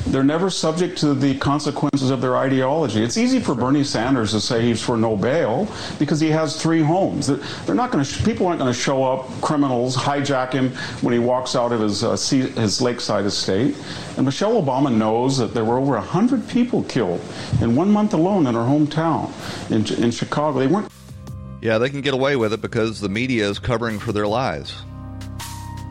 They're 0.08 0.24
never 0.24 0.50
subject 0.50 0.98
to 1.00 1.16
the 1.16 1.36
consequences 1.40 2.12
of 2.12 2.22
their 2.22 2.38
ideology. 2.38 3.04
It's 3.04 3.18
easy 3.18 3.40
for 3.40 3.56
Bernie 3.56 3.84
Sanders 3.84 4.32
to 4.32 4.42
say 4.42 4.62
he's 4.62 4.82
for 4.82 4.96
no 4.96 5.18
bail 5.18 5.68
because 5.98 6.20
he 6.20 6.30
has 6.30 6.62
three 6.62 6.82
homes. 6.82 7.28
They're 7.66 7.76
not 7.76 7.92
going 7.92 8.04
to, 8.04 8.24
people 8.24 8.46
aren't 8.46 8.60
going 8.60 8.72
to 8.72 8.80
show 8.80 9.04
up, 9.04 9.30
criminals, 9.42 9.96
hijack 9.98 10.54
him 10.54 10.70
when 11.02 11.14
he 11.14 11.20
walks 11.20 11.56
out 11.56 11.72
of 11.72 11.80
his, 11.80 12.04
uh, 12.04 12.12
his 12.12 12.82
lakeside 12.82 13.26
estate. 13.26 13.76
And 14.18 14.26
Michelle 14.26 14.62
Obama 14.62 14.94
knows 14.94 15.38
that 15.40 15.54
there 15.54 15.63
were 15.64 15.78
over 15.78 15.94
100 15.94 16.48
people 16.50 16.84
killed 16.84 17.22
in 17.62 17.76
one 17.76 17.92
month 17.92 18.14
alone 18.14 18.48
in 18.48 18.56
our 18.56 18.68
hometown 18.68 19.32
in, 19.72 20.04
in 20.04 20.12
Chicago. 20.12 20.60
They 20.60 20.68
weren't. 20.68 20.92
Yeah, 21.62 21.78
they 21.78 21.90
can 21.90 22.02
get 22.02 22.14
away 22.14 22.36
with 22.36 22.54
it 22.54 22.62
because 22.62 23.00
the 23.00 23.10
media 23.10 23.50
is 23.50 23.58
covering 23.58 23.98
for 24.00 24.12
their 24.12 24.28
lies. 24.28 24.76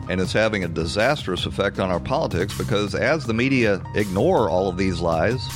And 0.09 0.19
it's 0.21 0.33
having 0.33 0.63
a 0.63 0.67
disastrous 0.67 1.45
effect 1.45 1.79
on 1.79 1.89
our 1.89 1.99
politics 1.99 2.55
because 2.57 2.93
as 2.93 3.25
the 3.25 3.33
media 3.33 3.81
ignore 3.95 4.49
all 4.49 4.69
of 4.69 4.77
these 4.77 4.99
lies, 4.99 5.47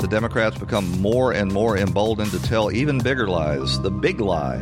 the 0.00 0.08
Democrats 0.08 0.58
become 0.58 1.00
more 1.00 1.32
and 1.32 1.50
more 1.52 1.76
emboldened 1.76 2.30
to 2.30 2.42
tell 2.42 2.70
even 2.70 2.98
bigger 2.98 3.28
lies, 3.28 3.80
the 3.80 3.90
big 3.90 4.20
lie. 4.20 4.58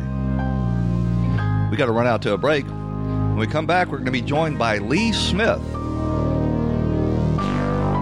We 1.69 1.77
got 1.77 1.87
to 1.87 1.91
run 1.91 2.07
out 2.07 2.21
to 2.23 2.33
a 2.33 2.37
break. 2.37 2.65
When 2.65 3.37
we 3.37 3.45
come 3.45 3.67
back, 3.67 3.89
we're 3.89 3.97
going 3.97 4.05
to 4.05 4.11
be 4.11 4.21
joined 4.21 4.57
by 4.57 4.79
Lee 4.79 5.11
Smith, 5.13 5.61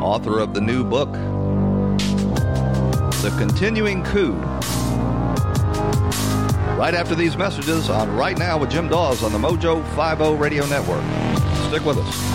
author 0.06 0.40
of 0.40 0.54
the 0.54 0.62
new 0.62 0.84
book, 0.84 1.12
The 3.24 3.36
Continuing 3.40 4.04
Coup. 4.04 4.34
Right 6.78 6.94
after 6.94 7.16
these 7.16 7.36
messages 7.36 7.90
on 7.90 8.16
Right 8.16 8.38
Now 8.38 8.60
with 8.60 8.70
Jim 8.70 8.88
Dawes 8.88 9.24
on 9.24 9.32
the 9.32 9.40
Mojo 9.40 9.84
50 9.96 10.36
Radio 10.36 10.64
Network. 10.68 11.04
Stick 11.70 11.84
with 11.84 11.98
us. 11.98 12.35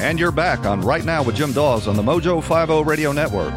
And 0.00 0.18
you're 0.18 0.30
back 0.30 0.64
on 0.64 0.80
Right 0.82 1.04
Now 1.04 1.24
with 1.24 1.34
Jim 1.34 1.52
Dawes 1.52 1.88
on 1.88 1.96
the 1.96 2.02
Mojo 2.02 2.40
50 2.40 2.84
Radio 2.88 3.10
Network. 3.10 3.52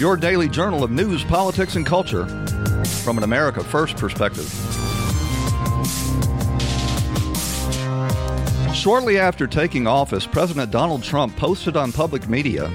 Your 0.00 0.16
daily 0.16 0.48
journal 0.48 0.82
of 0.82 0.90
news, 0.90 1.22
politics, 1.24 1.76
and 1.76 1.86
culture 1.86 2.26
from 3.04 3.18
an 3.18 3.24
America 3.24 3.62
First 3.62 3.96
perspective. 3.96 4.46
Shortly 8.74 9.18
after 9.18 9.46
taking 9.46 9.86
office, 9.86 10.26
President 10.26 10.72
Donald 10.72 11.04
Trump 11.04 11.36
posted 11.36 11.76
on 11.76 11.92
public 11.92 12.28
media 12.28 12.70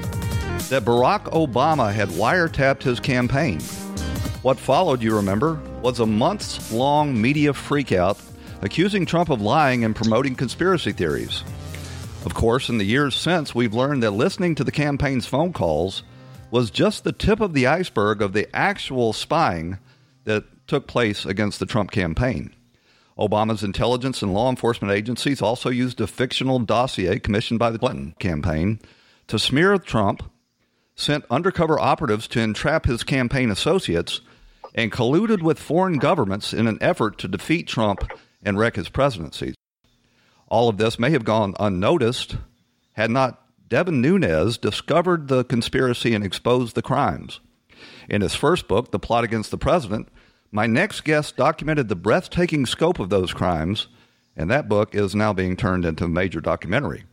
that 0.71 0.85
Barack 0.85 1.25
Obama 1.33 1.91
had 1.91 2.07
wiretapped 2.07 2.81
his 2.81 3.01
campaign. 3.01 3.59
What 4.41 4.57
followed, 4.57 5.03
you 5.03 5.13
remember, 5.13 5.61
was 5.81 5.99
a 5.99 6.05
months 6.05 6.71
long 6.71 7.21
media 7.21 7.51
freakout 7.51 8.17
accusing 8.61 9.05
Trump 9.05 9.29
of 9.29 9.41
lying 9.41 9.83
and 9.83 9.93
promoting 9.93 10.33
conspiracy 10.33 10.93
theories. 10.93 11.43
Of 12.23 12.33
course, 12.35 12.69
in 12.69 12.77
the 12.77 12.85
years 12.85 13.15
since, 13.15 13.53
we've 13.53 13.73
learned 13.73 14.01
that 14.03 14.11
listening 14.11 14.55
to 14.55 14.63
the 14.63 14.71
campaign's 14.71 15.25
phone 15.25 15.51
calls 15.51 16.03
was 16.51 16.71
just 16.71 17.03
the 17.03 17.11
tip 17.11 17.41
of 17.41 17.53
the 17.53 17.67
iceberg 17.67 18.21
of 18.21 18.31
the 18.31 18.47
actual 18.55 19.11
spying 19.11 19.77
that 20.23 20.45
took 20.67 20.87
place 20.87 21.25
against 21.25 21.59
the 21.59 21.65
Trump 21.65 21.91
campaign. 21.91 22.55
Obama's 23.19 23.61
intelligence 23.61 24.21
and 24.21 24.33
law 24.33 24.49
enforcement 24.49 24.93
agencies 24.93 25.41
also 25.41 25.69
used 25.69 25.99
a 25.99 26.07
fictional 26.07 26.59
dossier 26.59 27.19
commissioned 27.19 27.59
by 27.59 27.71
the 27.71 27.79
Clinton 27.79 28.15
campaign 28.19 28.79
to 29.27 29.37
smear 29.37 29.77
Trump, 29.77 30.30
sent 31.01 31.25
undercover 31.29 31.79
operatives 31.79 32.27
to 32.27 32.39
entrap 32.39 32.85
his 32.85 33.03
campaign 33.03 33.49
associates, 33.49 34.21
and 34.75 34.91
colluded 34.91 35.41
with 35.41 35.59
foreign 35.59 35.97
governments 35.97 36.53
in 36.53 36.67
an 36.67 36.77
effort 36.79 37.17
to 37.17 37.27
defeat 37.27 37.67
Trump 37.67 38.09
and 38.43 38.57
wreck 38.57 38.75
his 38.75 38.87
presidency. 38.87 39.53
All 40.47 40.69
of 40.69 40.77
this 40.77 40.99
may 40.99 41.11
have 41.11 41.25
gone 41.25 41.55
unnoticed 41.59 42.37
had 42.93 43.09
not 43.09 43.41
Devin 43.67 44.01
Nunes 44.01 44.57
discovered 44.57 45.27
the 45.27 45.43
conspiracy 45.45 46.13
and 46.13 46.23
exposed 46.25 46.75
the 46.75 46.81
crimes. 46.81 47.39
In 48.09 48.21
his 48.21 48.35
first 48.35 48.67
book, 48.67 48.91
The 48.91 48.99
Plot 48.99 49.23
Against 49.23 49.49
the 49.49 49.57
President, 49.57 50.09
my 50.51 50.67
next 50.67 51.01
guest 51.01 51.37
documented 51.37 51.87
the 51.87 51.95
breathtaking 51.95 52.65
scope 52.65 52.99
of 52.99 53.09
those 53.09 53.33
crimes, 53.33 53.87
and 54.35 54.51
that 54.51 54.67
book 54.67 54.93
is 54.93 55.15
now 55.15 55.31
being 55.31 55.55
turned 55.55 55.85
into 55.85 56.03
a 56.03 56.09
major 56.09 56.41
documentary. 56.41 57.05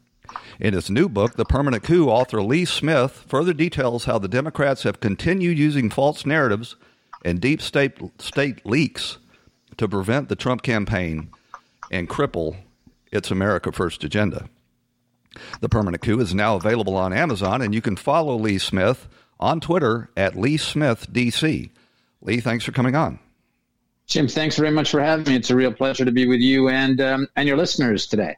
In 0.61 0.75
his 0.75 0.91
new 0.91 1.09
book, 1.09 1.35
The 1.35 1.45
Permanent 1.45 1.83
Coup, 1.83 2.09
author 2.09 2.43
Lee 2.43 2.65
Smith 2.65 3.25
further 3.29 3.53
details 3.53 4.05
how 4.05 4.19
the 4.19 4.29
Democrats 4.29 4.83
have 4.83 5.01
continued 5.01 5.59
using 5.59 5.91
false 5.91 6.27
narratives 6.27 6.77
and 7.25 7.41
deep 7.41 7.61
state, 7.61 7.99
state 8.19 8.65
leaks 8.67 9.19
to 9.77 9.89
prevent 9.89 10.29
the 10.29 10.37
Trump 10.37 10.63
campaign 10.63 11.31
and 11.91 12.09
cripple 12.09 12.57
its 13.13 13.31
America 13.31 13.73
First 13.73 14.05
agenda. 14.05 14.49
The 15.61 15.69
Permanent 15.69 16.03
Coup 16.03 16.21
is 16.21 16.35
now 16.35 16.57
available 16.57 16.97
on 16.97 17.13
Amazon, 17.13 17.63
and 17.63 17.75
you 17.75 17.81
can 17.81 17.97
follow 17.97 18.37
Lee 18.37 18.59
Smith 18.59 19.09
on 19.39 19.61
Twitter 19.61 20.11
at 20.17 20.37
Lee 20.37 20.57
Smith 20.57 21.13
DC. 21.13 21.71
Lee, 22.23 22.41
thanks 22.41 22.65
for 22.65 22.73
coming 22.73 22.97
on. 22.97 23.19
Jim, 24.07 24.27
thanks 24.27 24.57
very 24.57 24.71
much 24.71 24.91
for 24.91 25.01
having 25.01 25.27
me. 25.27 25.37
It's 25.37 25.51
a 25.51 25.55
real 25.55 25.73
pleasure 25.73 26.05
to 26.05 26.11
be 26.11 26.27
with 26.27 26.41
you 26.41 26.69
and 26.69 27.01
um, 27.01 27.29
and 27.37 27.47
your 27.47 27.59
listeners 27.59 28.07
today. 28.07 28.37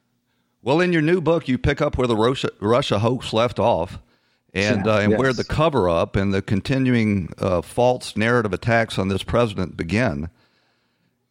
Well, 0.63 0.81
in 0.81 0.93
your 0.93 1.03
new 1.03 1.21
book, 1.21 1.49
you 1.49 1.57
pick 1.57 1.81
up 1.81 1.97
where 1.97 2.07
the 2.07 2.17
Russia, 2.17 2.51
Russia 2.61 2.99
hoax 2.99 3.33
left 3.33 3.59
off, 3.59 3.99
and 4.53 4.85
yeah, 4.85 4.93
uh, 4.93 4.99
and 4.99 5.11
yes. 5.13 5.19
where 5.19 5.33
the 5.33 5.45
cover 5.45 5.89
up 5.89 6.17
and 6.17 6.35
the 6.35 6.43
continuing 6.43 7.33
uh, 7.39 7.63
false 7.63 8.17
narrative 8.17 8.53
attacks 8.53 8.99
on 8.99 9.09
this 9.09 9.23
president 9.23 9.77
begin. 9.77 10.29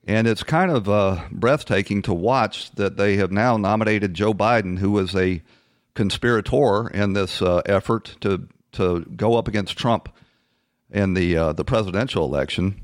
And 0.08 0.28
it's 0.28 0.42
kind 0.42 0.72
of 0.72 0.90
uh, 0.90 1.24
breathtaking 1.32 2.02
to 2.04 2.14
watch 2.14 2.72
that 2.72 2.98
they 2.98 3.18
have 3.18 3.32
now 3.32 3.58
nominated 3.58 4.16
Joe 4.16 4.34
Biden, 4.34 4.80
who 4.80 4.92
was 4.92 5.16
a 5.16 5.44
conspirator 5.94 6.90
in 6.90 7.14
this 7.14 7.42
uh, 7.42 7.62
effort 7.66 8.16
to 8.22 8.48
to 8.72 9.02
go 9.16 9.36
up 9.36 9.48
against 9.48 9.78
Trump 9.78 10.10
in 10.90 11.14
the 11.14 11.38
uh, 11.38 11.54
the 11.54 11.66
presidential 11.66 12.26
election. 12.26 12.82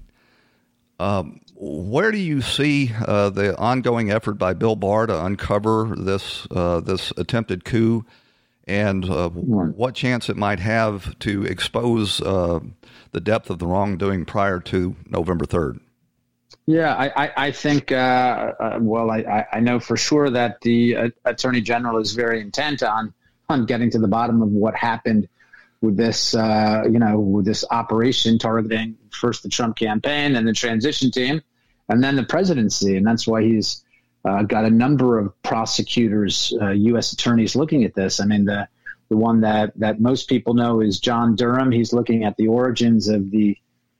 Um, 0.99 1.41
where 1.55 2.11
do 2.11 2.17
you 2.17 2.41
see 2.41 2.91
uh, 3.05 3.29
the 3.29 3.57
ongoing 3.57 4.11
effort 4.11 4.33
by 4.33 4.53
Bill 4.53 4.75
Barr 4.75 5.07
to 5.07 5.25
uncover 5.25 5.95
this 5.97 6.47
uh, 6.51 6.81
this 6.81 7.11
attempted 7.17 7.65
coup, 7.65 8.05
and 8.67 9.05
uh, 9.05 9.29
what 9.29 9.95
chance 9.95 10.29
it 10.29 10.37
might 10.37 10.59
have 10.59 11.17
to 11.19 11.45
expose 11.45 12.17
the 12.17 13.21
depth 13.21 13.49
of 13.49 13.59
the 13.59 13.65
wrongdoing 13.65 14.25
prior 14.25 14.59
to 14.59 14.95
November 15.07 15.45
third? 15.45 15.79
Yeah, 16.67 16.95
I, 16.95 17.25
I, 17.25 17.31
I 17.37 17.51
think, 17.51 17.91
uh, 17.91 17.95
uh, 18.59 18.77
well, 18.81 19.11
I, 19.11 19.45
I 19.51 19.59
know 19.59 19.79
for 19.79 19.97
sure 19.97 20.29
that 20.31 20.61
the 20.61 20.95
uh, 20.95 21.09
Attorney 21.23 21.61
General 21.61 21.99
is 21.99 22.13
very 22.13 22.41
intent 22.41 22.81
on, 22.81 23.13
on 23.49 23.65
getting 23.65 23.91
to 23.91 23.99
the 23.99 24.07
bottom 24.07 24.41
of 24.41 24.49
what 24.49 24.75
happened 24.75 25.27
with 25.85 25.95
this, 25.97 26.35
uh, 26.35 26.83
you 26.85 26.99
know, 26.99 27.19
with 27.19 27.45
this 27.45 27.63
operation 27.69 28.39
targeting 28.39 28.97
first 29.11 29.43
the 29.43 29.49
Trump 29.49 29.77
campaign 29.77 30.35
and 30.35 30.47
the 30.47 30.53
transition 30.53 31.11
team 31.11 31.41
and 31.87 32.03
then 32.03 32.15
the 32.15 32.23
presidency. 32.23 32.97
And 32.97 33.05
that's 33.05 33.27
why 33.27 33.43
he's 33.43 33.83
uh, 34.25 34.43
got 34.43 34.65
a 34.65 34.69
number 34.69 35.19
of 35.19 35.41
prosecutors, 35.43 36.51
U.S. 36.59 37.13
Uh, 37.13 37.15
attorneys 37.15 37.55
looking 37.55 37.83
at 37.83 37.93
this. 37.93 38.19
I 38.19 38.25
mean, 38.25 38.45
the, 38.45 38.67
the 39.09 39.17
one 39.17 39.41
that, 39.41 39.71
that 39.79 40.01
most 40.01 40.27
people 40.27 40.55
know 40.55 40.81
is 40.81 40.99
John 40.99 41.35
Durham. 41.35 41.71
He's 41.71 41.93
looking 41.93 42.23
at 42.23 42.35
the 42.37 42.47
origins 42.47 43.07
of 43.07 43.29
the 43.29 43.57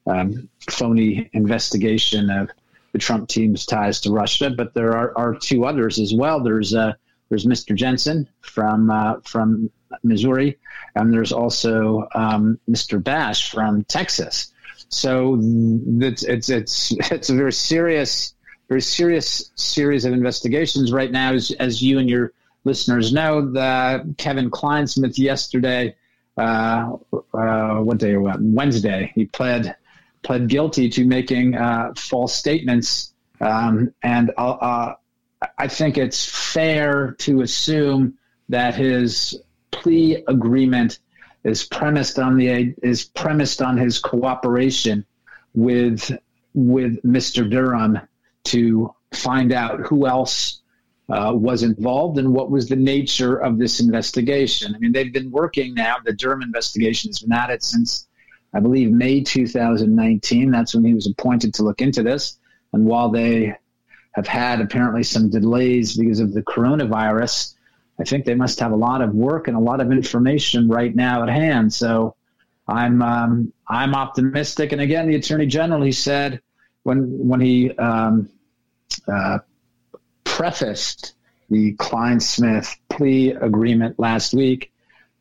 um, 0.08 0.50
phony 0.70 1.30
investigation 1.34 2.30
of 2.30 2.50
the 2.92 3.00
Trump 3.00 3.30
team's 3.30 3.66
ties 3.66 4.02
to 4.02 4.12
Russia. 4.12 4.50
But 4.50 4.74
there 4.74 4.96
are, 4.98 5.14
are 5.18 5.36
two 5.36 5.66
others 5.66 6.00
as 6.00 6.14
well. 6.14 6.42
There's 6.42 6.74
uh, 6.74 6.94
there's 7.30 7.46
Mr. 7.46 7.76
Jensen 7.76 8.28
from 8.42 8.90
uh, 8.90 9.16
from 9.24 9.70
Missouri, 10.04 10.58
and 10.96 11.14
there's 11.14 11.32
also 11.32 12.08
um, 12.16 12.60
Mr. 12.70 13.04
Bash 13.04 13.52
from 13.52 13.84
Texas. 13.86 14.52
So 14.90 15.40
it's 15.42 16.24
it's 16.24 16.50
it's 16.50 16.92
it's 17.12 17.30
a 17.30 17.36
very 17.36 17.54
serious 17.54 18.34
very 18.68 18.82
serious 18.82 19.52
series 19.56 20.06
of 20.06 20.14
investigations 20.14 20.92
right 20.92 21.12
now. 21.12 21.34
As, 21.34 21.52
as 21.52 21.82
you 21.82 22.00
and 22.00 22.10
your 22.10 22.34
listeners 22.64 23.14
know, 23.14 23.52
the 23.52 24.16
Kevin 24.18 24.50
Clinesmith 24.50 25.18
yesterday, 25.18 25.96
uh, 26.38 26.98
uh, 27.34 27.78
what 27.78 27.98
day 27.98 28.16
Wednesday, 28.18 29.12
he 29.16 29.26
pled 29.26 29.76
pled 30.24 30.48
guilty 30.48 30.90
to 30.90 31.06
making 31.06 31.56
uh, 31.56 31.94
false 31.96 32.36
statements, 32.36 33.14
um, 33.40 33.94
and 34.02 34.32
uh, 34.38 34.52
uh, 34.52 34.96
I 35.58 35.68
think 35.68 35.98
it's 35.98 36.26
fair 36.26 37.12
to 37.20 37.42
assume 37.42 38.18
that 38.50 38.76
his 38.76 39.40
plea 39.76 40.24
agreement 40.28 41.00
is 41.44 41.64
premised 41.64 42.18
on 42.20 42.38
the 42.38 42.74
is 42.82 43.06
premised 43.06 43.62
on 43.62 43.78
his 43.78 44.00
cooperation 44.00 45.06
with 45.54 46.12
with 46.54 47.02
Mr. 47.04 47.50
Durham 47.50 48.00
to 48.46 48.94
find 49.14 49.52
out 49.52 49.82
who 49.82 50.08
else 50.08 50.62
uh, 51.10 51.32
was 51.36 51.64
involved 51.64 52.18
and 52.18 52.34
what 52.34 52.50
was 52.50 52.68
the 52.68 52.76
nature 52.76 53.38
of 53.38 53.60
this 53.60 53.80
investigation. 53.80 54.74
I 54.74 54.80
mean, 54.80 54.92
they've 54.92 55.14
been 55.14 55.32
working 55.32 55.74
now. 55.76 55.98
The 56.04 56.14
Durham 56.14 56.42
investigation 56.42 57.10
has 57.10 57.20
been 57.20 57.32
at 57.32 57.50
it 57.50 57.64
since 57.64 58.08
I 58.56 58.62
believe, 58.62 58.90
May 58.90 59.22
2019. 59.22 60.50
That's 60.50 60.74
when 60.74 60.86
he 60.86 60.94
was 60.94 61.08
appointed 61.08 61.54
to 61.56 61.64
look 61.64 61.82
into 61.82 62.02
this. 62.02 62.40
And 62.72 62.86
while 62.86 63.10
they 63.10 63.54
have 64.14 64.28
had 64.28 64.62
apparently 64.62 65.04
some 65.04 65.30
delays 65.30 65.98
because 65.98 66.22
of 66.22 66.34
the 66.34 66.42
coronavirus, 66.42 67.56
I 68.00 68.04
think 68.04 68.26
they 68.26 68.36
must 68.36 68.60
have 68.60 68.72
a 68.72 68.76
lot 68.76 69.02
of 69.02 69.14
work 69.14 69.48
and 69.48 69.56
a 69.56 69.60
lot 69.60 69.80
of 69.80 69.92
information 69.92 70.68
right 70.68 70.94
now 70.94 71.24
at 71.24 71.30
hand. 71.30 71.74
So 71.74 72.16
I'm 72.68 73.02
um, 73.02 73.54
I'm 73.68 73.96
optimistic. 73.96 74.72
And 74.72 74.82
again, 74.82 75.08
the 75.08 75.16
Attorney 75.16 75.46
General 75.46 75.82
he 75.82 75.92
said 75.92 76.42
when 76.84 77.28
when 77.28 77.40
he 77.40 77.72
um, 77.78 78.30
uh, 79.08 79.40
prefaced 80.24 81.14
the 81.50 81.76
Clinesmith 81.76 82.76
plea 82.90 83.32
agreement 83.32 84.00
last 84.00 84.34
week, 84.34 84.72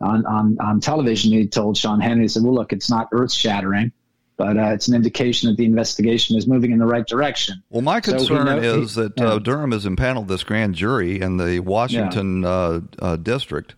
on, 0.01 0.27
on, 0.27 0.59
on 0.61 0.81
television, 0.81 1.33
he 1.33 1.47
told 1.47 1.77
Sean 1.77 2.01
Hannity, 2.01 2.23
he 2.23 2.29
said, 2.29 2.43
well, 2.43 2.55
look, 2.55 2.73
it's 2.73 2.91
not 2.91 3.09
earth 3.13 3.33
shattering, 3.33 3.93
but 4.37 4.57
uh, 4.57 4.73
it's 4.73 4.89
an 4.89 4.95
indication 4.95 5.49
that 5.49 5.57
the 5.57 5.65
investigation 5.65 6.37
is 6.37 6.47
moving 6.47 6.73
in 6.73 6.79
the 6.79 6.87
right 6.87 7.07
direction. 7.07 7.63
Well, 7.71 7.83
my 7.83 8.01
concern 8.01 8.27
so 8.27 8.45
know, 8.45 8.59
is 8.59 8.95
that 8.97 9.21
uh, 9.21 9.39
Durham 9.39 9.73
has 9.73 9.87
impaneled 9.87 10.29
this 10.29 10.43
grand 10.43 10.75
jury 10.75 11.21
in 11.21 11.37
the 11.37 11.61
Washington 11.61 12.43
yeah. 12.43 12.49
uh, 12.49 12.81
uh 13.01 13.17
district. 13.17 13.75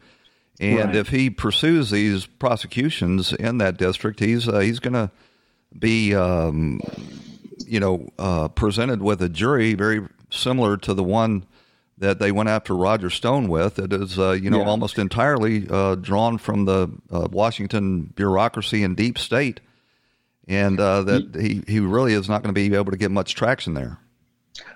And 0.58 0.86
right. 0.86 0.96
if 0.96 1.08
he 1.08 1.28
pursues 1.28 1.90
these 1.90 2.26
prosecutions 2.26 3.32
in 3.32 3.58
that 3.58 3.76
district, 3.76 4.20
he's 4.20 4.48
uh, 4.48 4.60
he's 4.60 4.78
going 4.78 4.94
to 4.94 5.10
be, 5.78 6.14
um, 6.14 6.80
you 7.66 7.78
know, 7.78 8.08
uh, 8.18 8.48
presented 8.48 9.02
with 9.02 9.20
a 9.20 9.28
jury 9.28 9.74
very 9.74 10.06
similar 10.30 10.76
to 10.78 10.94
the 10.94 11.04
one 11.04 11.44
that 11.98 12.18
they 12.18 12.32
went 12.32 12.48
after 12.48 12.74
Roger 12.74 13.10
Stone 13.10 13.48
with. 13.48 13.78
It 13.78 13.92
is, 13.92 14.18
uh, 14.18 14.32
you 14.32 14.50
know, 14.50 14.60
yeah. 14.60 14.68
almost 14.68 14.98
entirely 14.98 15.66
uh, 15.68 15.94
drawn 15.94 16.38
from 16.38 16.64
the 16.64 16.90
uh, 17.10 17.28
Washington 17.30 18.12
bureaucracy 18.14 18.82
and 18.82 18.96
deep 18.96 19.18
state, 19.18 19.60
and 20.48 20.78
uh, 20.78 21.02
that 21.02 21.34
he, 21.34 21.62
he 21.66 21.80
really 21.80 22.12
is 22.12 22.28
not 22.28 22.42
going 22.42 22.54
to 22.54 22.58
be 22.68 22.74
able 22.74 22.92
to 22.92 22.96
get 22.96 23.10
much 23.10 23.34
traction 23.34 23.74
there. 23.74 23.98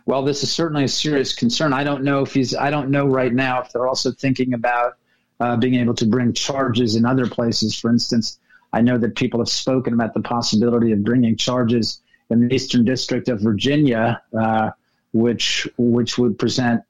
Well, 0.06 0.22
this 0.22 0.42
is 0.42 0.52
certainly 0.52 0.84
a 0.84 0.88
serious 0.88 1.34
concern. 1.34 1.72
I 1.72 1.84
don't 1.84 2.02
know 2.02 2.22
if 2.22 2.34
he's. 2.34 2.54
I 2.54 2.70
don't 2.70 2.90
know 2.90 3.06
right 3.06 3.32
now 3.32 3.62
if 3.62 3.72
they're 3.72 3.88
also 3.88 4.12
thinking 4.12 4.54
about 4.54 4.94
uh, 5.38 5.56
being 5.56 5.74
able 5.74 5.94
to 5.94 6.06
bring 6.06 6.32
charges 6.32 6.96
in 6.96 7.04
other 7.04 7.26
places. 7.26 7.78
For 7.78 7.90
instance, 7.90 8.38
I 8.72 8.80
know 8.80 8.98
that 8.98 9.16
people 9.16 9.40
have 9.40 9.48
spoken 9.48 9.94
about 9.94 10.14
the 10.14 10.20
possibility 10.20 10.92
of 10.92 11.04
bringing 11.04 11.36
charges 11.36 12.00
in 12.28 12.46
the 12.46 12.54
Eastern 12.54 12.84
District 12.84 13.28
of 13.28 13.40
Virginia, 13.40 14.22
uh, 14.38 14.70
which 15.12 15.68
which 15.76 16.18
would 16.18 16.38
present 16.38 16.82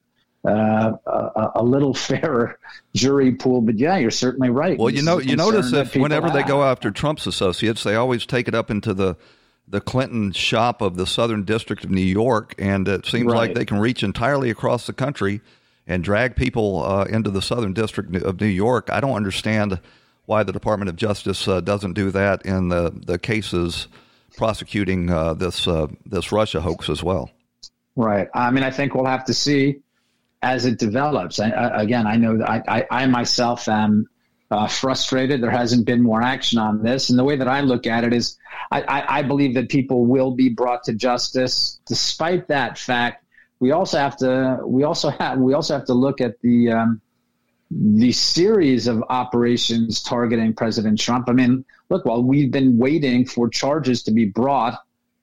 uh, 0.45 0.93
a, 1.05 1.51
a, 1.55 1.63
little 1.63 1.93
fairer 2.07 2.59
jury 2.93 3.31
pool. 3.31 3.61
But 3.61 3.77
yeah, 3.77 3.97
you're 3.97 4.11
certainly 4.11 4.49
right. 4.49 4.77
Well, 4.77 4.89
you 4.89 5.01
know, 5.01 5.19
you 5.19 5.35
notice 5.35 5.71
if 5.73 5.95
whenever 5.95 6.27
have. 6.27 6.35
they 6.35 6.43
go 6.43 6.63
after 6.63 6.91
Trump's 6.91 7.27
associates, 7.27 7.83
they 7.83 7.95
always 7.95 8.25
take 8.25 8.47
it 8.47 8.55
up 8.55 8.71
into 8.71 8.93
the 8.93 9.17
the 9.67 9.81
Clinton 9.81 10.31
shop 10.33 10.81
of 10.81 10.97
the 10.97 11.07
Southern 11.07 11.45
District 11.45 11.83
of 11.83 11.91
New 11.91 12.01
York, 12.01 12.55
and 12.57 12.87
it 12.87 13.05
seems 13.05 13.27
right. 13.27 13.37
like 13.37 13.53
they 13.53 13.65
can 13.65 13.79
reach 13.79 14.03
entirely 14.03 14.49
across 14.49 14.85
the 14.85 14.93
country 14.93 15.41
and 15.87 16.03
drag 16.03 16.35
people 16.35 16.83
uh, 16.83 17.05
into 17.05 17.29
the 17.29 17.41
Southern 17.41 17.73
District 17.73 18.13
of 18.17 18.41
New 18.41 18.47
York. 18.47 18.89
I 18.91 18.99
don't 18.99 19.15
understand 19.15 19.79
why 20.25 20.43
the 20.43 20.51
Department 20.51 20.89
of 20.89 20.95
Justice 20.95 21.47
uh, 21.47 21.61
doesn't 21.61 21.93
do 21.93 22.11
that 22.11 22.45
in 22.45 22.69
the 22.69 22.91
the 23.05 23.19
cases 23.19 23.87
prosecuting 24.35 25.09
uh, 25.09 25.33
this 25.33 25.67
uh, 25.67 25.87
this 26.05 26.31
Russia 26.31 26.61
hoax 26.61 26.89
as 26.89 27.03
well. 27.03 27.29
Right. 27.95 28.29
I 28.33 28.51
mean, 28.51 28.63
I 28.63 28.71
think 28.71 28.95
we'll 28.95 29.05
have 29.05 29.25
to 29.25 29.33
see 29.33 29.81
as 30.41 30.65
it 30.65 30.79
develops. 30.79 31.39
I, 31.39 31.49
I, 31.49 31.81
again, 31.83 32.07
I 32.07 32.15
know 32.15 32.37
that 32.37 32.49
I, 32.49 32.85
I, 32.89 33.05
myself 33.05 33.67
am 33.67 34.07
uh, 34.49 34.67
frustrated. 34.67 35.41
There 35.41 35.51
hasn't 35.51 35.85
been 35.85 36.01
more 36.01 36.21
action 36.21 36.59
on 36.59 36.83
this. 36.83 37.09
And 37.09 37.17
the 37.17 37.23
way 37.23 37.37
that 37.37 37.47
I 37.47 37.61
look 37.61 37.87
at 37.87 38.03
it 38.03 38.13
is 38.13 38.37
I, 38.71 39.21
believe 39.21 39.55
that 39.55 39.69
people 39.69 40.05
will 40.05 40.31
be 40.31 40.49
brought 40.49 40.83
to 40.85 40.93
justice. 40.93 41.79
Despite 41.87 42.47
that 42.47 42.77
fact, 42.77 43.25
we 43.59 43.71
also 43.71 43.99
have 43.99 44.17
to 44.17 44.59
we 44.65 44.83
also 44.83 45.09
have 45.11 45.37
we 45.37 45.53
also 45.53 45.75
have 45.75 45.85
to 45.85 45.93
look 45.93 46.19
at 46.19 46.41
the 46.41 46.71
um, 46.71 47.01
the 47.69 48.11
series 48.11 48.87
of 48.87 49.03
operations 49.07 50.01
targeting 50.01 50.53
President 50.53 50.99
Trump. 50.99 51.29
I 51.29 51.33
mean, 51.33 51.63
look, 51.89 52.05
while 52.05 52.23
we've 52.23 52.51
been 52.51 52.77
waiting 52.77 53.25
for 53.25 53.49
charges 53.49 54.03
to 54.03 54.11
be 54.11 54.25
brought 54.25 54.79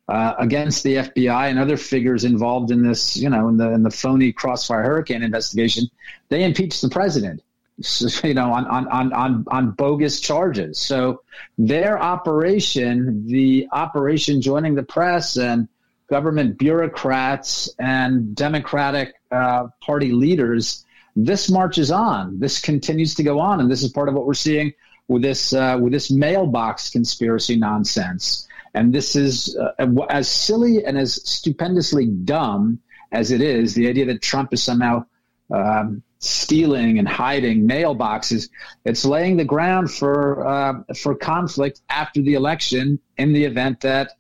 uh, 0.09 0.35
against 0.39 0.83
the 0.83 0.97
FBI 0.97 1.51
and 1.51 1.59
other 1.59 1.77
figures 1.77 2.25
involved 2.25 2.71
in 2.71 2.83
this, 2.83 3.17
you 3.17 3.29
know, 3.29 3.49
in 3.49 3.59
the 3.59 3.71
in 3.73 3.83
the 3.83 3.91
phony 3.91 4.33
Crossfire 4.33 4.83
Hurricane 4.83 5.23
investigation, 5.23 5.85
they 6.31 6.45
impeached 6.45 6.81
the 6.81 6.89
president, 6.89 7.43
you 8.25 8.35
know, 8.35 8.53
on 8.53 8.67
on 8.67 8.89
on 8.89 9.13
on 9.13 9.45
on 9.49 9.71
bogus 9.73 10.21
charges. 10.21 10.79
So 10.79 11.23
their 11.59 12.01
operation, 12.01 13.27
the 13.27 13.69
operation 13.71 14.41
joining 14.41 14.75
the 14.75 14.83
press 14.83 15.37
and 15.37 15.69
government 16.09 16.57
bureaucrats 16.59 17.69
and 17.79 18.35
Democratic 18.35 19.15
uh, 19.31 19.69
Party 19.83 20.13
leaders, 20.13 20.87
this 21.15 21.51
marches 21.51 21.91
on. 21.91 22.41
This 22.41 22.61
continues 22.61 23.15
to 23.17 23.23
go 23.23 23.41
on, 23.41 23.61
and 23.61 23.71
this 23.71 23.83
is 23.83 23.93
part 23.93 24.09
of 24.09 24.15
what 24.15 24.27
we're 24.27 24.33
seeing 24.33 24.73
with 25.07 25.21
this 25.21 25.53
uh, 25.53 25.79
with 25.79 25.93
this 25.93 26.11
mailbox 26.11 26.89
conspiracy 26.89 27.57
nonsense. 27.57 28.48
And 28.79 28.95
this 28.95 29.17
is 29.17 29.59
uh, 29.59 29.87
as 30.09 30.29
silly 30.29 30.85
and 30.85 30.97
as 30.97 31.15
stupendously 31.29 32.07
dumb 32.07 32.79
as 33.11 33.33
it 33.33 33.41
is. 33.41 33.75
The 33.75 33.89
idea 33.89 34.07
that 34.07 34.23
Trump 34.23 34.55
is 34.55 34.63
somehow 34.63 35.05
um, 35.53 36.05
stealing 36.21 37.01
and 37.01 37.09
hiding 37.09 37.67
mailboxes. 37.67 38.51
It's 38.85 39.05
laying 39.05 39.37
the 39.37 39.45
ground 39.45 39.91
for 39.91 40.47
uh, 40.47 40.95
for 40.95 41.17
conflict 41.17 41.81
after 41.91 42.23
the 42.23 42.35
election 42.35 43.01
in 43.17 43.33
the 43.33 43.45
event 43.47 43.81
that 43.81 44.13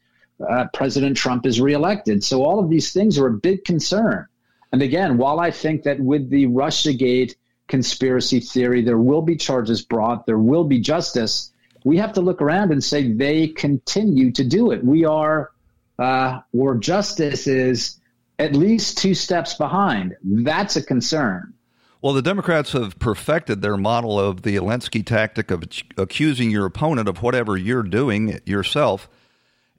uh, 0.50 0.64
President 0.74 1.16
Trump 1.16 1.46
is 1.46 1.60
reelected. 1.60 2.24
So 2.24 2.42
all 2.42 2.58
of 2.58 2.68
these 2.68 2.92
things 2.92 3.16
are 3.16 3.28
a 3.28 3.32
big 3.32 3.64
concern. 3.64 4.26
And 4.72 4.82
again, 4.82 5.18
while 5.18 5.38
I 5.38 5.52
think 5.52 5.84
that 5.84 6.00
with 6.00 6.30
the 6.30 6.46
RussiaGate 6.46 7.36
conspiracy 7.68 8.40
theory, 8.40 8.82
there 8.82 8.98
will 8.98 9.22
be 9.22 9.36
charges 9.36 9.82
brought, 9.82 10.26
there 10.26 10.44
will 10.50 10.64
be 10.64 10.80
justice 10.80 11.52
we 11.84 11.96
have 11.98 12.12
to 12.14 12.20
look 12.20 12.42
around 12.42 12.72
and 12.72 12.82
say 12.82 13.12
they 13.12 13.48
continue 13.48 14.32
to 14.32 14.44
do 14.44 14.70
it. 14.70 14.84
We 14.84 15.04
are, 15.04 15.50
uh, 15.98 16.40
or 16.52 16.76
justice 16.76 17.46
is 17.46 17.98
at 18.38 18.54
least 18.54 18.98
two 18.98 19.14
steps 19.14 19.54
behind. 19.54 20.16
That's 20.22 20.76
a 20.76 20.82
concern. 20.82 21.54
Well, 22.00 22.14
the 22.14 22.22
Democrats 22.22 22.72
have 22.72 22.98
perfected 23.00 23.60
their 23.60 23.76
model 23.76 24.20
of 24.20 24.42
the 24.42 24.56
Alinsky 24.56 25.04
tactic 25.04 25.50
of 25.50 25.64
accusing 25.96 26.50
your 26.50 26.64
opponent 26.64 27.08
of 27.08 27.22
whatever 27.22 27.56
you're 27.56 27.82
doing 27.82 28.40
yourself, 28.44 29.08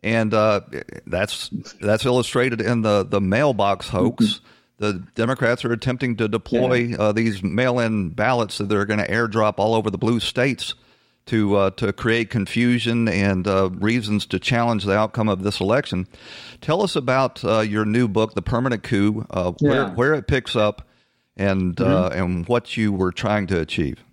and 0.04 0.34
uh, 0.34 0.62
that's 1.08 1.50
that's 1.80 2.06
illustrated 2.06 2.60
in 2.60 2.82
the 2.82 3.06
the 3.06 3.22
mailbox 3.22 3.88
hoax. 3.88 4.26
Mm-hmm. 4.26 4.46
The 4.80 4.94
Democrats 5.16 5.64
are 5.64 5.72
attempting 5.72 6.18
to 6.18 6.28
deploy 6.28 6.76
yeah. 6.76 6.98
uh, 6.98 7.12
these 7.12 7.44
mail-in 7.44 8.10
ballots 8.10 8.58
that 8.60 8.70
they're 8.70 8.86
going 8.86 9.00
to 9.00 9.10
airdrop 9.10 9.56
all 9.58 9.76
over 9.76 9.90
the 9.90 9.98
blue 9.98 10.22
states 10.22 10.74
to 11.30 11.56
uh, 11.56 11.70
to 11.72 11.94
create 11.94 12.30
confusion 12.30 13.08
and 13.08 13.48
uh, 13.48 13.70
reasons 13.70 14.26
to 14.26 14.40
challenge 14.40 14.84
the 14.84 14.98
outcome 14.98 15.30
of 15.30 15.44
this 15.44 15.60
election. 15.60 16.08
Tell 16.60 16.82
us 16.82 16.96
about 16.96 17.44
uh, 17.46 17.60
your 17.60 17.86
new 17.86 18.08
book, 18.08 18.34
The 18.34 18.42
Permanent 18.42 18.84
Coup, 18.84 19.26
uh, 19.30 19.54
yeah. 19.60 19.70
where 19.70 19.90
where 19.90 20.14
it 20.16 20.28
picks 20.28 20.56
up, 20.56 20.88
and 21.38 21.80
uh, 21.80 22.10
mm-hmm. 22.10 22.20
and 22.20 22.48
what 22.48 22.76
you 22.76 22.92
were 22.92 23.12
trying 23.12 23.48
to 23.48 23.60
achieve. 23.60 24.04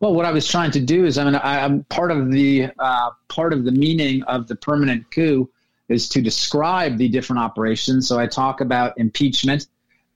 Well, 0.00 0.14
what 0.14 0.24
I 0.24 0.32
was 0.32 0.46
trying 0.46 0.72
to 0.72 0.80
do 0.80 1.04
is, 1.04 1.18
I 1.18 1.24
mean, 1.24 1.34
I, 1.34 1.58
am 1.58 1.84
part 1.84 2.10
of 2.10 2.30
the 2.30 2.68
uh, 2.78 3.10
part 3.28 3.52
of 3.52 3.64
the 3.64 3.72
meaning 3.72 4.22
of 4.24 4.48
the 4.48 4.56
permanent 4.56 5.10
coup 5.12 5.48
is 5.88 6.08
to 6.10 6.22
describe 6.22 6.96
the 6.96 7.08
different 7.08 7.40
operations. 7.40 8.08
So 8.08 8.18
I 8.18 8.26
talk 8.26 8.60
about 8.60 8.98
impeachment, 8.98 9.68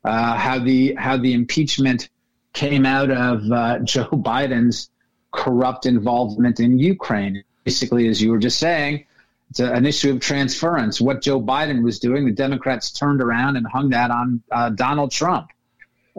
how 0.05 0.59
the 0.59 0.95
how 0.95 1.17
the 1.17 1.33
impeachment 1.33 2.09
came 2.55 2.85
out 2.85 3.11
of 3.13 3.43
Joe 3.85 4.09
Biden's 4.11 4.91
corrupt 5.33 5.87
involvement 5.87 6.61
in 6.61 6.79
Ukraine. 6.79 7.45
Basically, 7.65 8.09
as 8.09 8.21
you 8.23 8.31
were 8.31 8.39
just 8.39 8.59
saying, 8.59 9.05
it's 9.51 9.61
a, 9.61 9.73
an 9.73 9.87
issue 9.87 10.11
of 10.11 10.21
transference. 10.21 11.01
What 11.01 11.23
Joe 11.23 11.41
Biden 11.41 11.83
was 11.83 11.99
doing, 11.99 12.25
the 12.27 12.33
Democrats 12.33 12.91
turned 12.91 13.21
around 13.21 13.57
and 13.57 13.67
hung 13.67 13.91
that 13.91 14.11
on 14.11 14.43
uh, 14.51 14.71
Donald 14.71 15.11
Trump. 15.11 15.51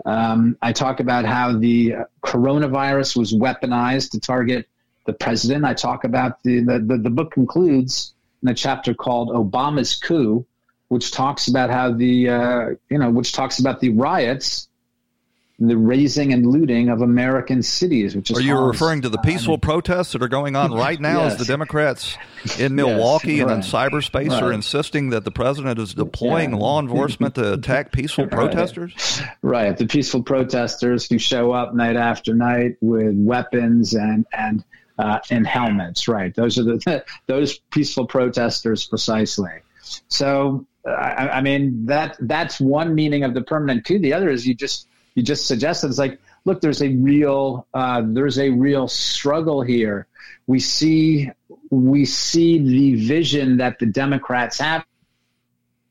Um, 0.06 0.58
I 0.62 0.72
talk 0.72 1.00
about 1.00 1.26
how 1.26 1.58
the 1.58 1.96
coronavirus 2.24 3.18
was 3.18 3.34
weaponized 3.34 4.12
to 4.12 4.20
target 4.20 4.68
the 5.06 5.14
president. 5.14 5.66
I 5.66 5.74
talk 5.74 6.06
about 6.06 6.42
the, 6.44 6.62
the, 6.62 6.80
the, 6.80 6.98
the 6.98 7.10
book 7.10 7.32
concludes 7.32 8.14
in 8.42 8.50
a 8.50 8.54
chapter 8.54 8.94
called 8.94 9.30
Obama's 9.30 9.98
coup, 9.98 10.46
which 10.88 11.12
talks 11.12 11.50
about 11.50 11.70
how 11.70 11.92
the, 11.92 12.30
uh, 12.30 12.70
you 12.90 12.98
know, 12.98 13.10
which 13.10 13.34
talks 13.34 13.60
about 13.60 13.82
the 13.82 13.90
riots 13.90 14.69
the 15.60 15.78
razing 15.78 16.32
and 16.32 16.46
looting 16.46 16.90
of 16.90 17.02
American 17.02 17.62
cities. 17.62 18.16
Which 18.16 18.32
is 18.32 18.38
are 18.38 18.42
you 18.42 18.58
referring 18.58 19.02
to 19.02 19.10
the 19.10 19.18
peaceful 19.18 19.58
protests 19.58 20.14
that 20.14 20.22
are 20.22 20.30
going 20.30 20.56
on 20.56 20.74
right 20.74 21.00
now 21.00 21.24
yes. 21.24 21.34
as 21.34 21.40
the 21.40 21.46
Democrats 21.46 22.18
in 22.58 22.76
Milwaukee 22.76 23.36
yes, 23.36 23.42
and 23.42 23.52
in 23.52 23.60
cyberspace 23.60 24.30
right. 24.30 24.44
are 24.44 24.54
insisting 24.54 25.10
that 25.10 25.26
the 25.26 25.32
president 25.32 25.78
is 25.80 25.94
deploying 25.94 26.52
yeah. 26.52 26.58
law 26.58 26.80
enforcement 26.82 27.36
to 27.36 27.54
attack 27.54 27.92
peaceful 27.92 28.26
right. 28.26 28.32
protesters? 28.32 29.22
Right, 29.42 29.76
the 29.78 29.86
peaceful 29.86 30.24
protesters 30.24 31.10
who 31.10 31.20
show 31.20 31.52
up 31.52 31.76
night 31.76 31.98
after 31.98 32.34
night 32.34 32.78
with 32.80 33.16
weapons 33.16 33.94
and 33.94 34.26
and 34.32 34.64
uh, 34.98 35.20
and 35.30 35.46
helmets. 35.46 36.08
Right, 36.08 36.34
those 36.34 36.58
are 36.58 36.64
the 36.64 37.04
those 37.28 37.60
peaceful 37.72 38.08
protesters 38.08 38.88
precisely. 38.88 39.52
So. 40.08 40.66
I, 40.88 41.28
I 41.28 41.42
mean 41.42 41.88
that 41.88 42.16
that's 42.22 42.60
one 42.60 42.96
meaning 42.96 43.24
of 43.24 43.34
the 43.34 43.42
permanent 43.42 43.86
coup. 43.86 44.00
The 44.00 44.14
other 44.14 44.30
is 44.30 44.48
you 44.48 44.56
just 44.56 44.88
you 45.16 45.24
just 45.24 45.48
suggested. 45.48 45.88
It's 45.88 45.98
like, 45.98 46.20
look, 46.46 46.62
there's 46.62 46.82
a 46.82 46.90
real 46.90 47.68
uh, 47.74 48.02
there's 48.06 48.40
a 48.40 48.50
real 48.50 48.88
struggle 48.88 49.62
here. 49.62 50.08
We 50.48 50.60
see 50.60 51.32
we 51.70 52.06
see 52.06 52.58
the 52.60 53.06
vision 53.06 53.58
that 53.58 53.80
the 53.80 53.86
Democrats 53.86 54.60
have. 54.60 54.86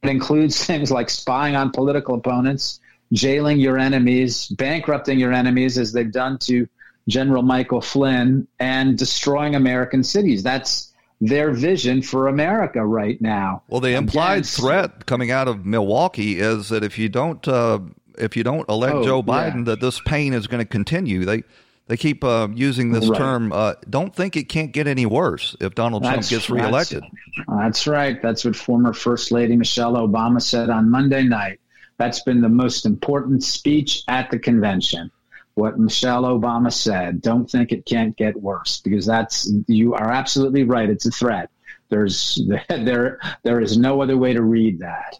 It 0.02 0.10
includes 0.10 0.64
things 0.64 0.90
like 0.90 1.10
spying 1.10 1.56
on 1.56 1.70
political 1.70 2.14
opponents, 2.14 2.80
jailing 3.12 3.58
your 3.58 3.78
enemies, 3.78 4.48
bankrupting 4.48 5.18
your 5.18 5.32
enemies, 5.32 5.78
as 5.78 5.92
they've 5.92 6.12
done 6.12 6.38
to 6.40 6.68
General 7.08 7.42
Michael 7.42 7.80
Flynn 7.80 8.46
and 8.60 8.98
destroying 8.98 9.54
American 9.54 10.04
cities. 10.04 10.42
That's 10.42 10.92
their 11.20 11.50
vision 11.50 12.02
for 12.02 12.28
America 12.28 12.84
right 12.84 13.20
now. 13.20 13.62
Well, 13.68 13.80
the 13.80 13.94
implied 13.94 14.32
Against, 14.34 14.60
threat 14.60 15.06
coming 15.06 15.30
out 15.30 15.48
of 15.48 15.66
Milwaukee 15.66 16.38
is 16.38 16.68
that 16.68 16.84
if 16.84 16.98
you 16.98 17.08
don't 17.08 17.46
uh, 17.48 17.80
if 18.18 18.36
you 18.36 18.44
don't 18.44 18.68
elect 18.68 18.94
oh, 18.94 19.04
Joe 19.04 19.22
Biden, 19.22 19.58
yeah. 19.58 19.64
that 19.64 19.80
this 19.80 20.00
pain 20.00 20.34
is 20.34 20.46
going 20.46 20.60
to 20.60 20.68
continue. 20.68 21.24
They 21.24 21.42
they 21.88 21.96
keep 21.96 22.22
uh, 22.22 22.48
using 22.54 22.92
this 22.92 23.08
right. 23.08 23.18
term. 23.18 23.50
Uh, 23.50 23.74
don't 23.88 24.14
think 24.14 24.36
it 24.36 24.44
can't 24.44 24.72
get 24.72 24.86
any 24.86 25.06
worse 25.06 25.56
if 25.58 25.74
Donald 25.74 26.04
that's, 26.04 26.28
Trump 26.28 26.42
gets 26.42 26.50
reelected. 26.50 27.02
That's, 27.02 27.48
that's 27.48 27.86
right. 27.86 28.20
That's 28.20 28.44
what 28.44 28.54
former 28.54 28.92
First 28.92 29.32
Lady 29.32 29.56
Michelle 29.56 29.94
Obama 29.94 30.40
said 30.40 30.68
on 30.68 30.90
Monday 30.90 31.22
night. 31.22 31.60
That's 31.96 32.22
been 32.22 32.42
the 32.42 32.48
most 32.48 32.86
important 32.86 33.42
speech 33.42 34.02
at 34.06 34.30
the 34.30 34.38
convention. 34.38 35.10
What 35.54 35.78
Michelle 35.78 36.22
Obama 36.22 36.72
said. 36.72 37.20
Don't 37.20 37.50
think 37.50 37.72
it 37.72 37.84
can't 37.84 38.16
get 38.16 38.40
worse 38.40 38.80
because 38.80 39.06
that's 39.06 39.50
you 39.66 39.94
are 39.94 40.12
absolutely 40.12 40.64
right. 40.64 40.88
It's 40.88 41.06
a 41.06 41.10
threat. 41.10 41.50
There's 41.88 42.40
there 42.68 43.18
there 43.42 43.60
is 43.60 43.78
no 43.78 44.02
other 44.02 44.16
way 44.16 44.34
to 44.34 44.42
read 44.42 44.80
that. 44.80 45.18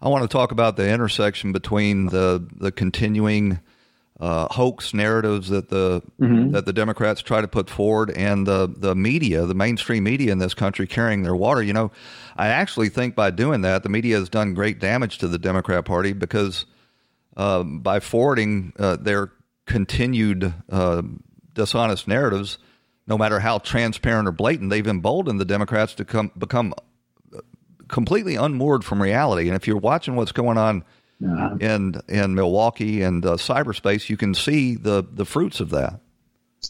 I 0.00 0.08
want 0.08 0.22
to 0.22 0.28
talk 0.28 0.52
about 0.52 0.76
the 0.76 0.88
intersection 0.88 1.52
between 1.52 2.06
the 2.06 2.46
the 2.58 2.70
continuing 2.70 3.60
uh, 4.18 4.48
hoax 4.50 4.94
narratives 4.94 5.48
that 5.48 5.68
the 5.68 6.02
mm-hmm. 6.20 6.52
that 6.52 6.64
the 6.64 6.72
Democrats 6.72 7.20
try 7.20 7.40
to 7.40 7.48
put 7.48 7.68
forward, 7.68 8.10
and 8.10 8.46
the 8.46 8.72
the 8.74 8.94
media, 8.94 9.46
the 9.46 9.54
mainstream 9.54 10.04
media 10.04 10.32
in 10.32 10.38
this 10.38 10.54
country, 10.54 10.86
carrying 10.86 11.22
their 11.22 11.36
water. 11.36 11.62
You 11.62 11.72
know, 11.72 11.90
I 12.36 12.48
actually 12.48 12.88
think 12.88 13.14
by 13.14 13.30
doing 13.30 13.62
that, 13.62 13.82
the 13.82 13.88
media 13.88 14.18
has 14.18 14.28
done 14.28 14.54
great 14.54 14.78
damage 14.78 15.18
to 15.18 15.28
the 15.28 15.38
Democrat 15.38 15.84
Party 15.84 16.12
because 16.12 16.66
uh, 17.36 17.62
by 17.62 18.00
forwarding 18.00 18.72
uh, 18.78 18.96
their 18.96 19.32
continued 19.66 20.52
uh, 20.70 21.02
dishonest 21.52 22.08
narratives, 22.08 22.58
no 23.06 23.18
matter 23.18 23.40
how 23.40 23.58
transparent 23.58 24.28
or 24.28 24.32
blatant, 24.32 24.70
they've 24.70 24.86
emboldened 24.86 25.40
the 25.40 25.44
Democrats 25.44 25.94
to 25.94 26.04
come 26.04 26.32
become 26.38 26.74
completely 27.88 28.36
unmoored 28.36 28.84
from 28.84 29.02
reality. 29.02 29.48
And 29.48 29.56
if 29.56 29.66
you're 29.66 29.76
watching 29.76 30.16
what's 30.16 30.32
going 30.32 30.58
on 30.58 30.84
uh-huh. 31.24 31.56
in 31.60 32.00
in 32.08 32.34
Milwaukee 32.34 33.02
and 33.02 33.24
uh, 33.24 33.36
cyberspace, 33.36 34.08
you 34.08 34.16
can 34.16 34.34
see 34.34 34.74
the 34.76 35.04
the 35.10 35.24
fruits 35.24 35.60
of 35.60 35.70
that. 35.70 36.00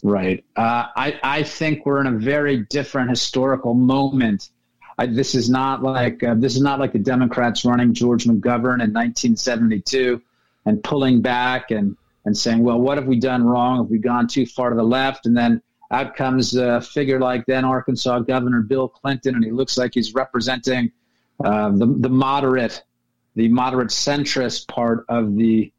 Right. 0.03 0.43
Uh, 0.55 0.85
I 0.95 1.19
I 1.23 1.43
think 1.43 1.85
we're 1.85 2.01
in 2.01 2.07
a 2.07 2.17
very 2.17 2.57
different 2.57 3.09
historical 3.09 3.73
moment. 3.73 4.49
I, 4.99 5.05
this 5.05 5.35
is 5.35 5.49
not 5.49 5.83
like 5.83 6.23
uh, 6.23 6.35
this 6.37 6.55
is 6.55 6.61
not 6.61 6.79
like 6.79 6.93
the 6.93 6.99
Democrats 6.99 7.65
running 7.65 7.93
George 7.93 8.25
McGovern 8.25 8.81
in 8.83 8.93
1972 8.93 10.21
and 10.65 10.83
pulling 10.83 11.21
back 11.21 11.71
and 11.71 11.95
and 12.25 12.37
saying, 12.37 12.61
well, 12.61 12.79
what 12.79 12.97
have 12.97 13.07
we 13.07 13.19
done 13.19 13.45
wrong? 13.45 13.77
Have 13.77 13.89
we 13.89 13.99
gone 13.99 14.27
too 14.27 14.45
far 14.45 14.69
to 14.69 14.75
the 14.75 14.83
left? 14.83 15.25
And 15.25 15.35
then 15.35 15.61
out 15.91 16.15
comes 16.15 16.55
a 16.55 16.81
figure 16.81 17.19
like 17.19 17.45
then 17.45 17.63
Arkansas 17.63 18.19
Governor 18.19 18.61
Bill 18.61 18.89
Clinton, 18.89 19.35
and 19.35 19.43
he 19.43 19.51
looks 19.51 19.77
like 19.77 19.93
he's 19.93 20.13
representing 20.13 20.91
uh, 21.43 21.69
the 21.69 21.85
the 21.85 22.09
moderate 22.09 22.83
the 23.35 23.47
moderate 23.47 23.89
centrist 23.89 24.67
part 24.67 25.05
of 25.09 25.35
the 25.35 25.71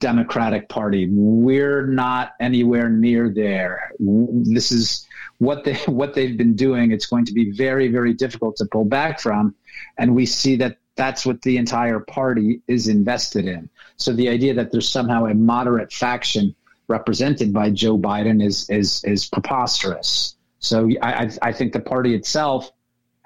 Democratic 0.00 0.68
Party. 0.68 1.08
We're 1.10 1.86
not 1.86 2.32
anywhere 2.40 2.88
near 2.88 3.30
there. 3.32 3.92
This 3.98 4.72
is 4.72 5.06
what 5.38 5.64
they 5.64 5.74
what 5.86 6.14
they've 6.14 6.36
been 6.36 6.54
doing. 6.54 6.92
It's 6.92 7.06
going 7.06 7.24
to 7.26 7.32
be 7.32 7.52
very 7.52 7.88
very 7.88 8.12
difficult 8.14 8.56
to 8.56 8.66
pull 8.66 8.84
back 8.84 9.20
from, 9.20 9.54
and 9.98 10.14
we 10.14 10.26
see 10.26 10.56
that 10.56 10.78
that's 10.96 11.26
what 11.26 11.42
the 11.42 11.58
entire 11.58 12.00
party 12.00 12.62
is 12.66 12.88
invested 12.88 13.46
in. 13.46 13.68
So 13.96 14.12
the 14.12 14.28
idea 14.28 14.54
that 14.54 14.72
there's 14.72 14.88
somehow 14.88 15.26
a 15.26 15.34
moderate 15.34 15.92
faction 15.92 16.54
represented 16.88 17.52
by 17.52 17.70
Joe 17.70 17.98
Biden 17.98 18.44
is 18.44 18.68
is 18.70 19.02
is 19.04 19.26
preposterous. 19.26 20.36
So 20.58 20.90
I 21.02 21.30
I 21.42 21.52
think 21.52 21.72
the 21.72 21.80
party 21.80 22.14
itself 22.14 22.70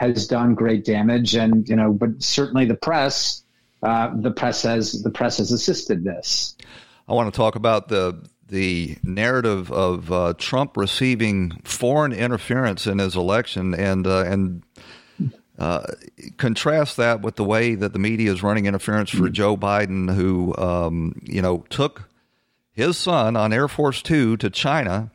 has 0.00 0.26
done 0.26 0.54
great 0.54 0.84
damage, 0.84 1.34
and 1.34 1.68
you 1.68 1.76
know, 1.76 1.92
but 1.92 2.22
certainly 2.22 2.64
the 2.64 2.74
press 2.74 3.42
uh, 3.82 4.10
the 4.14 4.30
press 4.30 4.62
has 4.62 5.02
the 5.02 5.10
press 5.10 5.38
has 5.38 5.52
assisted 5.52 6.04
this. 6.04 6.56
I 7.08 7.12
want 7.12 7.32
to 7.32 7.36
talk 7.36 7.54
about 7.54 7.88
the 7.88 8.26
the 8.48 8.96
narrative 9.02 9.70
of 9.70 10.10
uh, 10.10 10.34
Trump 10.38 10.76
receiving 10.76 11.52
foreign 11.64 12.12
interference 12.12 12.86
in 12.86 12.98
his 12.98 13.14
election, 13.14 13.74
and 13.74 14.06
uh, 14.06 14.24
and 14.24 14.62
uh, 15.58 15.86
contrast 16.38 16.96
that 16.96 17.20
with 17.20 17.36
the 17.36 17.44
way 17.44 17.74
that 17.74 17.92
the 17.92 17.98
media 17.98 18.32
is 18.32 18.42
running 18.42 18.66
interference 18.66 19.10
for 19.10 19.28
Joe 19.28 19.56
Biden, 19.56 20.14
who 20.14 20.56
um, 20.56 21.20
you 21.24 21.42
know 21.42 21.64
took 21.68 22.08
his 22.72 22.96
son 22.96 23.36
on 23.36 23.52
Air 23.52 23.68
Force 23.68 24.02
Two 24.02 24.36
to 24.38 24.48
China. 24.48 25.10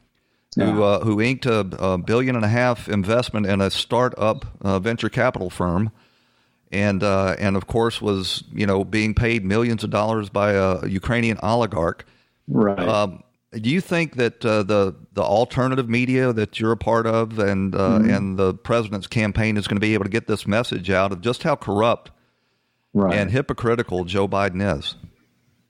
Yeah. 0.56 0.72
Who, 0.72 0.84
uh, 0.84 1.03
who 1.03 1.22
inked 1.22 1.45
a, 1.45 1.60
a, 1.80 1.97
billion 1.97 2.36
and 2.36 2.45
a 2.45 2.47
half 2.47 2.88
investment 2.88 3.45
in 3.45 3.60
a 3.60 3.70
startup 3.70 4.45
uh, 4.62 4.80
venture 4.80 5.10
capital 5.10 5.49
firm, 5.49 5.91
and 6.72 7.03
uh, 7.03 7.36
and 7.38 7.58
of 7.58 7.68
course 7.68 8.01
was 8.01 8.43
you 8.53 8.66
know 8.66 8.86
being 8.86 9.14
paid 9.14 9.43
millions 9.43 9.84
of 9.84 9.89
dollars 9.89 10.30
by 10.30 10.53
a 10.53 10.86
Ukrainian 10.88 11.38
oligarch. 11.43 12.06
Right. 12.47 12.80
Um, 12.80 13.24
do 13.51 13.70
you 13.70 13.82
think 13.82 14.16
that 14.16 14.45
uh, 14.45 14.64
the 14.64 14.95
the 15.14 15.24
alternative 15.24 15.89
media 15.89 16.34
that 16.34 16.60
you're 16.60 16.74
a 16.74 16.78
part 16.78 17.08
of 17.08 17.39
and 17.39 17.76
uh, 17.76 17.99
mm-hmm. 17.99 18.10
and 18.10 18.38
the 18.39 18.53
president's 18.53 19.08
campaign 19.08 19.58
is 19.58 19.68
going 19.68 19.78
to 19.78 19.82
be 19.82 19.93
able 19.93 20.03
to 20.03 20.10
get 20.10 20.28
this 20.28 20.45
message 20.45 20.89
out 20.89 21.12
of 21.12 21.22
just 21.22 21.43
how 21.43 21.56
corrupt 21.56 22.12
right. 22.93 23.16
and 23.16 23.32
hypocritical 23.32 24.06
Joe 24.06 24.28
Biden 24.28 24.78
is? 24.78 24.95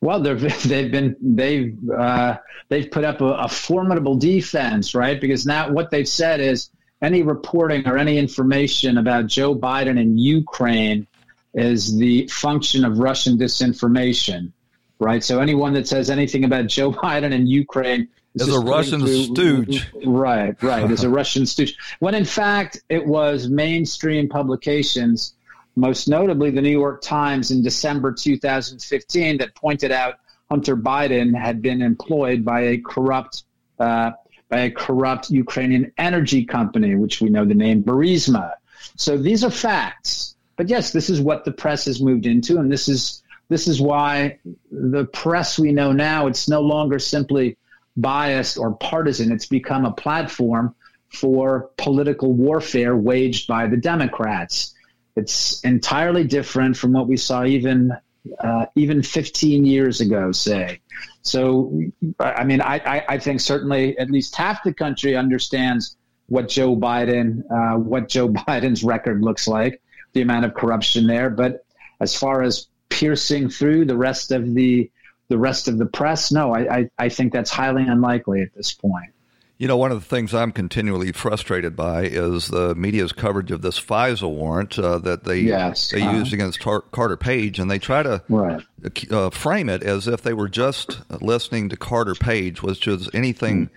Well, 0.02 0.22
they've 0.22 0.64
they've 0.64 0.92
been 0.92 1.16
they've 1.22 1.78
uh, 1.90 2.38
they've 2.70 2.90
put 2.90 3.04
up 3.04 3.22
a, 3.22 3.26
a 3.26 3.48
formidable 3.48 4.16
defense, 4.18 4.96
right? 4.96 5.20
Because 5.20 5.46
now 5.46 5.72
what 5.72 5.92
they've 5.92 6.08
said 6.08 6.40
is 6.40 6.70
any 7.02 7.24
reporting 7.24 7.88
or 7.88 7.98
any 7.98 8.18
information 8.18 8.98
about 8.98 9.28
Joe 9.28 9.56
Biden 9.56 10.00
and 10.00 10.20
Ukraine 10.20 11.08
is 11.54 11.98
the 11.98 12.28
function 12.28 12.84
of 12.84 13.00
Russian 13.00 13.38
disinformation, 13.38 14.52
right? 15.00 15.24
So 15.24 15.40
anyone 15.40 15.74
that 15.74 15.88
says 15.88 16.10
anything 16.10 16.44
about 16.44 16.68
Joe 16.68 16.92
Biden 17.04 17.34
and 17.34 17.48
Ukraine 17.48 18.10
is 18.36 18.50
a 18.50 18.60
Russian 18.60 19.00
through, 19.02 19.24
stooge. 19.24 19.88
Right, 20.06 20.62
right. 20.62 20.92
is 20.92 21.04
a 21.04 21.10
Russian 21.10 21.46
stooge. 21.46 21.78
When 22.00 22.14
in 22.14 22.26
fact 22.26 22.82
it 22.90 23.06
was 23.06 23.48
mainstream 23.48 24.28
publications, 24.28 25.34
most 25.76 26.08
notably 26.08 26.52
the 26.52 26.62
New 26.62 26.70
York 26.70 27.02
Times 27.02 27.52
in 27.52 27.62
December 27.62 28.14
2015, 28.14 29.38
that 29.40 29.56
pointed 29.56 29.92
out 29.92 30.16
Hunter 30.50 30.78
Biden 30.78 31.38
had 31.38 31.62
been 31.62 31.82
employed 31.82 32.46
by 32.46 32.62
a 32.62 32.78
corrupt 32.78 33.44
uh, 33.80 34.12
by 34.50 34.60
a 34.60 34.72
corrupt 34.72 35.32
Ukrainian 35.32 35.92
energy 35.98 36.46
company, 36.46 36.96
which 36.96 37.20
we 37.20 37.30
know 37.30 37.46
the 37.46 37.56
name 37.56 37.84
Burisma. 37.84 38.54
So 38.96 39.18
these 39.18 39.44
are 39.44 39.50
facts. 39.50 40.36
But 40.56 40.70
yes, 40.70 40.92
this 40.92 41.10
is 41.10 41.20
what 41.20 41.46
the 41.46 41.52
press 41.52 41.86
has 41.86 42.02
moved 42.02 42.26
into, 42.26 42.60
and 42.60 42.72
this 42.72 42.88
is 42.88 43.24
this 43.50 43.68
is 43.68 43.82
why 43.82 44.40
the 44.72 45.06
press 45.06 45.60
we 45.60 45.72
know 45.72 45.92
now 45.92 46.28
it's 46.28 46.48
no 46.48 46.62
longer 46.62 47.00
simply 47.00 47.58
biased 47.98 48.58
or 48.58 48.74
partisan. 48.76 49.32
It's 49.32 49.46
become 49.48 49.86
a 49.86 49.92
platform 49.92 50.76
for 51.10 51.72
political 51.78 52.34
warfare 52.34 52.96
waged 52.96 53.48
by 53.48 53.68
the 53.68 53.78
Democrats. 53.78 54.75
It's 55.16 55.62
entirely 55.62 56.24
different 56.26 56.78
from 56.78 56.94
what 56.94 57.08
we 57.08 57.18
saw 57.18 57.46
even 57.46 57.92
uh, 58.40 58.66
even 58.76 59.04
15 59.04 59.66
years 59.66 60.02
ago, 60.02 60.32
say. 60.32 60.80
So, 61.22 61.82
I 62.20 62.44
mean, 62.44 62.62
I, 62.62 62.78
I, 62.78 63.06
I, 63.10 63.18
think 63.20 63.40
certainly 63.40 63.98
at 63.98 64.10
least 64.10 64.36
half 64.36 64.64
the 64.64 64.74
country 64.74 65.16
understands 65.16 65.96
what 66.28 66.50
Joe 66.50 66.76
Biden, 66.76 67.44
uh, 67.52 67.78
what 67.78 68.10
Joe 68.10 68.30
Biden's 68.48 68.84
record 68.84 69.22
looks 69.22 69.48
like, 69.48 69.82
the 70.14 70.22
amount 70.22 70.46
of 70.46 70.54
corruption 70.54 71.08
there. 71.08 71.30
But 71.30 71.66
as 72.00 72.16
far 72.16 72.42
as 72.42 72.68
piercing 72.90 73.50
through 73.50 73.86
the 73.86 73.98
rest 73.98 74.32
of 74.32 74.54
the 74.54 74.90
the 75.28 75.38
rest 75.40 75.68
of 75.68 75.80
the 75.80 75.88
press, 75.88 76.32
no, 76.32 76.54
I, 76.54 76.78
I, 76.78 76.90
I 77.00 77.10
think 77.10 77.34
that's 77.34 77.50
highly 77.50 77.82
unlikely 77.82 78.44
at 78.44 78.54
this 78.54 78.74
point. 78.74 79.15
You 79.58 79.70
know, 79.70 79.78
one 79.78 79.92
of 79.92 80.02
the 80.02 80.06
things 80.06 80.34
I'm 80.34 80.52
continually 80.52 81.14
frustrated 81.14 81.78
by 81.78 82.04
is 82.04 82.48
the 82.48 82.76
media's 82.76 83.14
coverage 83.14 83.52
of 83.52 83.62
this 83.62 83.80
FISA 83.80 84.30
warrant 84.30 84.78
uh, 84.78 85.00
that 85.00 85.24
they 85.24 85.40
yes. 85.40 85.92
they 85.92 86.02
uh 86.02 86.12
used 86.12 86.34
against 86.34 86.62
Tar- 86.62 86.82
Carter 86.82 87.16
Page, 87.16 87.58
and 87.58 87.72
they 87.72 87.80
try 87.80 88.04
to 88.04 88.22
right. 88.28 88.62
uh, 89.10 89.30
frame 89.30 89.70
it 89.70 89.82
as 89.82 90.10
if 90.10 90.24
they 90.24 90.34
were 90.34 90.50
just 90.50 91.00
listening 91.22 91.70
to 91.70 91.78
Carter 91.78 92.16
Page, 92.16 92.62
which 92.62 92.86
was 92.86 93.10
anything. 93.14 93.68
Mm. 93.68 93.70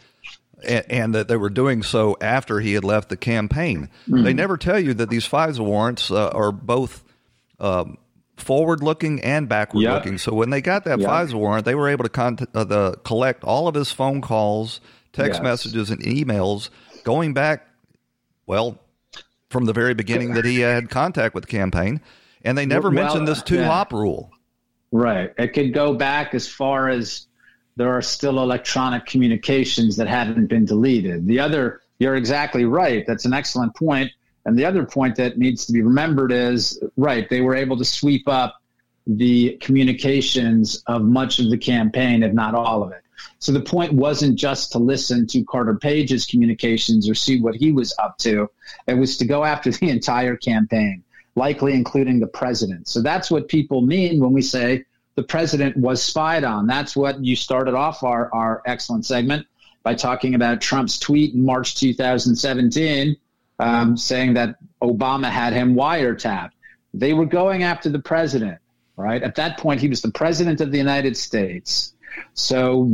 And, 0.66 0.84
and 0.90 1.14
that 1.14 1.28
they 1.28 1.36
were 1.36 1.50
doing 1.50 1.84
so 1.84 2.16
after 2.20 2.58
he 2.58 2.72
had 2.72 2.82
left 2.82 3.10
the 3.10 3.16
campaign. 3.16 3.88
Mm. 4.08 4.24
They 4.24 4.34
never 4.34 4.56
tell 4.56 4.80
you 4.80 4.92
that 4.94 5.08
these 5.08 5.24
FISA 5.24 5.60
warrants 5.60 6.10
uh, 6.10 6.30
are 6.30 6.50
both 6.50 7.04
um, 7.60 7.96
forward 8.36 8.82
looking 8.82 9.22
and 9.22 9.48
backward 9.48 9.82
yep. 9.82 9.94
looking. 9.94 10.18
So 10.18 10.34
when 10.34 10.50
they 10.50 10.60
got 10.60 10.84
that 10.86 10.98
yep. 10.98 11.08
FISA 11.08 11.34
warrant, 11.34 11.64
they 11.64 11.76
were 11.76 11.88
able 11.88 12.02
to 12.02 12.10
con- 12.10 12.38
uh, 12.54 12.64
the, 12.64 12.98
collect 13.04 13.44
all 13.44 13.68
of 13.68 13.76
his 13.76 13.92
phone 13.92 14.20
calls, 14.20 14.80
text 15.12 15.38
yes. 15.38 15.42
messages 15.42 15.90
and 15.90 16.00
emails 16.02 16.70
going 17.04 17.34
back, 17.34 17.66
well, 18.46 18.78
from 19.50 19.64
the 19.64 19.72
very 19.72 19.94
beginning 19.94 20.34
that 20.34 20.44
he 20.44 20.60
had 20.60 20.90
contact 20.90 21.34
with 21.34 21.44
the 21.44 21.50
campaign. 21.50 22.00
And 22.42 22.56
they 22.56 22.66
never 22.66 22.90
well, 22.90 23.04
mentioned 23.04 23.26
this 23.26 23.42
two 23.42 23.56
yeah. 23.56 23.66
hop 23.66 23.92
rule. 23.92 24.30
Right. 24.92 25.32
It 25.38 25.48
could 25.48 25.74
go 25.74 25.94
back 25.94 26.34
as 26.34 26.48
far 26.48 26.88
as 26.88 27.26
there 27.76 27.92
are 27.92 28.02
still 28.02 28.40
electronic 28.42 29.06
communications 29.06 29.96
that 29.96 30.08
haven't 30.08 30.46
been 30.46 30.64
deleted. 30.64 31.26
The 31.26 31.40
other, 31.40 31.80
you're 31.98 32.16
exactly 32.16 32.64
right. 32.64 33.04
That's 33.06 33.24
an 33.24 33.32
excellent 33.32 33.74
point. 33.76 34.10
And 34.44 34.58
the 34.58 34.64
other 34.64 34.84
point 34.84 35.16
that 35.16 35.36
needs 35.36 35.66
to 35.66 35.72
be 35.72 35.82
remembered 35.82 36.32
is 36.32 36.82
right, 36.96 37.28
they 37.28 37.40
were 37.40 37.54
able 37.54 37.76
to 37.76 37.84
sweep 37.84 38.26
up 38.28 38.56
the 39.06 39.56
communications 39.60 40.82
of 40.86 41.02
much 41.02 41.38
of 41.38 41.50
the 41.50 41.58
campaign, 41.58 42.22
if 42.22 42.32
not 42.32 42.54
all 42.54 42.82
of 42.82 42.92
it. 42.92 43.02
So 43.38 43.52
the 43.52 43.60
point 43.60 43.92
wasn't 43.92 44.38
just 44.38 44.72
to 44.72 44.78
listen 44.78 45.26
to 45.28 45.44
Carter 45.44 45.74
Page's 45.74 46.26
communications 46.26 47.08
or 47.08 47.14
see 47.14 47.40
what 47.40 47.54
he 47.54 47.72
was 47.72 47.94
up 47.98 48.18
to. 48.18 48.50
It 48.86 48.94
was 48.94 49.16
to 49.18 49.24
go 49.24 49.44
after 49.44 49.70
the 49.72 49.90
entire 49.90 50.36
campaign, 50.36 51.04
likely 51.34 51.74
including 51.74 52.20
the 52.20 52.26
president. 52.26 52.88
So 52.88 53.02
that's 53.02 53.30
what 53.30 53.48
people 53.48 53.80
mean 53.82 54.20
when 54.20 54.32
we 54.32 54.42
say 54.42 54.84
the 55.14 55.22
president 55.22 55.76
was 55.76 56.02
spied 56.02 56.44
on. 56.44 56.66
That's 56.66 56.96
what 56.96 57.24
you 57.24 57.36
started 57.36 57.74
off 57.74 58.02
our, 58.02 58.32
our 58.32 58.62
excellent 58.66 59.06
segment 59.06 59.46
by 59.82 59.94
talking 59.94 60.34
about 60.34 60.60
Trump's 60.60 60.98
tweet 60.98 61.34
in 61.34 61.44
March 61.44 61.76
2017 61.76 63.16
um, 63.60 63.96
saying 63.96 64.34
that 64.34 64.56
Obama 64.82 65.30
had 65.30 65.52
him 65.52 65.74
wiretapped. 65.74 66.50
They 66.94 67.14
were 67.14 67.26
going 67.26 67.64
after 67.64 67.88
the 67.88 67.98
president 67.98 68.60
right? 68.98 69.22
At 69.22 69.36
that 69.36 69.58
point, 69.58 69.80
he 69.80 69.88
was 69.88 70.02
the 70.02 70.10
president 70.10 70.60
of 70.60 70.72
the 70.72 70.76
United 70.76 71.16
States. 71.16 71.94
So, 72.34 72.88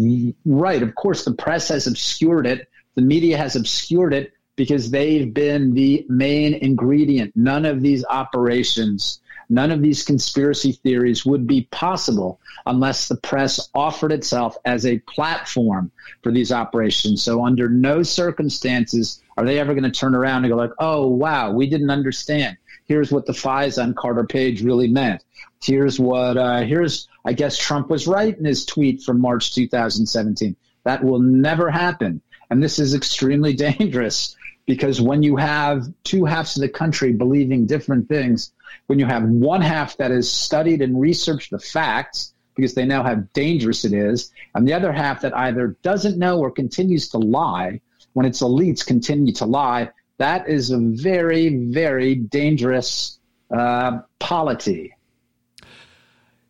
right, 0.45 0.83
of 0.83 0.95
course, 0.95 1.25
the 1.25 1.35
press 1.35 1.69
has 1.69 1.87
obscured 1.87 2.47
it, 2.47 2.69
the 2.95 3.03
media 3.03 3.37
has 3.37 3.57
obscured 3.57 4.15
it 4.15 4.33
because 4.57 4.91
they've 4.91 5.33
been 5.33 5.75
the 5.75 6.07
main 6.09 6.55
ingredient. 6.55 7.33
None 7.35 7.65
of 7.65 7.83
these 7.83 8.05
operations, 8.05 9.21
none 9.49 9.73
of 9.73 9.83
these 9.83 10.05
conspiracy 10.05 10.73
theories 10.73 11.27
would 11.27 11.47
be 11.47 11.63
possible 11.73 12.41
unless 12.67 13.09
the 13.09 13.17
press 13.17 13.69
offered 13.75 14.13
itself 14.13 14.57
as 14.65 14.87
a 14.87 15.01
platform 15.01 15.91
for 16.23 16.31
these 16.31 16.53
operations. 16.53 17.23
So, 17.23 17.45
under 17.45 17.69
no 17.69 18.03
circumstances 18.03 19.21
are 19.37 19.45
they 19.45 19.59
ever 19.59 19.75
going 19.75 19.85
to 19.85 19.91
turn 19.91 20.15
around 20.15 20.45
and 20.45 20.53
go 20.53 20.57
like, 20.57 20.73
"Oh, 20.79 21.09
wow, 21.09 21.51
we 21.51 21.69
didn't 21.69 21.91
understand." 21.91 22.57
Here's 22.87 23.11
what 23.11 23.27
the 23.27 23.33
FISA 23.33 23.83
on 23.83 23.95
Carter 23.95 24.25
Page 24.25 24.63
really 24.63 24.89
meant. 24.89 25.25
Here's 25.63 25.99
what, 25.99 26.37
uh, 26.37 26.61
here's, 26.61 27.09
I 27.25 27.33
guess 27.33 27.57
Trump 27.57 27.89
was 27.89 28.07
right 28.07 28.37
in 28.37 28.45
his 28.45 28.67
tweet 28.67 29.03
from 29.03 29.21
March 29.21 29.55
2017. 29.55 30.57
That 30.85 31.03
will 31.03 31.21
never 31.21 31.71
happen. 31.71 32.21
And 32.51 32.63
this 32.63 32.79
is 32.79 32.95
extremely 32.95 33.55
dangerous 33.69 34.37
because 34.67 35.01
when 35.01 35.23
you 35.23 35.37
have 35.37 35.87
two 36.05 36.25
halves 36.25 36.57
of 36.57 36.63
the 36.63 36.69
country 36.69 37.13
believing 37.13 37.67
different 37.67 38.09
things, 38.09 38.53
when 38.87 38.99
you 38.99 39.07
have 39.07 39.25
one 39.25 39.61
half 39.61 39.97
that 39.99 40.11
has 40.11 40.31
studied 40.31 40.83
and 40.83 41.01
researched 41.01 41.51
the 41.51 41.59
facts, 41.59 42.35
because 42.55 42.75
they 42.75 42.87
know 42.87 43.03
how 43.03 43.17
dangerous 43.33 43.85
it 43.85 43.93
is, 43.93 44.31
and 44.55 44.67
the 44.67 44.73
other 44.73 44.93
half 44.93 45.23
that 45.23 45.37
either 45.37 45.77
doesn't 45.83 46.19
know 46.19 46.39
or 46.39 46.51
continues 46.51 47.09
to 47.09 47.19
lie, 47.19 47.81
when 48.13 48.27
its 48.27 48.43
elites 48.43 48.87
continue 48.87 49.33
to 49.35 49.45
lie, 49.45 49.91
that 50.19 50.49
is 50.49 50.71
a 50.71 50.79
very, 50.79 51.71
very 51.73 52.15
dangerous 52.15 53.19
uh, 53.51 53.99
polity. 54.19 54.94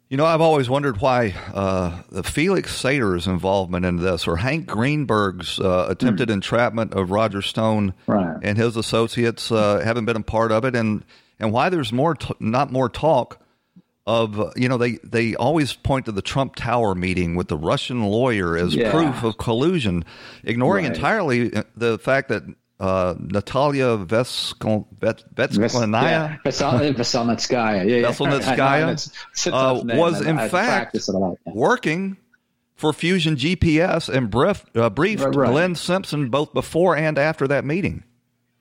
You 0.08 0.18
know, 0.18 0.26
I've 0.26 0.42
always 0.42 0.68
wondered 0.68 1.00
why 1.00 1.34
uh, 1.52 2.02
the 2.10 2.22
Felix 2.22 2.76
Sater's 2.76 3.26
involvement 3.26 3.86
in 3.86 3.96
this, 3.96 4.26
or 4.26 4.36
Hank 4.36 4.66
Greenberg's 4.66 5.58
uh, 5.58 5.86
attempted 5.88 6.28
mm. 6.28 6.34
entrapment 6.34 6.92
of 6.92 7.10
Roger 7.10 7.40
Stone 7.40 7.94
right. 8.06 8.36
and 8.42 8.58
his 8.58 8.76
associates, 8.76 9.50
uh, 9.50 9.80
haven't 9.82 10.04
been 10.04 10.16
a 10.16 10.22
part 10.22 10.52
of 10.52 10.64
it, 10.64 10.76
and 10.76 11.04
and 11.40 11.52
why 11.52 11.68
there's 11.68 11.92
more, 11.92 12.14
t- 12.14 12.34
not 12.38 12.70
more 12.70 12.88
talk 12.88 13.40
of 14.06 14.38
uh, 14.38 14.50
you 14.54 14.68
know 14.68 14.76
they 14.76 14.98
they 15.02 15.34
always 15.34 15.72
point 15.72 16.04
to 16.06 16.12
the 16.12 16.22
Trump 16.22 16.56
Tower 16.56 16.94
meeting 16.94 17.34
with 17.34 17.48
the 17.48 17.56
Russian 17.56 18.04
lawyer 18.04 18.56
as 18.56 18.74
yeah. 18.74 18.90
proof 18.90 19.22
of 19.22 19.38
collusion, 19.38 20.04
ignoring 20.42 20.84
right. 20.84 20.94
entirely 20.94 21.54
uh, 21.54 21.62
the 21.76 21.98
fact 21.98 22.28
that 22.28 22.42
uh, 22.80 23.14
Natalia. 23.18 23.96
Veselnitskaya. 26.92 27.88
Yeah, 27.88 28.08
Veselnitskaya 28.08 29.52
uh, 29.52 29.82
was 29.96 30.20
in 30.20 30.38
I, 30.38 30.48
fact 30.48 30.96
I 30.96 31.50
working 31.50 32.16
for 32.74 32.92
Fusion 32.92 33.36
GPS 33.36 34.08
and 34.08 34.30
brief, 34.30 34.64
uh, 34.74 34.90
briefed 34.90 35.24
right, 35.24 35.34
right. 35.34 35.50
Glenn 35.50 35.74
Simpson 35.74 36.28
both 36.28 36.52
before 36.52 36.96
and 36.96 37.18
after 37.18 37.48
that 37.48 37.64
meeting. 37.64 38.02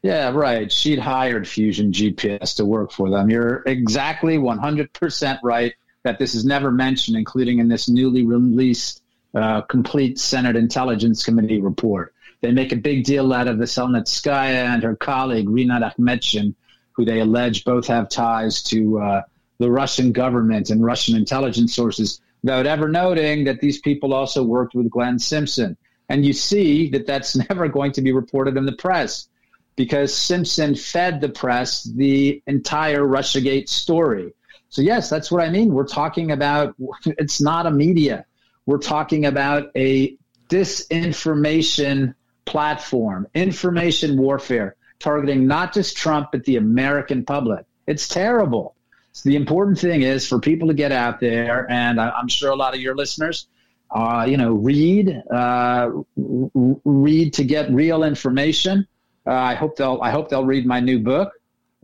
Yeah, 0.03 0.31
right. 0.31 0.71
She'd 0.71 0.99
hired 0.99 1.47
Fusion 1.47 1.93
GPS 1.93 2.57
to 2.57 2.65
work 2.65 2.91
for 2.91 3.09
them. 3.09 3.29
You're 3.29 3.63
exactly 3.65 4.37
100% 4.37 5.39
right 5.43 5.73
that 6.03 6.19
this 6.19 6.35
is 6.35 6.43
never 6.43 6.71
mentioned, 6.71 7.15
including 7.15 7.59
in 7.59 7.69
this 7.69 7.87
newly 7.87 8.25
released 8.25 9.01
uh, 9.33 9.61
complete 9.61 10.19
Senate 10.19 10.57
Intelligence 10.57 11.23
Committee 11.23 11.61
report. 11.61 12.13
They 12.43 12.51
make 12.51 12.73
a 12.73 12.75
big 12.75 13.05
deal 13.05 13.31
out 13.31 13.47
of 13.47 13.57
the 13.57 13.63
Veselnitskaya 13.63 14.65
and 14.65 14.83
her 14.83 14.97
colleague, 14.97 15.47
Rinat 15.47 15.95
Akhmetshin, 15.95 16.53
who 16.91 17.05
they 17.05 17.21
allege 17.21 17.63
both 17.63 17.87
have 17.87 18.09
ties 18.09 18.61
to 18.63 18.99
uh, 18.99 19.21
the 19.59 19.71
Russian 19.71 20.11
government 20.11 20.69
and 20.69 20.83
Russian 20.83 21.15
intelligence 21.15 21.73
sources, 21.73 22.19
without 22.43 22.67
ever 22.67 22.89
noting 22.89 23.45
that 23.45 23.61
these 23.61 23.79
people 23.79 24.13
also 24.13 24.43
worked 24.43 24.75
with 24.75 24.89
Glenn 24.89 25.19
Simpson. 25.19 25.77
And 26.09 26.25
you 26.25 26.33
see 26.33 26.89
that 26.89 27.07
that's 27.07 27.33
never 27.49 27.69
going 27.69 27.93
to 27.93 28.01
be 28.01 28.11
reported 28.11 28.57
in 28.57 28.65
the 28.65 28.73
press 28.73 29.29
because 29.77 30.13
Simpson 30.13 30.75
fed 30.75 31.21
the 31.21 31.29
press 31.29 31.83
the 31.83 32.43
entire 32.45 33.03
Russiagate 33.03 33.69
story. 33.69 34.33
So, 34.67 34.81
yes, 34.81 35.09
that's 35.09 35.31
what 35.31 35.41
I 35.41 35.49
mean. 35.49 35.73
We're 35.73 35.87
talking 35.87 36.33
about 36.33 36.75
it's 37.05 37.39
not 37.39 37.67
a 37.67 37.71
media, 37.71 38.25
we're 38.65 38.79
talking 38.79 39.27
about 39.27 39.71
a 39.77 40.17
disinformation 40.49 42.15
platform, 42.45 43.27
information 43.33 44.17
warfare, 44.17 44.75
targeting 44.99 45.47
not 45.47 45.73
just 45.73 45.97
Trump, 45.97 46.29
but 46.31 46.43
the 46.45 46.57
American 46.57 47.25
public. 47.25 47.65
It's 47.87 48.07
terrible. 48.07 48.75
So 49.11 49.29
the 49.29 49.35
important 49.35 49.79
thing 49.79 50.01
is 50.01 50.27
for 50.27 50.39
people 50.39 50.69
to 50.69 50.73
get 50.73 50.91
out 50.91 51.19
there, 51.19 51.69
and 51.69 51.99
I'm 51.99 52.27
sure 52.27 52.51
a 52.51 52.55
lot 52.55 52.73
of 52.73 52.81
your 52.81 52.95
listeners, 52.95 53.47
uh, 53.91 54.25
you 54.27 54.37
know, 54.37 54.53
read, 54.53 55.21
uh, 55.31 55.91
read 56.15 57.33
to 57.33 57.43
get 57.43 57.71
real 57.71 58.03
information. 58.03 58.87
Uh, 59.25 59.31
I 59.31 59.53
hope 59.53 59.75
they'll, 59.75 59.99
I 60.01 60.11
hope 60.11 60.29
they'll 60.29 60.45
read 60.45 60.65
my 60.65 60.79
new 60.79 60.99
book, 60.99 61.31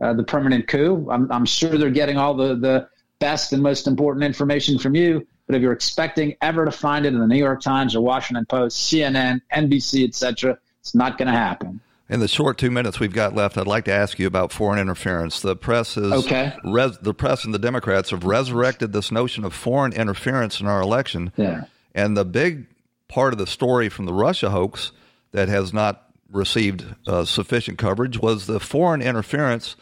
uh, 0.00 0.12
The 0.14 0.24
Permanent 0.24 0.66
Coup. 0.66 1.08
I'm, 1.10 1.30
I'm 1.30 1.46
sure 1.46 1.78
they're 1.78 1.90
getting 1.90 2.16
all 2.16 2.34
the, 2.34 2.56
the 2.56 2.88
best 3.20 3.52
and 3.52 3.62
most 3.62 3.86
important 3.86 4.24
information 4.24 4.78
from 4.78 4.96
you. 4.96 5.26
But 5.50 5.56
if 5.56 5.62
you're 5.62 5.72
expecting 5.72 6.36
ever 6.42 6.64
to 6.64 6.70
find 6.70 7.04
it 7.04 7.12
in 7.12 7.18
the 7.18 7.26
New 7.26 7.36
York 7.36 7.60
Times 7.60 7.96
or 7.96 8.00
Washington 8.02 8.46
Post, 8.46 8.88
CNN, 8.88 9.40
NBC, 9.52 10.06
etc., 10.06 10.56
it's 10.78 10.94
not 10.94 11.18
going 11.18 11.26
to 11.26 11.34
happen. 11.34 11.80
In 12.08 12.20
the 12.20 12.28
short 12.28 12.56
two 12.56 12.70
minutes 12.70 13.00
we've 13.00 13.12
got 13.12 13.34
left, 13.34 13.58
I'd 13.58 13.66
like 13.66 13.86
to 13.86 13.92
ask 13.92 14.20
you 14.20 14.28
about 14.28 14.52
foreign 14.52 14.78
interference. 14.78 15.40
The 15.40 15.56
press 15.56 15.96
is 15.96 16.12
okay. 16.24 16.52
Res, 16.62 16.98
the 16.98 17.12
press 17.12 17.44
and 17.44 17.52
the 17.52 17.58
Democrats 17.58 18.10
have 18.10 18.22
resurrected 18.22 18.92
this 18.92 19.10
notion 19.10 19.44
of 19.44 19.52
foreign 19.52 19.92
interference 19.92 20.60
in 20.60 20.68
our 20.68 20.80
election. 20.80 21.32
Yeah. 21.36 21.64
And 21.96 22.16
the 22.16 22.24
big 22.24 22.66
part 23.08 23.32
of 23.32 23.40
the 23.40 23.46
story 23.48 23.88
from 23.88 24.06
the 24.06 24.14
Russia 24.14 24.50
hoax 24.50 24.92
that 25.32 25.48
has 25.48 25.72
not 25.72 26.12
received 26.30 26.84
uh, 27.08 27.24
sufficient 27.24 27.76
coverage 27.76 28.20
was 28.20 28.46
the 28.46 28.60
foreign 28.60 29.02
interference 29.02 29.74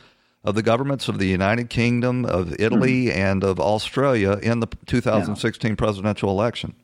of 0.45 0.55
the 0.55 0.62
governments 0.62 1.09
of 1.09 1.18
the 1.18 1.26
United 1.26 1.68
Kingdom, 1.70 2.24
of 2.24 2.55
Italy, 2.59 3.07
mm-hmm. 3.07 3.18
and 3.18 3.45
of 3.45 3.59
Australia 3.59 4.39
in 4.43 4.61
the 4.61 4.68
2016 4.86 5.70
yeah. 5.70 5.74
presidential 5.74 6.30
election? 6.30 6.74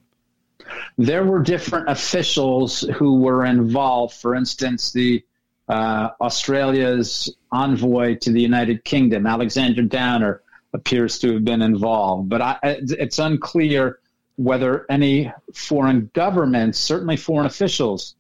There 0.99 1.25
were 1.25 1.43
different 1.43 1.89
officials 1.89 2.81
who 2.81 3.21
were 3.21 3.45
involved. 3.45 4.15
For 4.15 4.35
instance, 4.35 4.93
the 4.93 5.25
uh, 5.69 6.11
Australia's 6.21 7.35
envoy 7.53 8.17
to 8.17 8.33
the 8.33 8.41
United 8.41 8.85
Kingdom, 8.85 9.27
Alexander 9.27 9.83
Downer, 9.83 10.43
appears 10.73 11.19
to 11.21 11.35
have 11.35 11.45
been 11.45 11.63
involved. 11.63 12.29
But 12.29 12.43
I, 12.43 12.59
it's 12.63 13.19
unclear 13.19 14.01
whether 14.37 14.85
any 14.91 15.33
foreign 15.55 16.11
governments, 16.13 16.79
certainly 16.79 17.17
foreign 17.17 17.47
officials, 17.47 18.17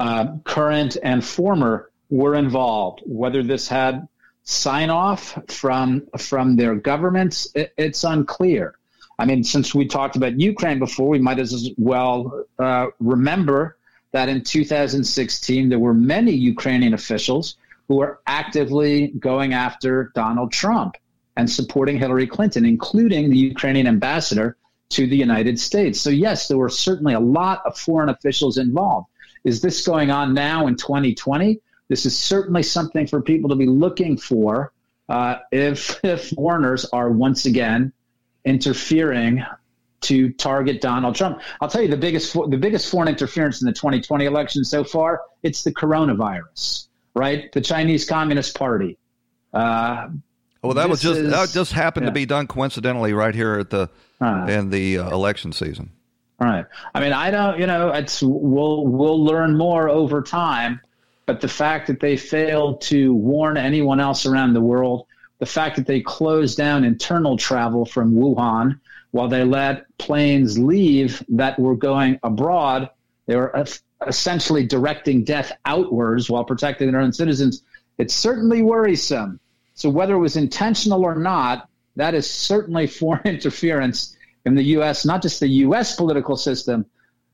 uh, 0.00 0.36
current 0.44 0.96
and 1.02 1.24
former, 1.24 1.90
were 2.10 2.34
involved. 2.34 3.02
Whether 3.06 3.42
this 3.42 3.68
had 3.68 4.08
sign 4.44 4.90
off 4.90 5.38
from 5.48 6.06
from 6.18 6.56
their 6.56 6.74
governments, 6.74 7.48
it, 7.54 7.72
it's 7.76 8.04
unclear. 8.04 8.76
I 9.18 9.24
mean, 9.24 9.44
since 9.44 9.74
we 9.74 9.86
talked 9.86 10.16
about 10.16 10.38
Ukraine 10.38 10.78
before, 10.78 11.08
we 11.08 11.18
might 11.18 11.38
as 11.38 11.70
well 11.76 12.44
uh, 12.58 12.88
remember 12.98 13.78
that 14.12 14.28
in 14.28 14.42
2016 14.42 15.68
there 15.68 15.78
were 15.78 15.94
many 15.94 16.32
Ukrainian 16.32 16.94
officials 16.94 17.56
who 17.88 17.96
were 17.96 18.20
actively 18.26 19.08
going 19.18 19.52
after 19.52 20.12
Donald 20.14 20.52
Trump 20.52 20.96
and 21.36 21.50
supporting 21.50 21.98
Hillary 21.98 22.26
Clinton, 22.26 22.64
including 22.64 23.30
the 23.30 23.36
Ukrainian 23.36 23.86
ambassador 23.86 24.56
to 24.90 25.06
the 25.06 25.16
United 25.16 25.58
States. 25.58 26.00
So, 26.00 26.10
yes, 26.10 26.48
there 26.48 26.58
were 26.58 26.68
certainly 26.68 27.14
a 27.14 27.20
lot 27.20 27.62
of 27.66 27.76
foreign 27.76 28.08
officials 28.08 28.58
involved. 28.58 29.08
Is 29.42 29.60
this 29.60 29.84
going 29.84 30.10
on 30.10 30.32
now 30.34 30.66
in 30.66 30.76
2020? 30.76 31.60
This 31.94 32.06
is 32.06 32.18
certainly 32.18 32.64
something 32.64 33.06
for 33.06 33.22
people 33.22 33.50
to 33.50 33.54
be 33.54 33.66
looking 33.66 34.16
for 34.16 34.72
uh, 35.08 35.36
if, 35.52 36.00
if 36.04 36.30
foreigners 36.30 36.84
are 36.86 37.08
once 37.08 37.46
again 37.46 37.92
interfering 38.44 39.44
to 40.00 40.32
target 40.32 40.80
Donald 40.80 41.14
Trump. 41.14 41.40
I'll 41.60 41.68
tell 41.68 41.82
you 41.82 41.86
the 41.86 41.96
biggest 41.96 42.32
the 42.32 42.58
biggest 42.60 42.90
foreign 42.90 43.06
interference 43.06 43.62
in 43.62 43.66
the 43.66 43.72
2020 43.72 44.24
election 44.24 44.64
so 44.64 44.82
far. 44.82 45.20
It's 45.44 45.62
the 45.62 45.72
coronavirus, 45.72 46.88
right? 47.14 47.52
The 47.52 47.60
Chinese 47.60 48.08
Communist 48.08 48.58
Party. 48.58 48.98
Uh, 49.52 50.08
well, 50.62 50.74
that 50.74 50.88
was 50.88 51.00
just 51.00 51.20
is, 51.20 51.30
that 51.30 51.50
just 51.50 51.70
happened 51.70 52.06
yeah. 52.06 52.10
to 52.10 52.14
be 52.14 52.26
done 52.26 52.48
coincidentally 52.48 53.12
right 53.12 53.36
here 53.36 53.54
at 53.54 53.70
the 53.70 53.88
uh, 54.20 54.46
in 54.48 54.70
the 54.70 54.98
uh, 54.98 55.10
election 55.10 55.52
season. 55.52 55.92
Right. 56.40 56.66
I 56.92 57.00
mean, 57.00 57.12
I 57.12 57.30
don't. 57.30 57.60
You 57.60 57.68
know, 57.68 57.90
it's 57.90 58.20
we'll 58.20 58.84
we'll 58.84 59.24
learn 59.24 59.56
more 59.56 59.88
over 59.88 60.22
time. 60.22 60.80
But 61.26 61.40
the 61.40 61.48
fact 61.48 61.86
that 61.86 62.00
they 62.00 62.16
failed 62.16 62.80
to 62.82 63.14
warn 63.14 63.56
anyone 63.56 64.00
else 64.00 64.26
around 64.26 64.52
the 64.52 64.60
world, 64.60 65.06
the 65.38 65.46
fact 65.46 65.76
that 65.76 65.86
they 65.86 66.00
closed 66.00 66.56
down 66.56 66.84
internal 66.84 67.36
travel 67.36 67.84
from 67.86 68.14
Wuhan 68.14 68.78
while 69.10 69.28
they 69.28 69.44
let 69.44 69.86
planes 69.98 70.58
leave 70.58 71.22
that 71.28 71.58
were 71.58 71.76
going 71.76 72.18
abroad, 72.22 72.90
they 73.26 73.36
were 73.36 73.64
essentially 74.06 74.66
directing 74.66 75.24
death 75.24 75.52
outwards 75.64 76.28
while 76.28 76.44
protecting 76.44 76.90
their 76.90 77.00
own 77.00 77.12
citizens. 77.12 77.62
It's 77.96 78.14
certainly 78.14 78.62
worrisome. 78.62 79.40
So, 79.74 79.88
whether 79.88 80.14
it 80.14 80.18
was 80.18 80.36
intentional 80.36 81.04
or 81.04 81.14
not, 81.14 81.68
that 81.96 82.14
is 82.14 82.28
certainly 82.28 82.86
foreign 83.00 83.26
interference 83.26 84.16
in 84.44 84.54
the 84.54 84.64
U.S., 84.64 85.06
not 85.06 85.22
just 85.22 85.40
the 85.40 85.48
U.S. 85.48 85.96
political 85.96 86.36
system, 86.36 86.84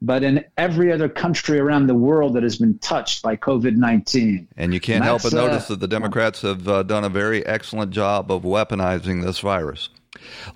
but 0.03 0.23
in 0.23 0.45
every 0.57 0.93
other 0.93 1.09
country 1.09 1.59
around 1.59 1.87
the 1.87 1.95
world 1.95 2.35
that 2.35 2.43
has 2.43 2.57
been 2.57 2.79
touched 2.79 3.23
by 3.23 3.37
COVID 3.37 3.77
19. 3.77 4.49
And 4.57 4.73
you 4.73 4.81
can't 4.81 4.97
and 4.97 5.05
help 5.05 5.23
but 5.23 5.35
uh, 5.35 5.47
notice 5.47 5.69
that 5.69 5.81
the 5.81 5.89
Democrats 5.89 6.43
have 6.43 6.67
uh, 6.67 6.83
done 6.83 7.05
a 7.05 7.09
very 7.09 7.45
excellent 7.45 7.93
job 7.93 8.31
of 8.31 8.43
weaponizing 8.43 9.23
this 9.23 9.41
virus. 9.41 9.91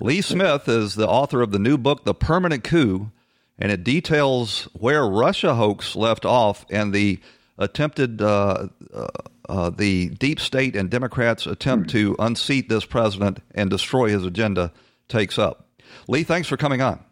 Lee 0.01 0.21
Smith 0.21 0.69
is 0.69 0.95
the 0.95 1.09
author 1.09 1.43
of 1.43 1.51
the 1.51 1.59
new 1.59 1.79
book, 1.79 2.05
The 2.05 2.15
Permanent 2.15 2.65
Coup, 2.65 3.11
and 3.59 3.71
it 3.71 3.85
details 3.85 4.69
where 4.73 5.07
Russia 5.07 5.55
hoax 5.55 5.95
left 5.95 6.25
off 6.25 6.67
and 6.71 6.93
the 6.93 7.21
attempted, 7.59 8.21
uh, 8.21 8.69
uh, 8.93 9.09
uh 9.49 9.71
the 9.71 10.09
deep 10.11 10.41
state 10.41 10.75
and 10.75 10.91
Democrats' 10.91 11.47
attempt 11.47 11.91
to 11.91 12.17
unseat 12.19 12.69
this 12.69 12.85
president 12.85 13.41
and 13.55 13.71
destroy 13.71 14.09
his 14.09 14.25
agenda 14.25 14.73
takes 15.09 15.39
up. 15.39 15.69
Lee, 16.09 16.25
thanks 16.25 16.49
for 16.49 16.57
coming 16.57 16.83
on. 16.83 17.05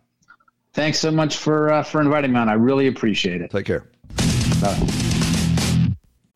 Thanks 0.74 0.98
so 0.98 1.10
much 1.10 1.36
for 1.36 1.70
uh, 1.70 1.82
for 1.82 2.00
inviting 2.00 2.32
me 2.32 2.38
on. 2.38 2.48
I 2.48 2.54
really 2.54 2.86
appreciate 2.86 3.40
it. 3.42 3.50
Take 3.50 3.66
care. 3.66 3.84
Bye. 4.60 4.78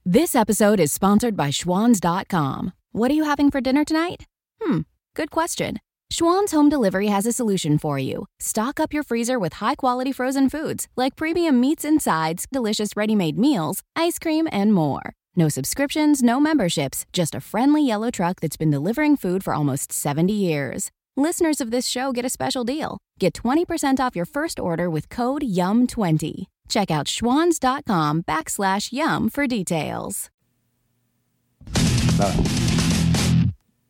This 0.04 0.34
episode 0.34 0.78
is 0.78 0.92
sponsored 0.92 1.36
by 1.36 1.48
Schwans.com. 1.48 2.72
What 2.92 3.10
are 3.10 3.14
you 3.14 3.24
having 3.24 3.50
for 3.50 3.60
dinner 3.60 3.84
tonight? 3.84 4.24
Hmm, 4.62 4.80
good 5.14 5.30
question. 5.30 5.78
Schwan's 6.12 6.52
Home 6.52 6.68
Delivery 6.68 7.08
has 7.08 7.26
a 7.26 7.32
solution 7.32 7.78
for 7.78 7.98
you. 7.98 8.26
Stock 8.38 8.78
up 8.78 8.92
your 8.92 9.02
freezer 9.02 9.38
with 9.38 9.54
high 9.54 9.74
quality 9.74 10.12
frozen 10.12 10.48
foods 10.48 10.86
like 10.96 11.16
premium 11.16 11.60
meats 11.60 11.84
and 11.84 12.00
sides, 12.00 12.46
delicious 12.52 12.90
ready 12.96 13.16
made 13.16 13.36
meals, 13.36 13.82
ice 13.96 14.18
cream, 14.18 14.46
and 14.52 14.72
more. 14.72 15.14
No 15.34 15.48
subscriptions, 15.48 16.22
no 16.22 16.38
memberships, 16.38 17.04
just 17.12 17.34
a 17.34 17.40
friendly 17.40 17.84
yellow 17.84 18.10
truck 18.10 18.40
that's 18.40 18.56
been 18.56 18.70
delivering 18.70 19.16
food 19.16 19.42
for 19.42 19.54
almost 19.54 19.92
70 19.92 20.32
years. 20.32 20.90
Listeners 21.18 21.62
of 21.62 21.70
this 21.70 21.88
show 21.88 22.12
get 22.12 22.26
a 22.26 22.28
special 22.28 22.62
deal. 22.62 22.98
Get 23.18 23.32
20% 23.32 23.98
off 23.98 24.14
your 24.14 24.26
first 24.26 24.60
order 24.60 24.90
with 24.90 25.08
code 25.08 25.40
YUM20. 25.42 26.44
Check 26.68 26.90
out 26.90 27.06
schwans.com 27.06 28.22
backslash 28.24 28.92
YUM 28.92 29.30
for 29.30 29.46
details. 29.46 30.28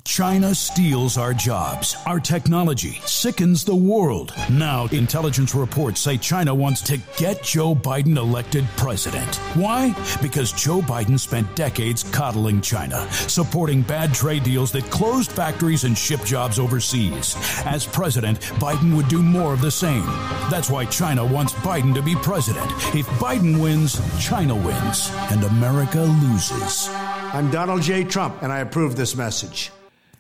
China 0.07 0.55
steals 0.55 1.19
our 1.19 1.35
jobs. 1.35 1.97
Our 2.07 2.21
technology 2.21 3.01
sickens 3.07 3.65
the 3.65 3.75
world. 3.75 4.33
Now, 4.49 4.87
intelligence 4.93 5.53
reports 5.53 6.01
say 6.01 6.17
China 6.17 6.55
wants 6.55 6.81
to 6.83 6.99
get 7.17 7.43
Joe 7.43 7.75
Biden 7.75 8.17
elected 8.17 8.65
president. 8.77 9.35
Why? 9.55 9.95
Because 10.23 10.53
Joe 10.53 10.81
Biden 10.81 11.19
spent 11.19 11.55
decades 11.57 12.05
coddling 12.05 12.61
China, 12.61 13.05
supporting 13.11 13.83
bad 13.83 14.15
trade 14.15 14.45
deals 14.45 14.71
that 14.73 14.89
closed 14.91 15.33
factories 15.33 15.83
and 15.83 15.99
shipped 15.99 16.25
jobs 16.25 16.61
overseas. 16.61 17.35
As 17.67 17.85
president, 17.85 18.41
Biden 18.61 18.97
would 18.97 19.09
do 19.09 19.23
more 19.23 19.53
of 19.53 19.61
the 19.61 19.73
same. 19.73 20.07
That's 20.51 20.71
why 20.71 20.85
China 20.85 21.27
wants 21.27 21.53
Biden 21.53 21.93
to 21.95 22.01
be 22.01 22.15
president. 22.15 22.71
If 22.95 23.07
Biden 23.19 23.61
wins, 23.61 24.01
China 24.25 24.55
wins, 24.55 25.11
and 25.33 25.43
America 25.43 26.03
loses. 26.23 26.89
I'm 27.35 27.51
Donald 27.51 27.83
J. 27.83 28.05
Trump, 28.05 28.41
and 28.43 28.53
I 28.53 28.61
approve 28.61 28.95
this 28.95 29.17
message. 29.17 29.73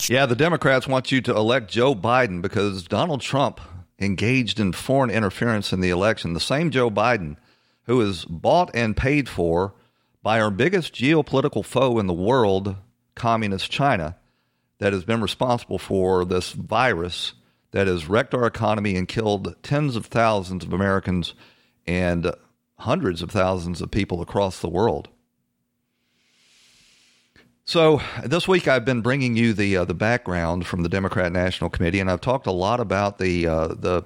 Yeah, 0.08 0.26
the 0.26 0.36
Democrats 0.36 0.86
want 0.86 1.10
you 1.10 1.20
to 1.22 1.34
elect 1.34 1.70
Joe 1.70 1.94
Biden 1.94 2.42
because 2.42 2.84
Donald 2.84 3.20
Trump 3.20 3.60
engaged 3.98 4.60
in 4.60 4.72
foreign 4.72 5.10
interference 5.10 5.72
in 5.72 5.80
the 5.80 5.90
election. 5.90 6.34
The 6.34 6.40
same 6.40 6.70
Joe 6.70 6.90
Biden 6.90 7.36
who 7.86 8.00
is 8.00 8.24
bought 8.24 8.70
and 8.74 8.96
paid 8.96 9.28
for 9.28 9.74
by 10.22 10.40
our 10.40 10.50
biggest 10.50 10.94
geopolitical 10.94 11.64
foe 11.64 11.98
in 11.98 12.06
the 12.06 12.12
world, 12.12 12.76
Communist 13.14 13.70
China, 13.70 14.16
that 14.78 14.92
has 14.92 15.04
been 15.04 15.22
responsible 15.22 15.78
for 15.78 16.24
this 16.24 16.52
virus 16.52 17.32
that 17.70 17.86
has 17.86 18.08
wrecked 18.08 18.34
our 18.34 18.46
economy 18.46 18.96
and 18.96 19.08
killed 19.08 19.54
tens 19.62 19.96
of 19.96 20.06
thousands 20.06 20.64
of 20.64 20.72
Americans 20.72 21.34
and 21.86 22.30
hundreds 22.78 23.22
of 23.22 23.30
thousands 23.30 23.80
of 23.80 23.90
people 23.90 24.20
across 24.20 24.60
the 24.60 24.68
world. 24.68 25.08
So 27.68 28.00
this 28.24 28.46
week 28.46 28.68
I've 28.68 28.84
been 28.84 29.00
bringing 29.00 29.34
you 29.34 29.52
the 29.52 29.78
uh, 29.78 29.84
the 29.84 29.92
background 29.92 30.68
from 30.68 30.84
the 30.84 30.88
Democrat 30.88 31.32
National 31.32 31.68
Committee, 31.68 31.98
and 31.98 32.08
I've 32.08 32.20
talked 32.20 32.46
a 32.46 32.52
lot 32.52 32.78
about 32.78 33.18
the 33.18 33.48
uh, 33.48 33.66
the 33.66 34.04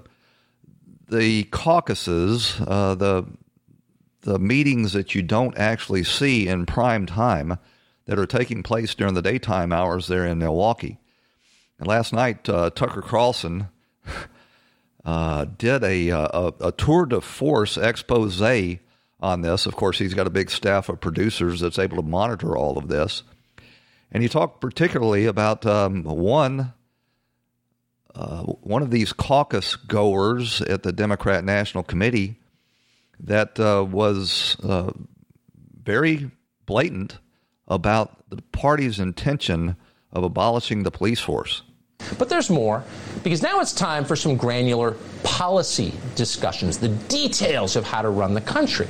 the 1.11 1.43
caucuses, 1.45 2.59
uh, 2.67 2.95
the 2.95 3.27
the 4.23 4.39
meetings 4.39 4.95
that 4.95 5.15
you 5.15 5.21
don't 5.21 5.59
actually 5.59 6.05
see 6.05 6.49
in 6.49 6.65
prime 6.65 7.05
time 7.05 7.59
that 8.07 8.19
are 8.19 8.25
taking 8.25 8.63
place 8.63 8.95
during 8.95 9.13
the 9.13 9.21
daytime 9.21 9.73
hours 9.73 10.07
there 10.07 10.25
in 10.25 10.39
Milwaukee. 10.39 10.99
And 11.79 11.87
last 11.87 12.15
night, 12.15 12.49
uh, 12.49 12.71
Tucker 12.71 13.03
Carlson 13.03 13.69
uh, 15.05 15.45
did 15.45 15.85
a, 15.85 16.11
uh, 16.11 16.53
a, 16.61 16.69
a 16.69 16.73
tour 16.73 17.05
de 17.05 17.21
force 17.21 17.77
expose 17.77 18.41
on 19.21 19.43
this. 19.43 19.67
Of 19.67 19.77
course, 19.77 19.99
he's 19.99 20.15
got 20.15 20.27
a 20.27 20.31
big 20.31 20.51
staff 20.51 20.89
of 20.89 21.01
producers 21.01 21.61
that's 21.61 21.79
able 21.79 21.97
to 21.97 22.03
monitor 22.03 22.57
all 22.57 22.79
of 22.79 22.89
this. 22.89 23.23
And 24.13 24.23
he 24.23 24.29
talked 24.29 24.61
particularly 24.61 25.27
about 25.27 25.65
um, 25.67 26.05
one 26.05 26.73
uh, 28.15 28.43
one 28.43 28.83
of 28.83 28.91
these 28.91 29.13
caucus 29.13 29.77
goers 29.77 30.61
at 30.63 30.83
the 30.83 30.93
Democrat 30.93 31.45
National 31.45 31.85
Committee 31.85 32.37
that 33.21 33.59
uh, 33.61 33.87
was 33.89 34.57
uh, 34.63 34.91
very 35.83 36.31
blatant 36.67 37.19
about 37.69 38.29
the 38.31 38.43
party's 38.53 38.99
intention 38.99 39.77
of 40.13 40.25
abolishing 40.25 40.83
the 40.83 40.91
police 40.91 41.21
force. 41.21 41.63
But 42.19 42.29
there's 42.29 42.51
more, 42.51 42.83
because 43.23 43.43
now 43.43 43.61
it's 43.61 43.73
time 43.73 44.05
for 44.05 44.17
some 44.17 44.37
granular 44.37 44.97
policy 45.23 45.93
discussions, 46.17 46.79
the 46.79 46.89
details 46.89 47.77
of 47.77 47.85
how 47.85 48.03
to 48.03 48.09
run 48.09 48.35
the 48.35 48.41
country. 48.41 48.89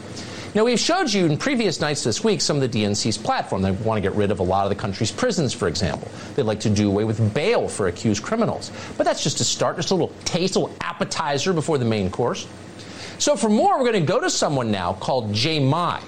Now, 0.53 0.65
we've 0.65 0.81
showed 0.81 1.13
you 1.13 1.27
in 1.27 1.37
previous 1.37 1.81
nights 1.81 2.03
this 2.03 2.25
week 2.25 2.41
some 2.41 2.61
of 2.61 2.73
the 2.73 2.83
DNC's 2.83 3.17
platform. 3.17 3.63
They 3.63 3.71
want 3.71 3.99
to 3.99 4.01
get 4.01 4.17
rid 4.19 4.33
of 4.33 4.41
a 4.41 4.43
lot 4.43 4.65
of 4.65 4.71
the 4.71 4.75
country's 4.75 5.13
prisons, 5.13 5.53
for 5.53 5.69
example. 5.69 6.11
They'd 6.35 6.43
like 6.43 6.59
to 6.61 6.71
do 6.71 6.89
away 6.89 7.05
with 7.05 7.33
bail 7.33 7.69
for 7.69 7.87
accused 7.87 8.25
criminals. 8.25 8.73
But 8.97 9.05
that's 9.05 9.23
just 9.23 9.41
a 9.41 9.45
start, 9.45 9.77
just 9.77 9.93
a 9.93 9.95
little 9.95 10.13
taste, 10.25 10.57
a 10.57 10.59
little 10.59 10.77
appetizer 10.81 11.53
before 11.53 11.79
the 11.79 11.85
main 11.85 12.11
course. 12.11 12.49
So, 13.19 13.37
for 13.37 13.49
more, 13.49 13.79
we're 13.79 13.93
going 13.93 14.05
to 14.05 14.13
go 14.13 14.19
to 14.19 14.31
someone 14.31 14.73
now 14.73 14.95
called 14.95 15.33
Jay 15.33 15.61
Mai. 15.61 16.03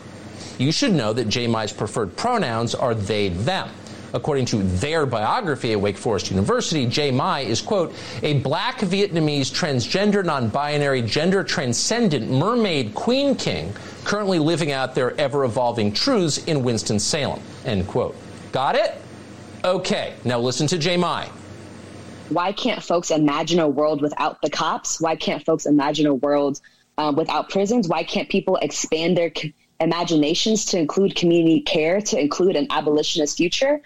You 0.59 0.72
should 0.72 0.93
know 0.93 1.12
that 1.12 1.28
Jay 1.28 1.47
Mai's 1.47 1.72
preferred 1.72 2.16
pronouns 2.16 2.74
are 2.74 2.95
they, 2.95 3.28
them. 3.28 3.68
According 4.14 4.46
to 4.46 4.62
their 4.62 5.06
biography 5.06 5.72
at 5.72 5.80
Wake 5.80 5.96
Forest 5.96 6.30
University, 6.30 6.86
Jay 6.86 7.10
Mai 7.10 7.40
is, 7.40 7.62
quote, 7.62 7.94
a 8.22 8.34
black 8.40 8.80
Vietnamese 8.80 9.50
transgender, 9.50 10.24
non 10.24 10.48
binary, 10.48 11.00
gender 11.02 11.42
transcendent 11.42 12.30
mermaid 12.30 12.94
queen 12.94 13.34
king 13.34 13.72
currently 14.04 14.38
living 14.38 14.72
out 14.72 14.94
their 14.94 15.18
ever 15.18 15.44
evolving 15.44 15.92
truths 15.92 16.38
in 16.44 16.62
Winston-Salem, 16.62 17.40
end 17.64 17.86
quote. 17.88 18.14
Got 18.52 18.74
it? 18.74 19.00
Okay, 19.64 20.14
now 20.24 20.38
listen 20.38 20.66
to 20.66 20.78
Jay 20.78 20.96
Mai. 20.96 21.28
Why 22.28 22.52
can't 22.52 22.82
folks 22.82 23.10
imagine 23.10 23.60
a 23.60 23.68
world 23.68 24.02
without 24.02 24.42
the 24.42 24.50
cops? 24.50 25.00
Why 25.00 25.16
can't 25.16 25.44
folks 25.44 25.66
imagine 25.66 26.06
a 26.06 26.14
world 26.14 26.60
um, 26.98 27.14
without 27.16 27.48
prisons? 27.48 27.88
Why 27.88 28.02
can't 28.04 28.28
people 28.28 28.56
expand 28.56 29.16
their 29.16 29.30
imaginations 29.82 30.64
to 30.66 30.78
include 30.78 31.14
community 31.14 31.60
care, 31.60 32.00
to 32.00 32.18
include 32.18 32.56
an 32.56 32.66
abolitionist 32.70 33.36
future? 33.36 33.80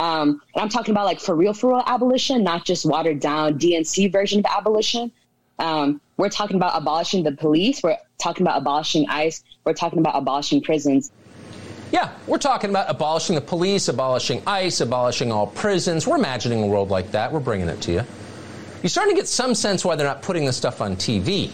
Um, 0.00 0.42
and 0.54 0.62
I'm 0.62 0.68
talking 0.68 0.92
about 0.92 1.04
like 1.04 1.20
for 1.20 1.36
real, 1.36 1.54
for 1.54 1.70
real 1.70 1.84
abolition, 1.86 2.42
not 2.42 2.64
just 2.64 2.84
watered 2.84 3.20
down 3.20 3.58
DNC 3.58 4.10
version 4.10 4.40
of 4.40 4.46
abolition. 4.46 5.12
Um, 5.58 6.00
we're 6.16 6.28
talking 6.28 6.56
about 6.56 6.72
abolishing 6.74 7.22
the 7.22 7.32
police. 7.32 7.82
We're 7.82 7.98
talking 8.18 8.46
about 8.46 8.58
abolishing 8.58 9.08
ICE. 9.08 9.42
We're 9.64 9.74
talking 9.74 10.00
about 10.00 10.16
abolishing 10.16 10.60
prisons. 10.60 11.12
Yeah, 11.92 12.10
we're 12.26 12.38
talking 12.38 12.70
about 12.70 12.86
abolishing 12.88 13.34
the 13.34 13.42
police, 13.42 13.88
abolishing 13.88 14.42
ICE, 14.46 14.80
abolishing 14.80 15.30
all 15.30 15.46
prisons. 15.46 16.06
We're 16.06 16.16
imagining 16.16 16.62
a 16.62 16.66
world 16.66 16.90
like 16.90 17.12
that. 17.12 17.32
We're 17.32 17.40
bringing 17.40 17.68
it 17.68 17.80
to 17.82 17.92
you. 17.92 18.04
you're 18.82 18.90
starting 18.90 19.14
to 19.14 19.20
get 19.20 19.28
some 19.28 19.54
sense 19.54 19.84
why 19.84 19.94
they're 19.94 20.06
not 20.06 20.22
putting 20.22 20.46
this 20.46 20.56
stuff 20.56 20.80
on 20.80 20.96
TV. 20.96 21.50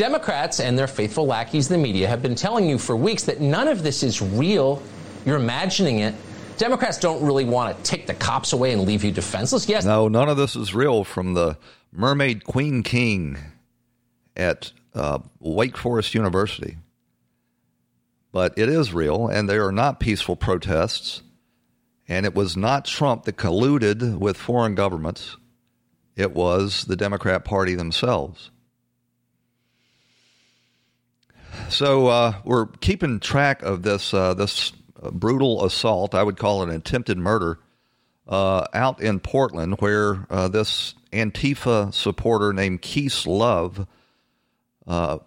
Democrats 0.00 0.60
and 0.60 0.78
their 0.78 0.86
faithful 0.86 1.26
lackeys, 1.26 1.70
in 1.70 1.78
the 1.78 1.82
media, 1.86 2.08
have 2.08 2.22
been 2.22 2.34
telling 2.34 2.66
you 2.66 2.78
for 2.78 2.96
weeks 2.96 3.24
that 3.24 3.38
none 3.38 3.68
of 3.68 3.82
this 3.82 4.02
is 4.02 4.22
real. 4.22 4.82
You're 5.26 5.36
imagining 5.36 5.98
it. 5.98 6.14
Democrats 6.56 6.96
don't 6.96 7.22
really 7.22 7.44
want 7.44 7.76
to 7.76 7.82
take 7.82 8.06
the 8.06 8.14
cops 8.14 8.54
away 8.54 8.72
and 8.72 8.86
leave 8.86 9.04
you 9.04 9.12
defenseless. 9.12 9.68
Yes. 9.68 9.84
No, 9.84 10.08
none 10.08 10.30
of 10.30 10.38
this 10.38 10.56
is 10.56 10.74
real 10.74 11.04
from 11.04 11.34
the 11.34 11.58
Mermaid 11.92 12.44
Queen 12.44 12.82
King 12.82 13.36
at 14.34 14.72
uh, 14.94 15.18
Wake 15.38 15.76
Forest 15.76 16.14
University. 16.14 16.78
But 18.32 18.54
it 18.56 18.70
is 18.70 18.94
real, 18.94 19.28
and 19.28 19.50
they 19.50 19.58
are 19.58 19.70
not 19.70 20.00
peaceful 20.00 20.34
protests. 20.34 21.20
And 22.08 22.24
it 22.24 22.34
was 22.34 22.56
not 22.56 22.86
Trump 22.86 23.24
that 23.24 23.36
colluded 23.36 24.16
with 24.16 24.38
foreign 24.38 24.74
governments, 24.74 25.36
it 26.16 26.32
was 26.32 26.86
the 26.86 26.96
Democrat 26.96 27.44
Party 27.44 27.74
themselves. 27.74 28.50
So 31.68 32.06
uh, 32.08 32.34
we're 32.44 32.66
keeping 32.66 33.20
track 33.20 33.62
of 33.62 33.82
this 33.82 34.12
uh, 34.14 34.34
this 34.34 34.72
brutal 35.12 35.64
assault. 35.64 36.14
I 36.14 36.22
would 36.22 36.36
call 36.36 36.62
it 36.62 36.68
an 36.68 36.74
attempted 36.76 37.18
murder 37.18 37.58
uh, 38.28 38.66
out 38.72 39.00
in 39.00 39.20
Portland, 39.20 39.76
where 39.80 40.26
uh, 40.30 40.48
this 40.48 40.94
Antifa 41.12 41.92
supporter 41.92 42.52
named 42.52 42.82
Keith 42.82 43.26
Love 43.26 43.86
uh, 44.86 45.18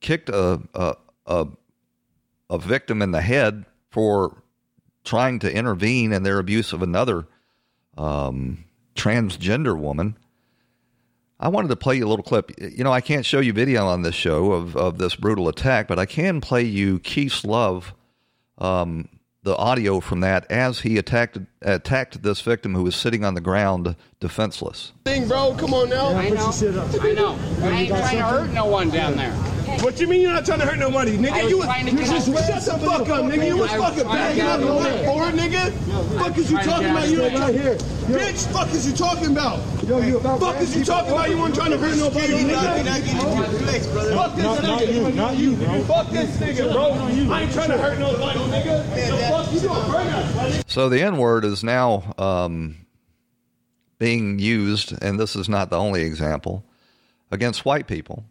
kicked 0.00 0.28
a, 0.28 0.60
a, 0.74 0.96
a 1.26 1.46
a 2.50 2.58
victim 2.58 3.00
in 3.00 3.12
the 3.12 3.22
head 3.22 3.64
for 3.90 4.42
trying 5.04 5.38
to 5.38 5.54
intervene 5.54 6.12
in 6.12 6.22
their 6.22 6.38
abuse 6.38 6.72
of 6.72 6.82
another 6.82 7.26
um, 7.96 8.64
transgender 8.94 9.78
woman. 9.78 10.16
I 11.42 11.48
wanted 11.48 11.68
to 11.68 11.76
play 11.76 11.96
you 11.96 12.06
a 12.06 12.08
little 12.08 12.22
clip. 12.22 12.52
You 12.58 12.84
know, 12.84 12.92
I 12.92 13.00
can't 13.00 13.24
show 13.24 13.40
you 13.40 13.54
video 13.54 13.86
on 13.86 14.02
this 14.02 14.14
show 14.14 14.52
of, 14.52 14.76
of 14.76 14.98
this 14.98 15.16
brutal 15.16 15.48
attack, 15.48 15.88
but 15.88 15.98
I 15.98 16.04
can 16.04 16.42
play 16.42 16.62
you 16.62 16.98
Keith 16.98 17.44
Love, 17.44 17.94
um, 18.58 19.08
the 19.42 19.56
audio 19.56 20.00
from 20.00 20.20
that 20.20 20.44
as 20.50 20.80
he 20.80 20.98
attacked 20.98 21.38
attacked 21.62 22.22
this 22.22 22.42
victim 22.42 22.74
who 22.74 22.82
was 22.82 22.94
sitting 22.94 23.24
on 23.24 23.32
the 23.32 23.40
ground 23.40 23.96
defenseless. 24.20 24.92
Thing, 25.06 25.26
bro, 25.26 25.54
come 25.54 25.72
on 25.72 25.88
now. 25.88 26.08
I 26.08 26.28
know. 26.28 26.50
I 26.50 27.12
know. 27.14 27.38
I 27.62 27.70
ain't 27.70 27.88
trying 27.88 28.18
to 28.18 28.26
hurt 28.26 28.50
no 28.50 28.66
one 28.66 28.90
down 28.90 29.16
there. 29.16 29.34
What 29.82 29.98
you 29.98 30.06
mean 30.06 30.20
you're 30.20 30.32
not 30.32 30.44
trying 30.44 30.60
to 30.60 30.66
hurt 30.66 30.78
nobody, 30.78 31.16
nigga? 31.16 31.48
You 31.48 31.58
was, 31.58 31.68
you 31.82 31.98
just 31.98 32.26
shut 32.26 32.80
the 32.80 32.86
fuck 32.86 33.08
up, 33.08 33.24
nigga. 33.24 33.46
You 33.46 33.56
was 33.56 33.70
fucking 33.70 34.04
banging 34.04 34.42
up 34.42 34.60
the 34.60 34.66
left 34.66 35.04
forward, 35.06 35.34
nigga. 35.34 35.72
Fuck 36.18 36.36
is 36.36 36.50
you 36.50 36.58
talking 36.58 36.90
about? 36.90 37.08
You 37.08 37.22
right 37.22 37.54
here. 37.54 37.76
Bitch, 37.76 38.52
fuck 38.52 38.68
is 38.74 38.86
you 38.86 38.94
talking 38.94 39.32
about? 39.32 39.58
Yo, 39.84 39.98
you 40.02 40.18
about 40.18 40.38
fuck 40.38 40.60
is 40.60 40.76
you 40.76 40.84
talking 40.84 41.12
about? 41.12 41.30
You 41.30 41.38
weren't 41.38 41.54
trying 41.54 41.70
to 41.70 41.78
hurt 41.78 41.96
nobody, 41.96 42.32
nigga. 42.44 42.84
Fuck 44.14 44.36
this 44.36 44.60
nigga. 44.60 45.14
Not 45.14 45.36
you, 45.38 45.56
bro. 45.56 45.82
Fuck 45.84 46.10
this 46.10 46.36
nigga, 46.36 46.72
bro. 46.72 46.92
I 47.32 47.42
ain't 47.42 47.52
trying 47.52 47.70
to 47.70 47.78
hurt 47.78 47.98
nobody, 47.98 48.38
nigga. 48.38 48.84
The 49.10 49.16
fuck 49.28 49.52
you 49.52 49.60
doing? 49.60 50.62
So 50.66 50.90
the 50.90 51.02
N 51.02 51.16
word 51.16 51.46
is 51.46 51.64
now 51.64 52.14
um, 52.18 52.76
being 53.98 54.38
used, 54.38 54.92
and 55.02 55.18
this 55.18 55.34
is 55.36 55.48
not 55.48 55.70
the 55.70 55.78
only 55.78 56.02
example, 56.02 56.64
against 57.30 57.64
white 57.64 57.86
people. 57.86 58.24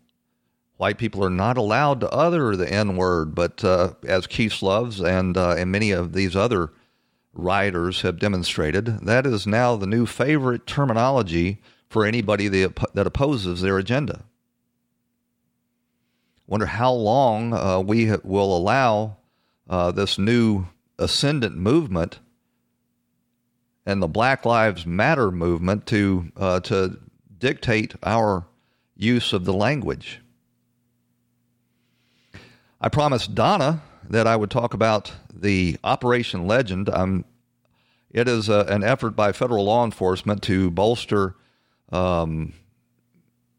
White 0.80 0.98
people 0.98 1.26
are 1.26 1.30
not 1.30 1.58
allowed 1.58 2.00
to 2.00 2.10
utter 2.10 2.56
the 2.56 2.72
N 2.72 2.96
word, 2.96 3.36
but 3.36 3.62
uh, 3.66 3.96
as 4.08 4.28
Keith 4.28 4.62
Loves 4.62 5.02
and 5.02 5.36
uh, 5.36 5.56
and 5.58 5.70
many 5.70 5.92
of 5.92 6.14
these 6.14 6.38
other 6.38 6.72
writers 7.34 8.00
have 8.04 8.18
demonstrated, 8.18 8.86
that 9.02 9.26
is 9.26 9.46
now 9.46 9.76
the 9.76 9.86
new 9.86 10.06
favorite 10.06 10.66
terminology 10.66 11.62
for 11.90 12.06
anybody 12.06 12.48
that, 12.48 12.80
that 12.94 13.06
opposes 13.06 13.60
their 13.60 13.78
agenda. 13.78 14.24
Wonder 16.48 16.68
how 16.68 16.94
long 16.94 17.54
uh, 17.54 17.82
we 17.82 18.16
will 18.24 18.56
allow 18.56 19.18
uh, 19.70 19.92
this 19.92 20.18
new 20.18 20.66
ascendant 20.98 21.58
movement 21.58 22.20
and 23.86 24.02
the 24.02 24.08
Black 24.08 24.46
Lives 24.46 24.86
Matter 24.86 25.30
movement 25.30 25.86
to 25.88 26.32
uh, 26.38 26.62
to 26.62 27.02
dictate 27.38 27.96
our 28.02 28.46
use 28.96 29.34
of 29.34 29.44
the 29.44 29.54
language. 29.54 30.22
I 32.82 32.88
promised 32.88 33.36
Donna 33.36 33.82
that 34.10 34.26
I 34.26 34.38
would 34.38 34.50
talk 34.50 34.74
about 34.74 35.12
the 35.34 35.78
Operation 35.84 36.48
Legend. 36.48 36.90
Um, 36.90 37.26
it 38.10 38.28
is 38.28 38.48
a, 38.48 38.62
an 38.70 38.84
effort 38.84 39.12
by 39.12 39.34
federal 39.34 39.66
law 39.66 39.84
enforcement 39.84 40.42
to 40.44 40.72
bolster 40.72 41.36
um, 41.92 42.54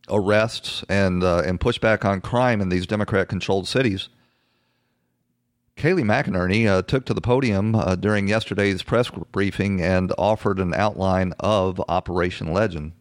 arrests 0.08 0.84
and 0.88 1.22
uh, 1.22 1.42
and 1.44 1.60
push 1.60 1.78
back 1.78 2.04
on 2.04 2.20
crime 2.20 2.60
in 2.60 2.70
these 2.70 2.86
Democrat-controlled 2.86 3.68
cities. 3.68 4.08
Kayleigh 5.76 6.04
McEnany 6.04 6.66
uh, 6.66 6.82
took 6.82 7.04
to 7.06 7.14
the 7.14 7.20
podium 7.20 7.74
uh, 7.74 7.96
during 7.96 8.26
yesterday's 8.26 8.82
press 8.82 9.10
briefing 9.32 9.80
and 9.80 10.12
offered 10.18 10.58
an 10.58 10.74
outline 10.74 11.32
of 11.38 11.80
Operation 11.88 12.52
Legend. 12.52 12.92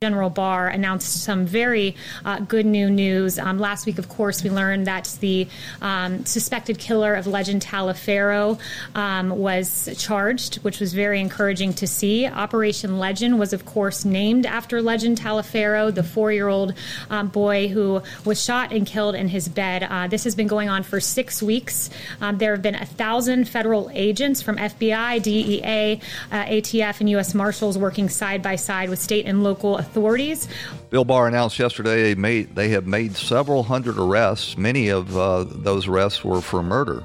General 0.00 0.30
Barr 0.30 0.68
announced 0.68 1.24
some 1.24 1.44
very 1.44 1.96
uh, 2.24 2.38
good 2.38 2.64
new 2.64 2.88
news. 2.88 3.36
Um, 3.36 3.58
last 3.58 3.84
week, 3.84 3.98
of 3.98 4.08
course, 4.08 4.44
we 4.44 4.48
learned 4.48 4.86
that 4.86 5.16
the 5.18 5.48
um, 5.82 6.24
suspected 6.24 6.78
killer 6.78 7.16
of 7.16 7.26
Legend 7.26 7.62
Taliaferro 7.62 8.60
um, 8.94 9.30
was 9.30 9.88
charged, 9.98 10.62
which 10.62 10.78
was 10.78 10.94
very 10.94 11.20
encouraging 11.20 11.72
to 11.72 11.88
see. 11.88 12.28
Operation 12.28 13.00
Legend 13.00 13.40
was, 13.40 13.52
of 13.52 13.66
course, 13.66 14.04
named 14.04 14.46
after 14.46 14.80
Legend 14.80 15.18
Taliaferro, 15.18 15.92
the 15.92 16.04
four 16.04 16.30
year 16.30 16.46
old 16.46 16.74
um, 17.10 17.26
boy 17.26 17.66
who 17.66 18.00
was 18.24 18.40
shot 18.40 18.72
and 18.72 18.86
killed 18.86 19.16
in 19.16 19.26
his 19.26 19.48
bed. 19.48 19.82
Uh, 19.82 20.06
this 20.06 20.22
has 20.22 20.36
been 20.36 20.46
going 20.46 20.68
on 20.68 20.84
for 20.84 21.00
six 21.00 21.42
weeks. 21.42 21.90
Um, 22.20 22.38
there 22.38 22.52
have 22.52 22.62
been 22.62 22.76
a 22.76 22.86
thousand 22.86 23.48
federal 23.48 23.90
agents 23.92 24.42
from 24.42 24.58
FBI, 24.58 25.20
DEA, 25.20 26.00
uh, 26.30 26.44
ATF, 26.44 27.00
and 27.00 27.10
U.S. 27.10 27.34
Marshals 27.34 27.76
working 27.76 28.08
side 28.08 28.44
by 28.44 28.54
side 28.54 28.90
with 28.90 29.00
state 29.00 29.26
and 29.26 29.42
local 29.42 29.87
authorities. 29.88 30.48
Bill 30.90 31.04
Barr 31.04 31.26
announced 31.26 31.58
yesterday 31.58 32.02
they, 32.02 32.14
made, 32.14 32.54
they 32.54 32.68
have 32.70 32.86
made 32.86 33.16
several 33.16 33.62
hundred 33.62 33.98
arrests. 33.98 34.56
Many 34.56 34.88
of 34.88 35.16
uh, 35.16 35.44
those 35.44 35.86
arrests 35.86 36.24
were 36.24 36.40
for 36.40 36.62
murder. 36.62 37.02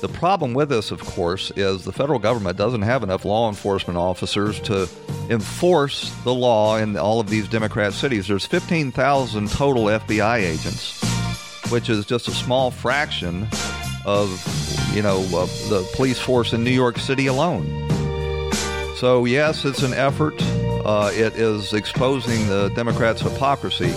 The 0.00 0.08
problem 0.08 0.54
with 0.54 0.68
this, 0.68 0.90
of 0.90 1.00
course, 1.00 1.50
is 1.56 1.84
the 1.84 1.92
federal 1.92 2.18
government 2.18 2.58
doesn't 2.58 2.82
have 2.82 3.02
enough 3.02 3.24
law 3.24 3.48
enforcement 3.48 3.98
officers 3.98 4.60
to 4.60 4.88
enforce 5.30 6.14
the 6.22 6.34
law 6.34 6.76
in 6.76 6.96
all 6.96 7.18
of 7.18 7.28
these 7.28 7.48
Democrat 7.48 7.92
cities. 7.92 8.28
There's 8.28 8.46
15,000 8.46 9.50
total 9.50 9.84
FBI 9.84 10.36
agents, 10.36 11.02
which 11.72 11.88
is 11.88 12.04
just 12.04 12.28
a 12.28 12.30
small 12.30 12.70
fraction 12.70 13.48
of, 14.04 14.30
you 14.94 15.02
know, 15.02 15.20
uh, 15.34 15.46
the 15.70 15.88
police 15.94 16.20
force 16.20 16.52
in 16.52 16.62
New 16.62 16.70
York 16.70 16.98
City 16.98 17.26
alone. 17.26 17.64
So, 18.96 19.24
yes, 19.24 19.64
it's 19.64 19.82
an 19.82 19.94
effort 19.94 20.38
uh, 20.86 21.10
it 21.12 21.34
is 21.34 21.72
exposing 21.72 22.46
the 22.46 22.68
Democrats' 22.68 23.20
hypocrisy, 23.20 23.92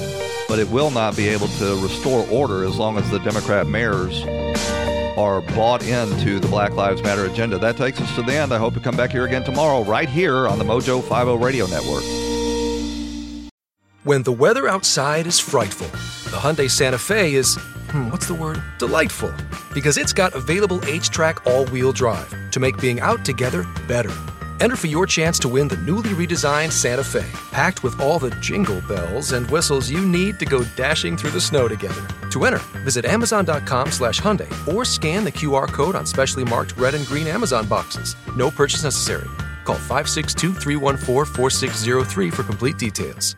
but 0.48 0.58
it 0.58 0.68
will 0.70 0.90
not 0.90 1.16
be 1.16 1.30
able 1.30 1.48
to 1.48 1.80
restore 1.84 2.28
order 2.32 2.66
as 2.66 2.78
long 2.78 2.98
as 2.98 3.08
the 3.12 3.20
Democrat 3.20 3.68
mayors 3.68 4.24
are 5.16 5.42
bought 5.42 5.86
into 5.86 6.40
the 6.40 6.48
Black 6.48 6.74
Lives 6.74 7.04
Matter 7.04 7.26
agenda. 7.26 7.60
That 7.60 7.78
takes 7.78 8.02
us 8.02 8.14
to 8.16 8.24
the 8.24 8.34
end. 8.34 8.52
I 8.52 8.58
hope 8.58 8.74
you 8.74 8.82
come 8.82 8.98
back 8.98 9.12
here 9.12 9.26
again 9.26 9.44
tomorrow, 9.44 9.84
right 9.84 10.10
here 10.10 10.48
on 10.48 10.58
the 10.58 10.64
Mojo 10.64 11.00
50 11.04 11.38
Radio 11.38 11.68
Network. 11.68 12.04
When 14.04 14.24
the 14.24 14.32
weather 14.32 14.68
outside 14.68 15.28
is 15.28 15.40
frightful, 15.40 15.88
the 16.32 16.38
Hyundai 16.38 16.72
Santa 16.72 16.98
Fe 16.98 17.36
is, 17.36 17.56
hmm, 17.92 18.10
what's 18.10 18.26
the 18.26 18.34
word? 18.34 18.64
Delightful. 18.80 19.32
Because 19.76 19.98
it's 19.98 20.14
got 20.14 20.34
available 20.34 20.80
HTRAC 20.80 21.46
all 21.46 21.68
wheel 21.68 21.92
drive 21.92 22.34
to 22.50 22.60
make 22.60 22.82
being 22.82 23.00
out 23.00 23.24
together 23.24 23.68
better. 23.88 24.16
Enter 24.62 24.76
for 24.76 24.88
your 24.88 25.06
chance 25.06 25.40
to 25.40 25.48
win 25.50 25.68
the 25.68 25.78
newly 25.78 26.10
redesigned 26.10 26.72
Santa 26.72 27.04
Fe, 27.04 27.26
packed 27.52 27.84
with 27.84 28.00
all 28.00 28.20
the 28.20 28.32
jingle 28.42 28.82
bells 28.82 29.32
and 29.32 29.50
whistles 29.50 29.90
you 29.90 30.06
need 30.06 30.38
to 30.40 30.46
go 30.46 30.64
dashing 30.76 31.16
through 31.16 31.30
the 31.32 31.42
snow 31.42 31.68
together. 31.68 32.02
To 32.32 32.46
enter, 32.46 32.62
visit 32.82 33.06
Amazon.com 33.06 33.92
slash 33.92 34.20
Hyundai 34.22 34.52
or 34.74 34.84
scan 34.86 35.24
the 35.24 35.32
QR 35.32 35.68
code 35.68 35.96
on 35.96 36.06
specially 36.06 36.44
marked 36.44 36.76
red 36.78 36.94
and 36.96 37.06
green 37.06 37.28
Amazon 37.28 37.68
boxes. 37.68 38.16
No 38.36 38.50
purchase 38.50 38.84
necessary. 38.84 39.28
Call 39.66 39.76
562 39.76 40.54
314 40.54 41.34
4603 41.36 42.30
for 42.32 42.44
complete 42.44 42.78
details. 42.78 43.36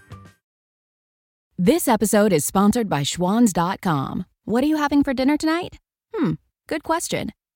This 1.58 1.88
episode 1.88 2.34
is 2.34 2.44
sponsored 2.46 2.90
by 2.90 3.04
Schwans.com. 3.04 4.26
What 4.46 4.64
are 4.64 4.68
you 4.68 4.78
having 4.78 5.04
for 5.04 5.14
dinner 5.14 5.38
tonight? 5.38 5.78
Hmm, 6.16 6.34
good 6.68 6.82
question. 6.82 7.34